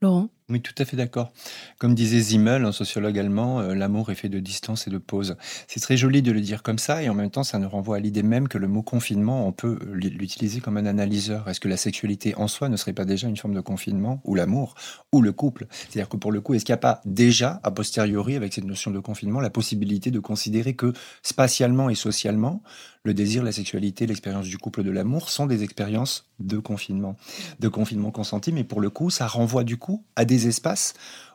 Laurent? 0.02 0.30
Oui, 0.52 0.62
tout 0.62 0.76
à 0.78 0.86
fait 0.86 0.98
d'accord. 0.98 1.32
Comme 1.80 1.96
disait 1.96 2.20
Zimmel, 2.20 2.66
un 2.66 2.74
sociologue 2.74 3.18
allemand, 3.18 3.62
euh, 3.62 3.74
l'amour 3.74 4.12
est 4.12 4.16
fait 4.16 4.28
de 4.28 4.40
distance 4.40 4.86
et 4.86 4.90
de 4.90 4.98
pause. 4.98 5.38
C'est 5.68 5.80
très 5.80 5.96
joli 5.96 6.22
de 6.22 6.32
le 6.34 6.42
dire 6.42 6.62
comme 6.62 6.78
ça, 6.78 7.02
et 7.02 7.10
en 7.10 7.14
même 7.14 7.32
temps, 7.32 7.44
ça 7.44 7.58
nous 7.58 7.70
renvoie 7.70 7.96
à 7.96 8.00
l'idée 8.00 8.22
même 8.22 8.50
que 8.50 8.58
le 8.58 8.68
mot 8.68 8.82
confinement, 8.82 9.48
on 9.48 9.54
peut 9.54 9.80
l'utiliser 9.94 10.60
comme 10.60 10.76
un 10.76 10.86
analyseur. 10.86 11.48
Est-ce 11.48 11.62
que 11.62 11.70
la 11.70 11.78
sexualité 11.78 12.36
en 12.36 12.50
soi 12.50 12.68
ne 12.68 12.76
serait 12.76 12.92
pas 12.94 13.06
déjà 13.06 13.28
une 13.28 13.38
forme 13.38 13.54
de 13.54 13.62
confinement, 13.62 14.22
ou 14.26 14.36
l'amour, 14.36 14.76
ou 15.14 15.22
le 15.22 15.32
couple? 15.32 15.68
C'est-à-dire 15.72 16.10
que 16.10 16.18
pour 16.18 16.34
le 16.34 16.42
coup, 16.42 16.54
est-ce 16.54 16.66
qu'il 16.66 16.74
n'y 16.74 16.80
a 16.80 16.80
pas 16.80 17.02
déjà, 17.06 17.62
a 17.64 17.72
posteriori, 17.72 18.36
avec 18.36 18.54
cette 18.54 18.66
notion 18.66 18.92
de 18.92 19.00
confinement, 19.00 19.40
la 19.40 19.50
possibilité 19.50 20.12
de 20.12 20.20
considérer 20.20 20.76
que 20.76 20.92
spatialement 21.24 21.90
et 21.90 21.96
socialement, 21.96 22.62
le 23.04 23.14
désir, 23.16 23.44
la 23.44 23.52
sexualité, 23.52 24.06
l'expérience 24.06 24.46
du 24.46 24.58
couple, 24.60 24.84
de 24.84 24.92
l'amour 24.92 25.30
sont 25.30 25.48
des 25.48 25.64
expériences 25.64 26.30
de 26.40 26.60
confinement, 26.60 27.16
de 27.60 27.68
confinement 27.68 28.12
consenti, 28.12 28.52
mais 28.52 28.64
pour 28.64 28.80
le 28.80 28.90
coup, 28.90 29.10
ça 29.10 29.26
renvoie 29.26 29.64
du 29.64 29.78
coup 29.78 30.04
à 30.16 30.26
des 30.26 30.41
espaces 30.48 30.94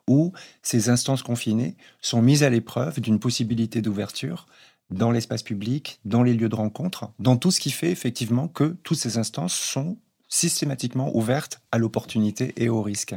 où 0.08 0.32
ces 0.62 0.88
instances 0.88 1.22
confinées 1.22 1.76
sont 2.00 2.22
mises 2.22 2.42
à 2.42 2.50
l'épreuve 2.50 3.00
d'une 3.00 3.18
possibilité 3.18 3.82
d'ouverture 3.82 4.46
dans 4.90 5.10
l'espace 5.10 5.42
public, 5.42 5.98
dans 6.04 6.22
les 6.22 6.34
lieux 6.34 6.48
de 6.48 6.54
rencontre, 6.54 7.10
dans 7.18 7.36
tout 7.36 7.50
ce 7.50 7.58
qui 7.58 7.70
fait 7.70 7.90
effectivement 7.90 8.46
que 8.46 8.76
toutes 8.84 8.98
ces 8.98 9.18
instances 9.18 9.54
sont 9.54 9.96
systématiquement 10.28 11.16
ouvertes 11.16 11.60
à 11.72 11.78
l'opportunité 11.78 12.52
et 12.56 12.68
au 12.68 12.82
risque. 12.82 13.14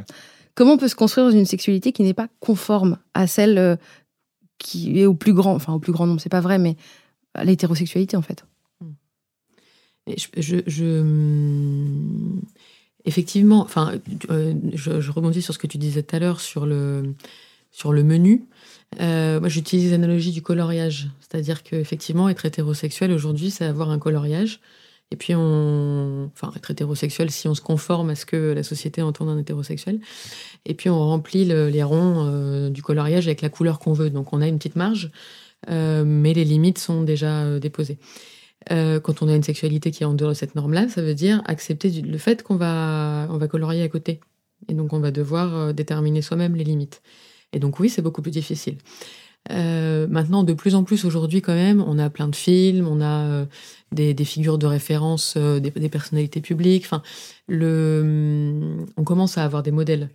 Comment 0.54 0.72
on 0.72 0.78
peut 0.78 0.88
se 0.88 0.94
construire 0.94 1.28
une 1.28 1.46
sexualité 1.46 1.92
qui 1.92 2.02
n'est 2.02 2.14
pas 2.14 2.28
conforme 2.40 2.98
à 3.14 3.26
celle 3.26 3.58
euh, 3.58 3.76
qui 4.58 5.00
est 5.00 5.06
au 5.06 5.14
plus 5.14 5.32
grand, 5.32 5.54
enfin 5.54 5.72
au 5.72 5.78
plus 5.78 5.92
grand 5.92 6.06
nombre, 6.06 6.20
c'est 6.20 6.28
pas 6.28 6.40
vrai, 6.40 6.58
mais 6.58 6.76
à 7.34 7.44
l'hétérosexualité 7.44 8.16
en 8.16 8.22
fait? 8.22 8.44
Je, 10.08 10.56
je, 10.66 11.02
effectivement, 13.04 13.62
enfin, 13.62 13.94
euh, 14.30 14.54
je, 14.74 15.10
rebondis 15.10 15.42
sur 15.42 15.54
ce 15.54 15.58
que 15.58 15.66
tu 15.66 15.78
disais 15.78 16.02
tout 16.02 16.16
à 16.16 16.18
l'heure 16.18 16.40
sur 16.40 16.66
le, 16.66 17.14
sur 17.70 17.92
le 17.92 18.02
menu. 18.02 18.44
Euh, 19.00 19.40
moi, 19.40 19.48
j'utilise 19.48 19.92
l'analogie 19.92 20.32
du 20.32 20.42
coloriage. 20.42 21.08
C'est-à-dire 21.20 21.62
qu'effectivement, 21.62 22.28
être 22.28 22.44
hétérosexuel 22.44 23.12
aujourd'hui, 23.12 23.50
c'est 23.50 23.64
avoir 23.64 23.90
un 23.90 23.98
coloriage. 23.98 24.60
Et 25.12 25.16
puis, 25.16 25.34
on. 25.34 26.30
Enfin, 26.32 26.52
être 26.56 26.70
hétérosexuel 26.70 27.30
si 27.30 27.48
on 27.48 27.54
se 27.54 27.60
conforme 27.60 28.10
à 28.10 28.14
ce 28.14 28.26
que 28.26 28.52
la 28.52 28.62
société 28.62 29.02
entend 29.02 29.26
d'un 29.26 29.38
hétérosexuel. 29.38 30.00
Et 30.66 30.74
puis, 30.74 30.88
on 30.88 30.98
remplit 30.98 31.44
les 31.44 31.82
ronds 31.82 32.26
euh, 32.26 32.70
du 32.70 32.82
coloriage 32.82 33.26
avec 33.26 33.42
la 33.42 33.48
couleur 33.48 33.78
qu'on 33.78 33.92
veut. 33.92 34.10
Donc, 34.10 34.32
on 34.32 34.40
a 34.40 34.46
une 34.46 34.58
petite 34.58 34.76
marge, 34.76 35.10
mais 35.68 36.32
les 36.32 36.44
limites 36.44 36.78
sont 36.78 37.02
déjà 37.02 37.58
déposées. 37.58 37.98
Euh, 38.70 39.00
quand 39.00 39.22
on 39.22 39.28
a 39.28 39.34
une 39.34 39.42
sexualité 39.42 39.90
qui 39.90 40.02
est 40.02 40.06
en 40.06 40.14
dehors 40.14 40.30
de 40.30 40.34
cette 40.34 40.54
norme-là, 40.54 40.88
ça 40.88 41.02
veut 41.02 41.14
dire 41.14 41.42
accepter 41.46 41.90
le 41.90 42.18
fait 42.18 42.42
qu'on 42.42 42.56
va, 42.56 43.26
on 43.30 43.38
va 43.38 43.48
colorier 43.48 43.82
à 43.82 43.88
côté. 43.88 44.20
Et 44.68 44.74
donc, 44.74 44.92
on 44.92 45.00
va 45.00 45.10
devoir 45.10 45.56
euh, 45.56 45.72
déterminer 45.72 46.20
soi-même 46.20 46.54
les 46.54 46.64
limites. 46.64 47.00
Et 47.52 47.58
donc, 47.58 47.80
oui, 47.80 47.88
c'est 47.88 48.02
beaucoup 48.02 48.22
plus 48.22 48.30
difficile. 48.30 48.76
Euh, 49.50 50.06
maintenant, 50.08 50.44
de 50.44 50.52
plus 50.52 50.74
en 50.74 50.84
plus 50.84 51.06
aujourd'hui, 51.06 51.40
quand 51.40 51.54
même, 51.54 51.82
on 51.86 51.98
a 51.98 52.10
plein 52.10 52.28
de 52.28 52.36
films, 52.36 52.86
on 52.86 53.00
a 53.00 53.46
des, 53.90 54.14
figures 54.24 54.58
de 54.58 54.66
référence, 54.66 55.38
des, 55.38 55.88
personnalités 55.88 56.42
publiques. 56.42 56.84
Enfin, 56.84 57.02
le, 57.48 58.84
on 58.98 59.04
commence 59.04 59.38
à 59.38 59.44
avoir 59.44 59.62
des 59.62 59.70
modèles. 59.70 60.10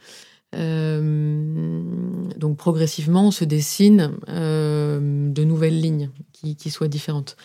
donc, 0.53 2.57
progressivement, 2.57 3.27
on 3.27 3.31
se 3.31 3.45
dessine 3.45 4.11
de 4.27 5.43
nouvelles 5.43 5.81
lignes 5.81 6.11
qui 6.31 6.69
soient 6.69 6.87
différentes. 6.87 7.35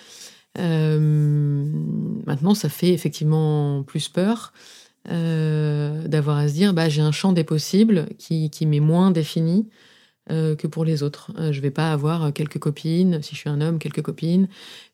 Euh, 0.59 0.99
maintenant, 2.27 2.55
ça 2.55 2.69
fait 2.69 2.93
effectivement 2.93 3.83
plus 3.85 4.09
peur 4.09 4.53
euh, 5.09 6.07
d'avoir 6.09 6.39
à 6.39 6.49
se 6.49 6.55
dire 6.55 6.75
bah, 6.75 6.89
j'ai 6.89 7.03
un 7.03 7.13
champ 7.13 7.33
des 7.33 7.45
possibles 7.45 8.09
qui, 8.19 8.51
qui 8.51 8.67
m'est 8.67 8.81
moins 8.81 9.11
défini 9.11 9.69
euh, 10.31 10.57
que 10.57 10.67
pour 10.67 10.85
les 10.85 11.03
autres. 11.03 11.33
je 11.53 11.61
vais 11.61 11.71
pas 11.71 11.93
avoir 11.93 12.33
quelques 12.33 12.59
copines, 12.59 13.23
si 13.23 13.35
je 13.35 13.41
suis 13.41 13.51
un 13.51 13.61
homme, 13.61 13.79
quelques 13.79 14.03
copines, 14.03 14.49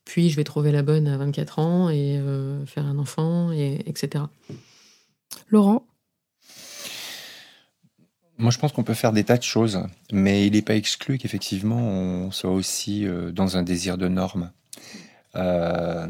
puis 0.05 0.29
je 0.29 0.35
vais 0.35 0.43
trouver 0.43 0.71
la 0.71 0.83
bonne 0.83 1.07
à 1.07 1.17
24 1.17 1.59
ans 1.59 1.89
et 1.89 2.19
faire 2.65 2.85
un 2.85 2.97
enfant, 2.97 3.51
et, 3.51 3.81
etc. 3.85 4.25
Laurent? 5.49 5.85
Moi, 8.39 8.51
je 8.51 8.59
pense 8.59 8.71
qu'on 8.71 8.83
peut 8.83 8.93
faire 8.93 9.13
des 9.13 9.23
tas 9.23 9.37
de 9.37 9.43
choses, 9.43 9.79
mais 10.11 10.45
il 10.45 10.53
n'est 10.53 10.61
pas 10.61 10.75
exclu 10.75 11.17
qu'effectivement, 11.17 11.79
on 11.79 12.31
soit 12.31 12.51
aussi 12.51 13.05
dans 13.33 13.57
un 13.57 13.63
désir 13.63 13.97
de 13.97 14.07
normes. 14.07 14.51
Euh, 15.37 16.07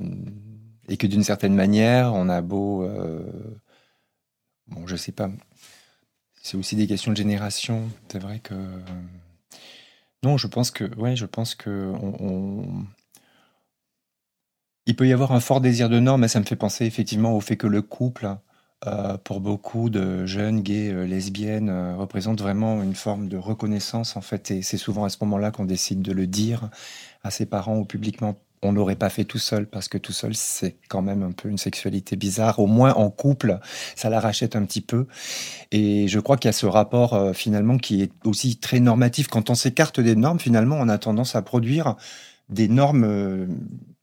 et 0.90 0.98
que 0.98 1.08
d'une 1.08 1.24
certaine 1.24 1.56
manière, 1.56 2.13
on 2.13 2.30
a 2.30 2.42
beau. 2.42 2.84
Euh, 2.84 3.24
bon, 4.68 4.88
je 4.88 4.96
sais 4.96 5.12
pas. 5.12 5.30
C'est 6.42 6.58
aussi 6.58 6.76
des 6.76 6.88
questions 6.88 7.12
de 7.12 7.18
génération. 7.18 7.90
C'est 8.10 8.20
vrai 8.20 8.40
que. 8.40 8.56
Non, 10.24 10.38
je 10.38 10.48
pense 10.48 10.72
que. 10.72 10.86
Ouais, 10.96 11.16
je 11.16 11.26
pense 11.26 11.56
que. 11.56 11.92
On, 12.02 12.86
Il 14.86 14.96
peut 14.96 15.08
y 15.08 15.13
avoir 15.13 15.34
un 15.34 15.42
fort 15.42 15.62
désir 15.62 15.90
de 15.90 16.00
normes, 16.00 16.22
mais 16.22 16.28
ça 16.30 16.40
me 16.40 16.46
fait 16.46 16.56
penser 16.56 16.86
effectivement 16.86 17.36
au 17.36 17.42
fait 17.42 17.58
que 17.58 17.68
le 17.68 17.82
couple, 17.82 18.30
euh, 18.86 19.18
pour 19.18 19.42
beaucoup 19.42 19.90
de 19.90 20.26
jeunes 20.26 20.62
gays, 20.62 21.06
lesbiennes, 21.06 21.96
représente 21.98 22.40
vraiment 22.42 22.82
une 22.82 22.96
forme 22.96 23.28
de 23.28 23.38
reconnaissance 23.38 24.16
en 24.16 24.22
fait, 24.22 24.52
et 24.52 24.62
c'est 24.62 24.78
souvent 24.78 25.04
à 25.04 25.10
ce 25.10 25.18
moment-là 25.22 25.52
qu'on 25.52 25.66
décide 25.66 26.02
de 26.02 26.13
le 26.13 26.28
dire 26.28 26.70
à 27.24 27.32
ses 27.32 27.46
parents 27.46 27.78
ou 27.78 27.86
publiquement 27.86 28.38
on 28.62 28.74
n'aurait 28.74 28.96
pas 28.96 29.10
fait 29.10 29.24
tout 29.24 29.38
seul 29.38 29.67
parce 29.67 29.88
que 29.88 29.98
tout 29.98 30.13
seul 30.13 30.36
c'est 30.36 30.78
quand 30.89 31.02
même 31.02 31.24
un 31.24 31.32
peu 31.32 31.50
une 31.50 31.58
sexualité 31.58 32.15
bizarre. 32.15 32.60
Au 32.60 32.67
moins 32.67 32.93
en 32.93 33.10
couple, 33.10 33.60
ça 33.96 34.10
la 34.10 34.20
rachète 34.20 34.56
un 34.56 34.65
petit 34.65 34.82
peu. 34.82 35.08
Et 35.72 36.08
je 36.08 36.20
crois 36.20 36.38
qu'il 36.38 36.48
y 36.48 36.50
a 36.50 36.54
ce 36.54 36.65
rapport 36.65 37.13
euh, 37.13 37.34
finalement 37.34 37.78
qui 37.78 38.02
est 38.02 38.12
aussi 38.26 38.58
très 38.58 38.80
normatif. 38.80 39.28
Quand 39.28 39.50
on 39.50 39.56
s'écarte 39.56 40.00
des 40.00 40.15
normes, 40.15 40.39
finalement, 40.39 40.78
on 40.80 40.89
a 40.89 40.98
tendance 40.98 41.36
à 41.36 41.41
produire 41.41 41.96
des 42.50 42.67
normes 42.67 43.04
euh, 43.04 43.48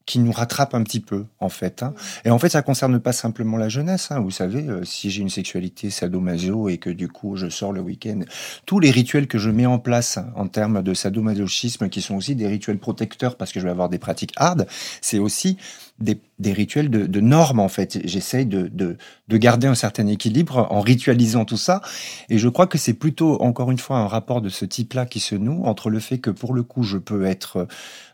qui 0.05 0.19
nous 0.19 0.31
rattrape 0.31 0.75
un 0.75 0.83
petit 0.83 0.99
peu, 0.99 1.25
en 1.39 1.49
fait. 1.49 1.81
Hein. 1.81 1.93
Et 2.25 2.29
en 2.29 2.37
fait, 2.37 2.49
ça 2.49 2.61
concerne 2.61 2.99
pas 2.99 3.13
simplement 3.13 3.57
la 3.57 3.69
jeunesse. 3.69 4.11
Hein. 4.11 4.19
Vous 4.19 4.31
savez, 4.31 4.67
euh, 4.67 4.83
si 4.83 5.09
j'ai 5.09 5.21
une 5.21 5.29
sexualité 5.29 5.89
sadomaso 5.89 6.69
et 6.69 6.77
que 6.77 6.91
du 6.91 7.07
coup 7.07 7.35
je 7.35 7.49
sors 7.49 7.73
le 7.73 7.81
week-end, 7.81 8.19
tous 8.65 8.79
les 8.79 8.91
rituels 8.91 9.27
que 9.27 9.39
je 9.39 9.49
mets 9.49 9.65
en 9.65 9.79
place 9.79 10.19
en 10.35 10.47
termes 10.47 10.83
de 10.83 10.93
sadomasochisme, 10.93 11.89
qui 11.89 12.01
sont 12.01 12.15
aussi 12.15 12.35
des 12.35 12.47
rituels 12.47 12.77
protecteurs 12.77 13.35
parce 13.35 13.51
que 13.51 13.59
je 13.59 13.65
vais 13.65 13.71
avoir 13.71 13.89
des 13.89 13.97
pratiques 13.97 14.33
hard, 14.35 14.67
c'est 15.01 15.19
aussi 15.19 15.57
des, 15.99 16.19
des, 16.39 16.53
rituels 16.53 16.89
de, 16.89 17.07
de 17.07 17.19
normes, 17.21 17.59
en 17.59 17.69
fait. 17.69 17.99
J'essaye 18.03 18.45
de, 18.45 18.67
de, 18.67 18.97
de 19.27 19.37
garder 19.37 19.67
un 19.67 19.75
certain 19.75 20.05
équilibre 20.07 20.67
en 20.69 20.81
ritualisant 20.81 21.45
tout 21.45 21.57
ça. 21.57 21.81
Et 22.29 22.37
je 22.37 22.49
crois 22.49 22.67
que 22.67 22.77
c'est 22.77 22.93
plutôt, 22.93 23.41
encore 23.41 23.71
une 23.71 23.79
fois, 23.79 23.97
un 23.97 24.07
rapport 24.07 24.41
de 24.41 24.49
ce 24.49 24.65
type-là 24.65 25.05
qui 25.05 25.19
se 25.19 25.35
noue 25.35 25.63
entre 25.63 25.89
le 25.89 25.99
fait 25.99 26.19
que, 26.19 26.29
pour 26.29 26.53
le 26.53 26.63
coup, 26.63 26.83
je 26.83 26.97
peux 26.97 27.25
être 27.25 27.67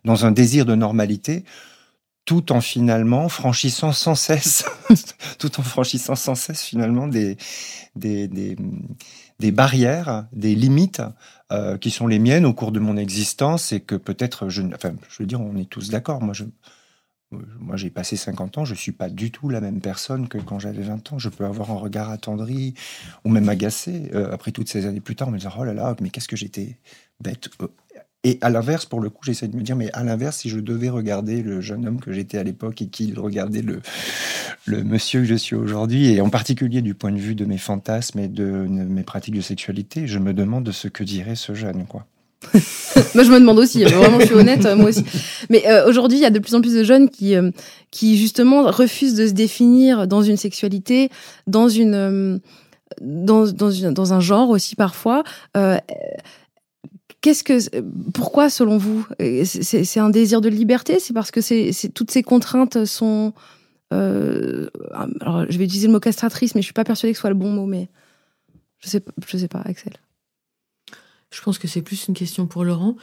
dans 0.06 0.26
un 0.26 0.32
désir 0.32 0.66
de 0.66 0.76
normalité, 0.76 1.44
tout 2.26 2.52
en 2.52 2.62
finalement 2.62 3.30
franchissant 3.30 3.92
sans 3.92 4.16
cesse, 4.16 4.66
tout 5.40 5.60
en 5.60 5.64
franchissant 5.64 6.16
sans 6.16 6.36
cesse 6.36 6.62
finalement 6.62 7.08
des, 7.08 7.38
des, 7.96 8.28
des, 8.28 9.52
barrières, 9.52 10.28
des 10.32 10.56
limites 10.56 11.02
euh, 11.52 11.78
qui 11.78 11.90
sont 11.90 12.08
les 12.08 12.20
miennes 12.20 12.46
au 12.46 12.54
cours 12.54 12.72
de 12.72 12.80
mon 12.80 12.96
existence 12.96 13.72
et 13.72 13.80
que 13.80 13.96
peut-être, 13.96 14.50
je, 14.50 14.62
enfin, 14.62 14.94
je 15.10 15.24
veux 15.24 15.26
dire, 15.26 15.42
on 15.42 15.58
est 15.58 15.70
tous 15.70 15.90
d'accord. 15.90 16.22
Moi, 16.22 16.34
je, 16.34 16.46
moi, 17.32 17.78
j'ai 17.78 17.90
passé 17.90 18.18
50 18.18 18.60
ans, 18.60 18.66
je 18.66 18.76
suis 18.76 18.92
pas 18.92 19.10
du 19.10 19.32
tout 19.32 19.50
la 19.50 19.62
même 19.62 19.80
personne 19.80 20.28
que 20.28 20.38
quand 20.38 20.60
j'avais 20.60 20.84
20 20.84 21.14
ans. 21.14 21.20
Je 21.20 21.30
peux 21.30 21.46
avoir 21.46 21.72
un 21.72 21.78
regard 21.78 22.10
attendri 22.10 22.74
ou 23.24 23.30
même 23.30 23.50
agacé 23.50 24.12
euh, 24.14 24.32
après 24.34 24.52
toutes 24.52 24.70
ces 24.70 24.86
années 24.86 25.00
plus 25.00 25.16
tard, 25.16 25.32
me 25.32 25.38
dire 25.38 25.56
oh 25.60 25.64
là 25.64 25.74
là, 25.74 25.96
mais 26.02 26.10
qu'est-ce 26.10 26.28
que 26.28 26.36
j'étais 26.36 26.78
bête. 27.20 27.50
Et 28.24 28.38
à 28.42 28.52
l'inverse, 28.52 28.86
pour 28.86 29.00
le 29.00 29.10
coup, 29.10 29.24
j'essaie 29.24 29.48
de 29.48 29.56
me 29.56 29.64
dire, 29.64 29.76
mais 29.76 29.92
à 29.94 30.04
l'inverse, 30.04 30.38
si 30.38 30.50
je 30.50 30.60
devais 30.60 30.90
regarder 30.90 31.42
le 31.42 31.60
jeune 31.60 31.88
homme 31.88 32.00
que 32.00 32.12
j'étais 32.12 32.38
à 32.38 32.44
l'époque 32.44 32.80
et 32.84 32.88
qu'il 32.88 33.18
regardait 33.18 33.64
le, 33.64 33.82
le 34.66 34.84
monsieur 34.84 35.22
que 35.22 35.26
je 35.26 35.34
suis 35.34 35.56
aujourd'hui, 35.56 36.14
et 36.14 36.22
en 36.22 36.30
particulier 36.30 36.84
du 36.84 36.94
point 36.94 37.12
de 37.12 37.18
vue 37.18 37.34
de 37.34 37.46
mes 37.46 37.58
fantasmes 37.58 38.20
et 38.20 38.28
de, 38.28 38.46
mes 38.46 39.02
pratiques 39.02 39.34
de 39.34 39.42
sexualité, 39.42 40.06
je 40.06 40.20
me 40.20 40.34
demande 40.34 40.72
ce 40.72 40.88
que 40.88 41.04
dirait 41.04 41.36
ce 41.36 41.56
jeune, 41.56 41.86
quoi. 41.88 42.06
moi, 43.16 43.24
je 43.24 43.32
me 43.32 43.40
demande 43.40 43.60
aussi. 43.60 43.84
Vraiment, 43.84 44.20
je 44.20 44.26
suis 44.26 44.36
honnête, 44.36 44.66
moi 44.76 44.90
aussi. 44.90 45.04
Mais 45.50 45.68
euh, 45.68 45.88
aujourd'hui, 45.88 46.18
il 46.20 46.22
y 46.22 46.26
a 46.26 46.32
de 46.32 46.40
plus 46.40 46.54
en 46.54 46.62
plus 46.62 46.74
de 46.74 46.84
jeunes 46.84 47.10
qui, 47.10 47.36
euh, 47.36 47.52
qui 47.90 48.18
justement 48.18 48.64
refusent 48.64 49.16
de 49.16 49.28
se 49.28 49.34
définir 49.34 50.08
dans 50.08 50.22
une 50.22 50.38
sexualité, 50.38 51.10
dans 51.46 51.70
une, 51.70 51.94
euh, 51.94 52.40
dans, 53.00 53.46
dans, 53.48 53.72
une, 53.72 53.94
dans 53.94 54.14
un 54.14 54.20
genre 54.20 54.50
aussi 54.50 54.76
parfois 54.76 55.24
qu'est-ce 57.22 57.44
que, 57.44 57.80
pourquoi 58.12 58.50
selon 58.50 58.78
vous, 58.78 59.08
c'est 59.46 60.00
un 60.00 60.10
désir 60.10 60.42
de 60.42 60.50
liberté 60.50 61.00
C'est 61.00 61.14
parce 61.14 61.32
que 61.32 61.42
c'est 61.42 61.72
toutes 61.94 62.12
ces 62.12 62.24
contraintes 62.24 62.86
sont. 62.86 63.34
Euh, 63.94 64.70
alors, 65.20 65.46
je 65.50 65.58
vais 65.58 65.66
utiliser 65.66 65.88
le 65.88 65.94
mot 65.94 66.00
castratrice, 66.00 66.56
mais 66.56 66.62
je 66.62 66.66
suis 66.66 66.74
pas 66.74 66.84
persuadée 66.84 67.12
que 67.12 67.18
ce 67.18 67.22
soit 67.22 67.30
le 67.30 67.36
bon 67.36 67.52
mot. 67.52 67.66
Mais 67.66 67.90
je 68.80 68.90
sais, 68.90 69.04
je 69.28 69.38
sais 69.38 69.48
pas, 69.48 69.62
Axel. 69.66 69.94
Je 71.30 71.42
pense 71.42 71.58
que 71.58 71.68
c'est 71.68 71.82
plus 71.82 72.08
une 72.08 72.14
question 72.14 72.48
pour 72.48 72.66
Laurent. 72.66 72.96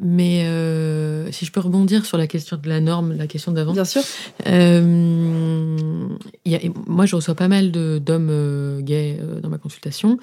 Mais 0.00 0.44
euh, 0.46 1.30
si 1.32 1.44
je 1.44 1.52
peux 1.52 1.60
rebondir 1.60 2.04
sur 2.04 2.18
la 2.18 2.26
question 2.26 2.56
de 2.56 2.68
la 2.68 2.80
norme, 2.80 3.12
la 3.12 3.26
question 3.26 3.52
d'avant. 3.52 3.72
Bien 3.72 3.84
sûr. 3.84 4.02
Euh, 4.46 6.08
y 6.44 6.56
a, 6.56 6.60
moi, 6.86 7.06
je 7.06 7.16
reçois 7.16 7.34
pas 7.34 7.48
mal 7.48 7.70
d'hommes 7.72 8.80
gays 8.82 9.18
dans 9.42 9.48
ma 9.48 9.58
consultation. 9.58 10.18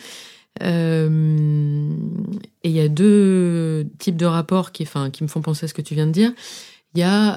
Euh, 0.62 1.90
et 2.64 2.70
il 2.70 2.76
y 2.76 2.82
a 2.82 2.88
deux 2.88 3.88
types 4.00 4.18
de 4.18 4.26
rapports 4.26 4.72
qui, 4.72 4.84
enfin, 4.84 5.10
qui 5.10 5.24
me 5.24 5.28
font 5.28 5.42
penser 5.42 5.66
à 5.66 5.68
ce 5.68 5.74
que 5.74 5.82
tu 5.82 5.96
viens 5.96 6.08
de 6.08 6.12
dire. 6.12 6.32
Il 6.94 7.00
y 7.00 7.04
a 7.04 7.36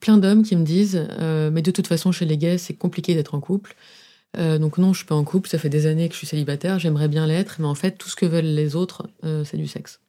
plein 0.00 0.16
d'hommes 0.16 0.42
qui 0.42 0.56
me 0.56 0.64
disent 0.64 1.06
Mais 1.52 1.62
de 1.62 1.70
toute 1.70 1.86
façon, 1.86 2.10
chez 2.10 2.24
les 2.24 2.38
gays, 2.38 2.58
c'est 2.58 2.74
compliqué 2.74 3.14
d'être 3.14 3.34
en 3.34 3.40
couple. 3.40 3.76
donc 4.34 4.78
non, 4.78 4.94
je 4.94 4.98
suis 5.00 5.06
pas 5.06 5.14
en 5.14 5.24
couple, 5.24 5.50
ça 5.50 5.58
fait 5.58 5.68
des 5.68 5.86
années 5.86 6.08
que 6.08 6.14
je 6.14 6.18
suis 6.18 6.26
célibataire, 6.26 6.78
j'aimerais 6.78 7.08
bien 7.08 7.26
l'être, 7.26 7.56
mais 7.58 7.66
en 7.66 7.74
fait, 7.74 7.98
tout 7.98 8.08
ce 8.08 8.16
que 8.16 8.24
veulent 8.24 8.44
les 8.44 8.76
autres, 8.76 9.10
c'est 9.44 9.58
du 9.58 9.68
sexe. 9.68 10.00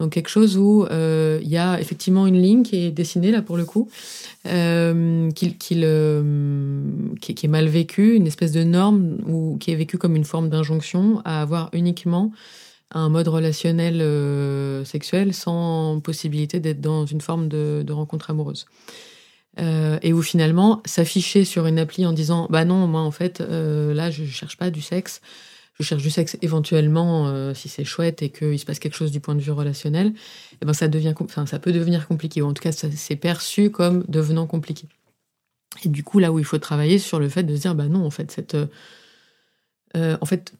Donc 0.00 0.12
quelque 0.12 0.28
chose 0.28 0.56
où 0.56 0.86
euh, 0.90 1.40
il 1.42 1.48
y 1.48 1.56
a 1.56 1.80
effectivement 1.80 2.26
une 2.26 2.40
ligne 2.40 2.62
qui 2.62 2.76
est 2.84 2.90
dessinée 2.92 3.32
là 3.32 3.42
pour 3.42 3.56
le 3.56 3.64
coup, 3.64 3.88
euh, 4.46 5.28
qui, 5.32 5.54
qui, 5.56 5.74
est 5.74 7.48
mal 7.48 7.66
vécue, 7.66 8.14
une 8.14 8.26
espèce 8.28 8.52
de 8.52 8.62
norme 8.62 9.18
ou 9.26 9.56
qui 9.58 9.72
est 9.72 9.74
vécue 9.74 9.98
comme 9.98 10.14
une 10.14 10.24
forme 10.24 10.50
d'injonction 10.50 11.20
à 11.24 11.42
avoir 11.42 11.68
uniquement 11.72 12.32
un 12.92 13.08
mode 13.08 13.28
relationnel 13.28 14.00
euh, 14.00 14.84
sexuel 14.84 15.34
sans 15.34 16.00
possibilité 16.00 16.60
d'être 16.60 16.80
dans 16.80 17.04
une 17.06 17.20
forme 17.20 17.48
de, 17.48 17.84
rencontre 17.90 18.30
amoureuse. 18.30 18.66
Euh, 19.58 19.98
et 20.02 20.12
où 20.12 20.22
finalement 20.22 20.80
s'afficher 20.84 21.44
sur 21.44 21.66
une 21.66 21.80
appli 21.80 22.06
en 22.06 22.12
disant 22.12 22.46
bah 22.48 22.64
non 22.64 22.86
moi 22.86 23.00
en 23.00 23.10
fait 23.10 23.40
euh, 23.40 23.92
là 23.92 24.08
je 24.08 24.24
cherche 24.24 24.56
pas 24.56 24.70
du 24.70 24.80
sexe 24.80 25.20
je 25.78 25.84
cherche 25.84 26.02
du 26.02 26.10
sexe 26.10 26.36
éventuellement 26.42 27.28
euh, 27.28 27.54
si 27.54 27.68
c'est 27.68 27.84
chouette 27.84 28.22
et 28.22 28.30
qu'il 28.30 28.58
se 28.58 28.64
passe 28.64 28.78
quelque 28.78 28.96
chose 28.96 29.12
du 29.12 29.20
point 29.20 29.34
de 29.34 29.40
vue 29.40 29.52
relationnel, 29.52 30.12
eh 30.60 30.64
ben 30.64 30.72
ça 30.72 30.88
devient, 30.88 31.14
enfin 31.20 31.46
ça 31.46 31.58
peut 31.58 31.72
devenir 31.72 32.08
compliqué 32.08 32.42
ou 32.42 32.46
en 32.46 32.52
tout 32.52 32.62
cas 32.62 32.72
c'est 32.72 33.16
perçu 33.16 33.70
comme 33.70 34.04
devenant 34.08 34.46
compliqué. 34.46 34.86
Et 35.84 35.88
du 35.88 36.02
coup 36.02 36.18
là 36.18 36.32
où 36.32 36.38
il 36.38 36.44
faut 36.44 36.58
travailler 36.58 36.98
sur 36.98 37.20
le 37.20 37.28
fait 37.28 37.44
de 37.44 37.54
se 37.54 37.60
dire 37.60 37.74
bah 37.74 37.88
non 37.88 38.04
en 38.04 38.10
fait 38.10 38.30
cette 38.30 38.56
euh, 39.96 40.16
en 40.20 40.26
fait, 40.26 40.52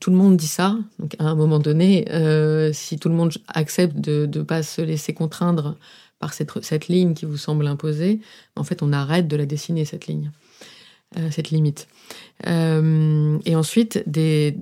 tout 0.00 0.10
le 0.10 0.16
monde 0.16 0.36
dit 0.36 0.46
ça. 0.46 0.78
Donc, 0.98 1.16
à 1.18 1.24
un 1.24 1.34
moment 1.34 1.58
donné, 1.58 2.06
euh, 2.12 2.72
si 2.72 2.98
tout 2.98 3.08
le 3.08 3.14
monde 3.14 3.32
accepte 3.48 3.96
de 3.96 4.28
ne 4.32 4.42
pas 4.42 4.62
se 4.62 4.80
laisser 4.80 5.12
contraindre 5.12 5.76
par 6.18 6.32
cette, 6.32 6.62
cette 6.62 6.88
ligne 6.88 7.14
qui 7.14 7.26
vous 7.26 7.36
semble 7.36 7.66
imposée, 7.66 8.20
en 8.54 8.64
fait, 8.64 8.82
on 8.82 8.92
arrête 8.92 9.28
de 9.28 9.36
la 9.36 9.46
dessiner, 9.46 9.84
cette 9.84 10.06
ligne. 10.06 10.30
Euh, 11.18 11.30
cette 11.30 11.50
limite. 11.50 11.88
Euh, 12.46 13.38
et 13.44 13.56
ensuite, 13.56 14.02
des, 14.06 14.56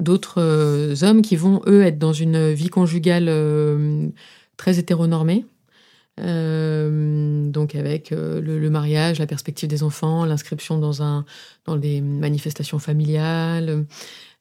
d'autres 0.00 0.40
euh, 0.40 0.94
hommes 1.02 1.22
qui 1.22 1.36
vont, 1.36 1.60
eux, 1.66 1.82
être 1.82 1.98
dans 1.98 2.12
une 2.12 2.52
vie 2.52 2.68
conjugale 2.68 3.30
très 4.56 4.78
hétéronormée. 4.78 5.46
donc 6.18 7.74
avec 7.74 8.10
le, 8.10 8.68
mariage, 8.68 9.18
la 9.18 9.26
perspective 9.26 9.68
des 9.68 9.82
enfants, 9.82 10.24
l'inscription 10.24 10.78
dans 10.78 11.24
dans 11.64 11.76
des 11.76 12.00
manifestations 12.00 12.78
familiales, 12.78 13.86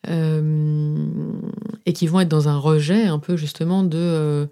et 0.08 1.94
qui 1.94 2.08
vont 2.08 2.20
être 2.20 2.30
dans 2.30 2.50
un 2.50 2.58
rejet 2.58 3.04
un 3.04 3.20
peu 3.20 3.38
justement 3.38 3.84
de 3.84 4.50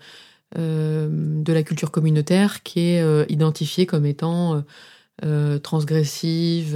de 0.56 1.54
la 1.54 1.64
culture 1.64 1.92
communautaire 1.92 2.64
qui 2.64 2.80
est 2.82 3.32
identifiée 3.32 3.86
comme 3.86 4.06
étant 4.06 4.64
euh, 5.24 5.60
transgressive. 5.60 6.76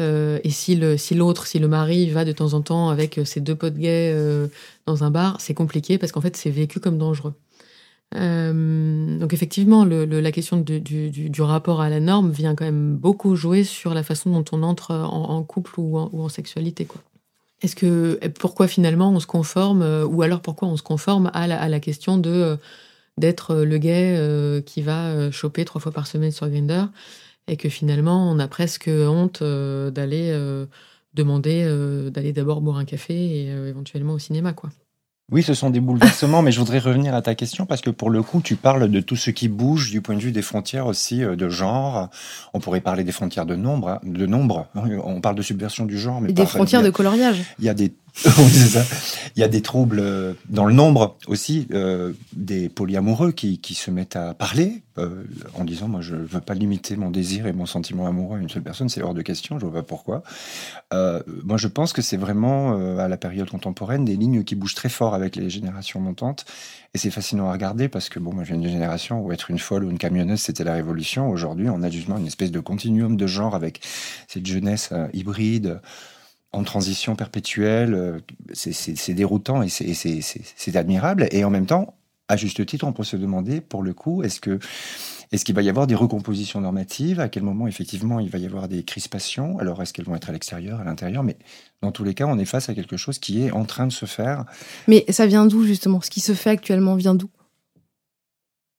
Euh, 0.00 0.22
euh, 0.22 0.38
et 0.44 0.50
si 0.50 0.76
le 0.76 0.96
si 0.96 1.14
l'autre, 1.14 1.46
si 1.46 1.58
le 1.58 1.68
mari 1.68 2.08
va 2.10 2.24
de 2.24 2.32
temps 2.32 2.54
en 2.54 2.62
temps 2.62 2.88
avec 2.88 3.20
ses 3.24 3.40
deux 3.40 3.54
potes 3.54 3.76
gays 3.76 4.14
dans 4.86 5.04
un 5.04 5.10
bar, 5.10 5.40
c'est 5.40 5.54
compliqué 5.54 5.98
parce 5.98 6.12
qu'en 6.12 6.20
fait 6.20 6.36
c'est 6.36 6.50
vécu 6.50 6.80
comme 6.80 6.98
dangereux. 6.98 7.34
donc 8.14 9.32
effectivement, 9.32 9.84
la 9.84 10.32
question 10.32 10.58
du, 10.58 10.80
du, 10.80 11.42
rapport 11.42 11.80
à 11.80 11.88
la 11.88 12.00
norme 12.00 12.30
vient 12.30 12.54
quand 12.54 12.64
même 12.64 12.96
beaucoup 12.96 13.36
jouer 13.36 13.64
sur 13.64 13.94
la 13.94 14.02
façon 14.02 14.30
dont 14.30 14.44
on 14.52 14.62
entre 14.62 14.94
en, 14.94 15.42
couple 15.42 15.72
ou 15.78 15.98
en, 15.98 16.28
sexualité. 16.28 16.86
Est-ce 17.62 17.76
que 17.76 18.18
pourquoi 18.38 18.66
finalement 18.68 19.10
on 19.10 19.20
se 19.20 19.26
conforme 19.26 19.82
ou 20.08 20.22
alors 20.22 20.40
pourquoi 20.40 20.68
on 20.68 20.76
se 20.76 20.82
conforme 20.82 21.30
à 21.34 21.46
la, 21.46 21.60
à 21.60 21.68
la 21.68 21.80
question 21.80 22.18
de 22.18 22.58
d'être 23.18 23.56
le 23.56 23.78
gay 23.78 24.62
qui 24.66 24.82
va 24.82 25.30
choper 25.30 25.64
trois 25.64 25.80
fois 25.80 25.92
par 25.92 26.06
semaine 26.06 26.32
sur 26.32 26.48
Grindr 26.48 26.88
et 27.48 27.56
que 27.56 27.68
finalement 27.68 28.30
on 28.30 28.38
a 28.38 28.48
presque 28.48 28.88
honte 28.88 29.42
euh, 29.42 29.90
d'aller 29.90 30.30
euh, 30.30 30.66
demander 31.14 31.62
euh, 31.64 32.10
d'aller 32.10 32.32
d'abord 32.32 32.60
boire 32.60 32.78
un 32.78 32.84
café 32.84 33.14
et 33.14 33.46
éventuellement 33.48 34.14
au 34.14 34.18
cinéma 34.18 34.52
quoi. 34.52 34.70
Oui, 35.30 35.42
ce 35.42 35.54
sont 35.54 35.70
des 35.70 35.80
bouleversements, 35.80 36.42
mais 36.42 36.52
je 36.52 36.58
voudrais 36.58 36.80
revenir 36.80 37.14
à 37.14 37.22
ta 37.22 37.34
question 37.34 37.64
parce 37.64 37.80
que 37.80 37.88
pour 37.88 38.10
le 38.10 38.22
coup, 38.22 38.42
tu 38.42 38.54
parles 38.54 38.90
de 38.90 39.00
tout 39.00 39.16
ce 39.16 39.30
qui 39.30 39.48
bouge 39.48 39.90
du 39.90 40.02
point 40.02 40.14
de 40.14 40.20
vue 40.20 40.32
des 40.32 40.42
frontières 40.42 40.86
aussi 40.86 41.20
de 41.20 41.48
genre. 41.48 42.10
On 42.52 42.60
pourrait 42.60 42.82
parler 42.82 43.02
des 43.02 43.12
frontières 43.12 43.46
de 43.46 43.56
nombre, 43.56 43.88
hein, 43.88 44.00
de 44.04 44.26
nombre. 44.26 44.66
On 44.74 45.22
parle 45.22 45.36
de 45.36 45.40
subversion 45.40 45.86
du 45.86 45.96
genre, 45.96 46.20
mais 46.20 46.30
et 46.30 46.32
des 46.34 46.44
frontières 46.44 46.82
de 46.82 46.90
coloriage. 46.90 47.44
Il 47.60 47.64
y 47.64 47.70
a 47.70 47.74
des 47.74 47.94
Il 49.36 49.40
y 49.40 49.42
a 49.42 49.48
des 49.48 49.62
troubles 49.62 49.98
euh, 50.00 50.34
dans 50.50 50.66
le 50.66 50.74
nombre 50.74 51.16
aussi, 51.28 51.66
euh, 51.72 52.12
des 52.34 52.68
polyamoureux 52.68 53.32
qui, 53.32 53.58
qui, 53.58 53.74
se 53.74 53.90
mettent 53.90 54.16
à 54.16 54.34
parler 54.34 54.82
euh, 54.98 55.24
en 55.54 55.64
disant 55.64 55.88
moi 55.88 56.02
je 56.02 56.14
veux 56.14 56.40
pas 56.42 56.52
limiter 56.52 56.96
mon 56.96 57.10
désir 57.10 57.46
et 57.46 57.54
mon 57.54 57.64
sentiment 57.64 58.06
amoureux 58.06 58.36
à 58.36 58.40
une 58.40 58.50
seule 58.50 58.62
personne, 58.62 58.90
c'est 58.90 59.02
hors 59.02 59.14
de 59.14 59.22
question, 59.22 59.58
je 59.58 59.64
vois 59.64 59.80
pas 59.80 59.82
pourquoi. 59.82 60.22
Moi 60.92 61.56
je 61.56 61.68
pense 61.68 61.94
que 61.94 62.02
c'est 62.02 62.18
vraiment 62.18 62.98
à 62.98 63.08
la 63.08 63.16
période 63.16 63.48
contemporaine 63.48 64.04
des 64.04 64.16
lignes 64.16 64.44
qui 64.44 64.56
bougent 64.56 64.74
très 64.74 64.90
fort 64.90 65.14
avec 65.14 65.36
les 65.36 65.48
générations 65.48 66.00
montantes 66.00 66.44
et 66.92 66.98
c'est 66.98 67.10
fascinant 67.10 67.48
à 67.48 67.52
regarder 67.52 67.88
parce 67.88 68.10
que 68.10 68.18
bon 68.18 68.34
moi 68.34 68.44
je 68.44 68.50
viens 68.50 68.58
d'une 68.58 68.70
génération 68.70 69.20
où 69.22 69.32
être 69.32 69.50
une 69.50 69.58
folle 69.58 69.84
ou 69.84 69.90
une 69.90 69.98
camionneuse 69.98 70.40
c'était 70.40 70.64
la 70.64 70.74
révolution. 70.74 71.30
Aujourd'hui 71.30 71.70
on 71.70 71.82
a 71.82 71.88
justement 71.88 72.18
une 72.18 72.26
espèce 72.26 72.50
de 72.50 72.60
continuum 72.60 73.16
de 73.16 73.26
genre 73.26 73.54
avec 73.54 73.80
cette 74.28 74.44
jeunesse 74.44 74.90
hybride 75.14 75.80
en 76.52 76.62
transition 76.64 77.16
perpétuelle. 77.16 77.94
Euh, 77.94 78.18
c'est 78.52 79.14
déroutant 79.14 79.62
et 79.62 79.68
c'est 79.68 80.76
admirable. 80.76 81.28
Et 81.30 81.44
en 81.44 81.50
même 81.50 81.66
temps, 81.66 81.94
à 82.28 82.36
juste 82.36 82.64
titre, 82.64 82.86
on 82.86 82.92
peut 82.92 83.04
se 83.04 83.16
demander, 83.16 83.60
pour 83.60 83.82
le 83.82 83.94
coup, 83.94 84.22
est-ce 84.22 84.40
que 84.40 84.58
est-ce 85.32 85.46
qu'il 85.46 85.54
va 85.54 85.62
y 85.62 85.70
avoir 85.70 85.86
des 85.86 85.94
recompositions 85.94 86.60
normatives? 86.60 87.18
À 87.18 87.30
quel 87.30 87.42
moment, 87.42 87.66
effectivement, 87.66 88.20
il 88.20 88.28
va 88.28 88.38
y 88.38 88.44
avoir 88.44 88.68
des 88.68 88.84
crispations? 88.84 89.58
Alors, 89.58 89.80
est-ce 89.80 89.94
qu'elles 89.94 90.04
vont 90.04 90.14
être 90.14 90.28
à 90.28 90.32
l'extérieur, 90.32 90.78
à 90.80 90.84
l'intérieur? 90.84 91.22
Mais 91.22 91.38
dans 91.80 91.90
tous 91.90 92.04
les 92.04 92.12
cas, 92.12 92.26
on 92.26 92.38
est 92.38 92.44
face 92.44 92.68
à 92.68 92.74
quelque 92.74 92.98
chose 92.98 93.18
qui 93.18 93.42
est 93.42 93.50
en 93.50 93.64
train 93.64 93.86
de 93.86 93.92
se 93.92 94.04
faire. 94.04 94.44
Mais 94.88 95.06
ça 95.08 95.26
vient 95.26 95.46
d'où, 95.46 95.64
justement? 95.64 96.02
Ce 96.02 96.10
qui 96.10 96.20
se 96.20 96.34
fait 96.34 96.50
actuellement 96.50 96.96
vient 96.96 97.14
d'où? 97.14 97.30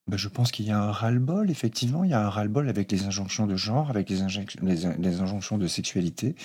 Ben, 0.08 0.18
je 0.18 0.28
pense 0.28 0.52
qu'il 0.52 0.66
y 0.66 0.72
a 0.72 0.78
un 0.78 0.92
ras-le-bol, 0.92 1.50
effectivement. 1.50 2.04
Il 2.04 2.12
y 2.12 2.14
a 2.14 2.26
un 2.26 2.30
ras-le-bol 2.30 2.68
avec 2.68 2.92
les 2.92 3.06
injonctions 3.06 3.48
de 3.48 3.56
genre, 3.56 3.90
avec 3.90 4.10
les, 4.10 4.18
les 4.62 5.22
injonctions 5.22 5.58
de 5.58 5.68
sexualité. 5.68 6.36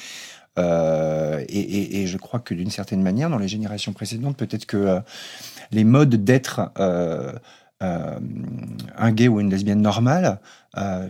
Euh, 0.58 1.44
et, 1.48 2.06
je 2.06 2.18
crois 2.18 2.40
que 2.40 2.54
d'une 2.54 2.70
certaine 2.70 3.02
manière, 3.02 3.30
dans 3.30 3.38
les 3.38 3.48
générations 3.48 3.92
précédentes, 3.92 4.36
peut-être 4.36 4.66
que 4.66 4.76
euh, 4.76 5.00
les 5.70 5.84
modes 5.84 6.16
d'être 6.16 6.72
euh, 6.78 7.32
un 7.80 9.12
gay 9.12 9.28
ou 9.28 9.40
une 9.40 9.50
lesbienne 9.50 9.80
normale 9.80 10.40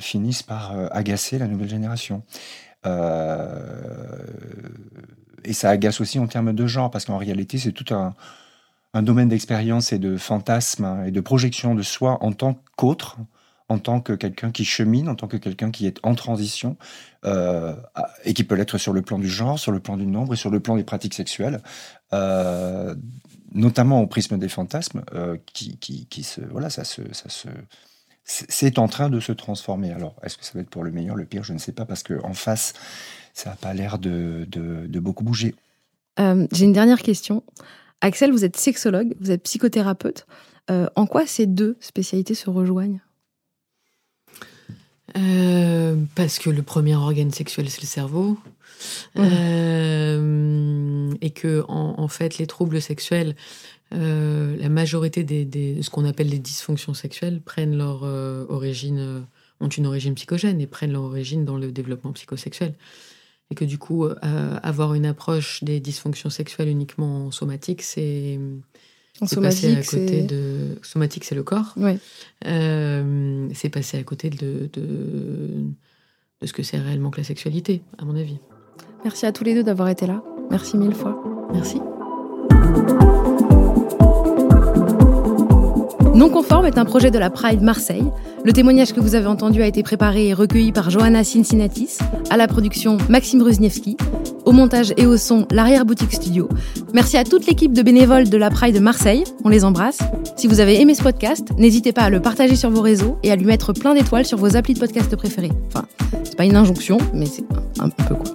finissent 0.01 0.43
par 0.43 0.75
agacer 0.93 1.39
la 1.39 1.47
nouvelle 1.47 1.71
génération. 1.71 2.23
et 5.45 5.53
ça 5.53 5.71
agace 5.71 6.01
aussi 6.03 6.19
en 6.19 6.27
termes 6.27 6.53
de 6.53 6.67
genre, 6.67 6.91
parce 6.91 7.07
qu'en 7.07 7.17
réalité, 7.17 7.57
c'est 7.57 7.73
tout 7.73 7.95
un, 7.95 8.15
un 8.99 9.03
domaine 9.03 9.29
d'expérience 9.29 9.93
et 9.93 9.99
de 9.99 10.17
fantasme 10.17 11.05
et 11.07 11.13
de 11.13 11.21
projection 11.21 11.75
de 11.77 11.83
soi 11.83 12.19
en 12.21 12.33
tant 12.33 12.61
qu'autre 12.77 13.19
en 13.71 13.79
tant 13.79 14.01
que 14.01 14.15
quelqu'un 14.15 14.51
qui 14.51 14.65
chemine, 14.65 15.09
en 15.11 15.15
tant 15.15 15.29
que 15.29 15.37
quelqu'un 15.37 15.71
qui 15.71 15.87
est 15.87 15.99
en 16.03 16.15
transition, 16.15 16.79
euh, 17.27 17.75
et 18.25 18.33
qui 18.33 18.43
peut 18.43 18.55
l'être 18.55 18.79
sur 18.79 18.95
le 18.95 19.03
plan 19.03 19.19
du 19.19 19.29
genre, 19.29 19.59
sur 19.59 19.73
le 19.73 19.79
plan 19.79 19.99
du 19.99 20.07
nombre 20.07 20.33
et 20.33 20.37
sur 20.37 20.49
le 20.51 20.59
plan 20.59 20.77
des 20.77 20.85
pratiques 20.85 21.13
sexuelles, 21.13 21.61
euh, 22.15 22.95
notamment 23.53 24.01
au 24.01 24.07
prisme 24.07 24.39
des 24.39 24.49
fantasmes, 24.49 25.03
euh, 25.13 25.37
qui, 25.53 25.77
qui, 25.77 26.07
qui, 26.07 26.23
se, 26.23 26.41
voilà, 26.41 26.71
ça 26.71 26.85
se, 26.85 27.03
ça 27.13 27.29
se, 27.29 27.49
c'est 28.25 28.79
en 28.79 28.89
train 28.89 29.11
de 29.11 29.21
se 29.21 29.33
transformer. 29.33 29.93
Alors, 29.93 30.17
est-ce 30.23 30.39
que 30.39 30.47
ça 30.47 30.53
va 30.55 30.61
être 30.61 30.71
pour 30.71 30.83
le 30.83 30.91
meilleur, 30.91 31.15
le 31.15 31.27
pire, 31.27 31.45
je 31.45 31.53
ne 31.53 31.59
sais 31.59 31.73
pas, 31.73 31.85
parce 31.85 32.03
que 32.03 32.15
en 32.25 32.33
face, 32.33 32.73
ça 33.35 33.51
n'a 33.51 33.57
pas 33.57 33.75
l'air 33.75 33.99
de, 33.99 34.47
de, 34.49 34.99
beaucoup 34.99 35.25
bouger. 35.25 35.55
J'ai 36.17 36.65
une 36.65 36.73
dernière 36.73 37.03
question. 37.03 37.45
Axel, 38.01 38.31
vous 38.31 38.45
êtes 38.45 38.57
sexologue, 38.57 39.15
vous 39.21 39.31
êtes 39.31 39.43
psychothérapeute. 39.43 40.27
en 40.69 41.07
quoi 41.07 41.27
ces 41.27 41.47
deux 41.47 41.77
spécialités 41.81 42.35
se 42.35 42.51
rejoignent? 42.51 43.01
Euh, 45.17 45.97
parce 46.15 46.39
que 46.39 46.51
le 46.51 46.63
premier 46.63 46.95
organe 46.95 47.31
sexuel, 47.31 47.71
c'est 47.71 47.81
le 47.81 47.87
cerveau. 47.87 48.39
Euh, 49.17 51.11
et 51.21 51.31
que, 51.31 51.65
en, 51.69 52.09
fait, 52.09 52.39
les 52.39 52.47
troubles 52.47 52.81
sexuels 52.81 53.35
la 53.91 54.69
majorité 54.69 55.25
des, 55.25 55.47
des 55.47 55.83
ce 55.83 55.89
qu'on 55.89 56.05
appelle 56.05 56.29
les 56.29 56.39
dysfonctions 56.39 56.93
sexuelles 56.93 57.41
prennent 57.41 57.77
leur 57.77 58.03
origine, 58.03 59.25
ont 59.61 59.69
une 59.69 59.87
origine 59.87 60.15
psychogène 60.15 60.61
et 60.61 60.67
prennent 60.67 60.93
leur 60.93 61.05
origine 61.05 61.45
dans 61.45 61.57
le 61.57 61.73
développement 61.73 62.13
psychosexuel 62.13 62.75
et 63.51 63.55
que 63.55 63.65
du 63.65 63.79
coup, 63.79 64.07
avoir 64.63 64.95
une 64.95 65.07
approche 65.07 65.65
des 65.65 65.81
dysfonctions 65.81 66.31
sexuelles 66.31 66.69
uniquement 66.69 67.31
somatique, 67.31 67.83
c'est 67.83 68.39
passé 69.41 69.75
à 69.75 69.83
côté 69.83 70.23
de 70.23 70.79
somatique, 70.83 71.25
c'est 71.25 71.35
le 71.35 71.43
corps. 71.43 71.75
Ouais. 71.77 71.99
Euh, 72.47 73.49
c'est 73.55 73.69
passé 73.69 73.99
à 73.99 74.03
côté 74.03 74.31
de, 74.31 74.69
de, 74.73 75.65
de 76.41 76.47
ce 76.47 76.53
que 76.53 76.63
c'est 76.63 76.79
réellement 76.79 77.11
que 77.11 77.19
la 77.19 77.25
sexualité, 77.25 77.83
à 77.99 78.05
mon 78.05 78.17
avis. 78.17 78.39
Merci 79.05 79.27
à 79.27 79.33
tous 79.33 79.45
les 79.45 79.55
deux 79.55 79.65
d'avoir 79.65 79.89
été 79.89 80.07
là. 80.07 80.23
Merci 80.51 80.77
mille 80.77 80.95
fois. 80.95 81.23
Merci. 81.53 81.81
Non 86.19 86.31
conforme 86.31 86.67
est 86.67 86.79
un 86.79 86.85
projet 86.85 87.13
de 87.13 87.19
la 87.21 87.31
Pride 87.31 87.63
Marseille. 87.63 88.03
Le 88.45 88.53
témoignage 88.53 88.93
que 88.93 88.99
vous 88.99 89.15
avez 89.15 89.29
entendu 89.29 89.63
a 89.63 89.69
été 89.69 89.85
préparé 89.85 90.27
et 90.27 90.35
recueilli 90.35 90.73
par 90.73 90.91
Johanna 90.91 91.23
Cincinnatis, 91.23 91.99
à 92.29 92.37
la 92.37 92.49
production 92.49 92.99
Maxime 93.09 93.41
Rusniewski, 93.41 93.97
au 94.45 94.51
montage 94.51 94.93
et 94.97 95.07
au 95.07 95.17
son 95.17 95.47
l'arrière-boutique 95.53 96.13
studio. 96.13 96.49
Merci 96.93 97.19
à 97.19 97.23
toute 97.23 97.47
l'équipe 97.47 97.73
de 97.73 97.83
bénévoles 97.83 98.29
de 98.29 98.37
la 98.37 98.51
Pride 98.51 98.81
Marseille, 98.81 99.23
on 99.45 99.49
les 99.49 99.65
embrasse. 99.65 100.01
Si 100.37 100.49
vous 100.49 100.59
avez 100.59 100.81
aimé 100.81 100.97
ce 100.97 101.05
podcast, 101.05 101.51
n'hésitez 101.57 101.93
pas 101.93 102.03
à 102.03 102.11
le 102.11 102.21
partager 102.21 102.57
sur 102.57 102.71
vos 102.71 102.83
réseaux 102.83 103.17
et 103.23 103.31
à 103.31 103.37
lui 103.37 103.45
mettre 103.45 103.73
plein 103.73 103.95
d'étoiles 103.95 104.27
sur 104.27 104.39
vos 104.39 104.57
applis 104.57 104.75
de 104.75 104.81
podcast 104.81 105.15
préférés. 105.15 105.53
Enfin, 105.69 105.85
c'est 106.25 106.37
pas 106.37 106.47
une 106.47 106.57
injonction, 106.57 106.99
mais 107.15 107.27
c'est 107.27 107.45
un, 107.79 107.85
un 107.85 107.91
peu 107.91 108.17
quoi. 108.17 108.35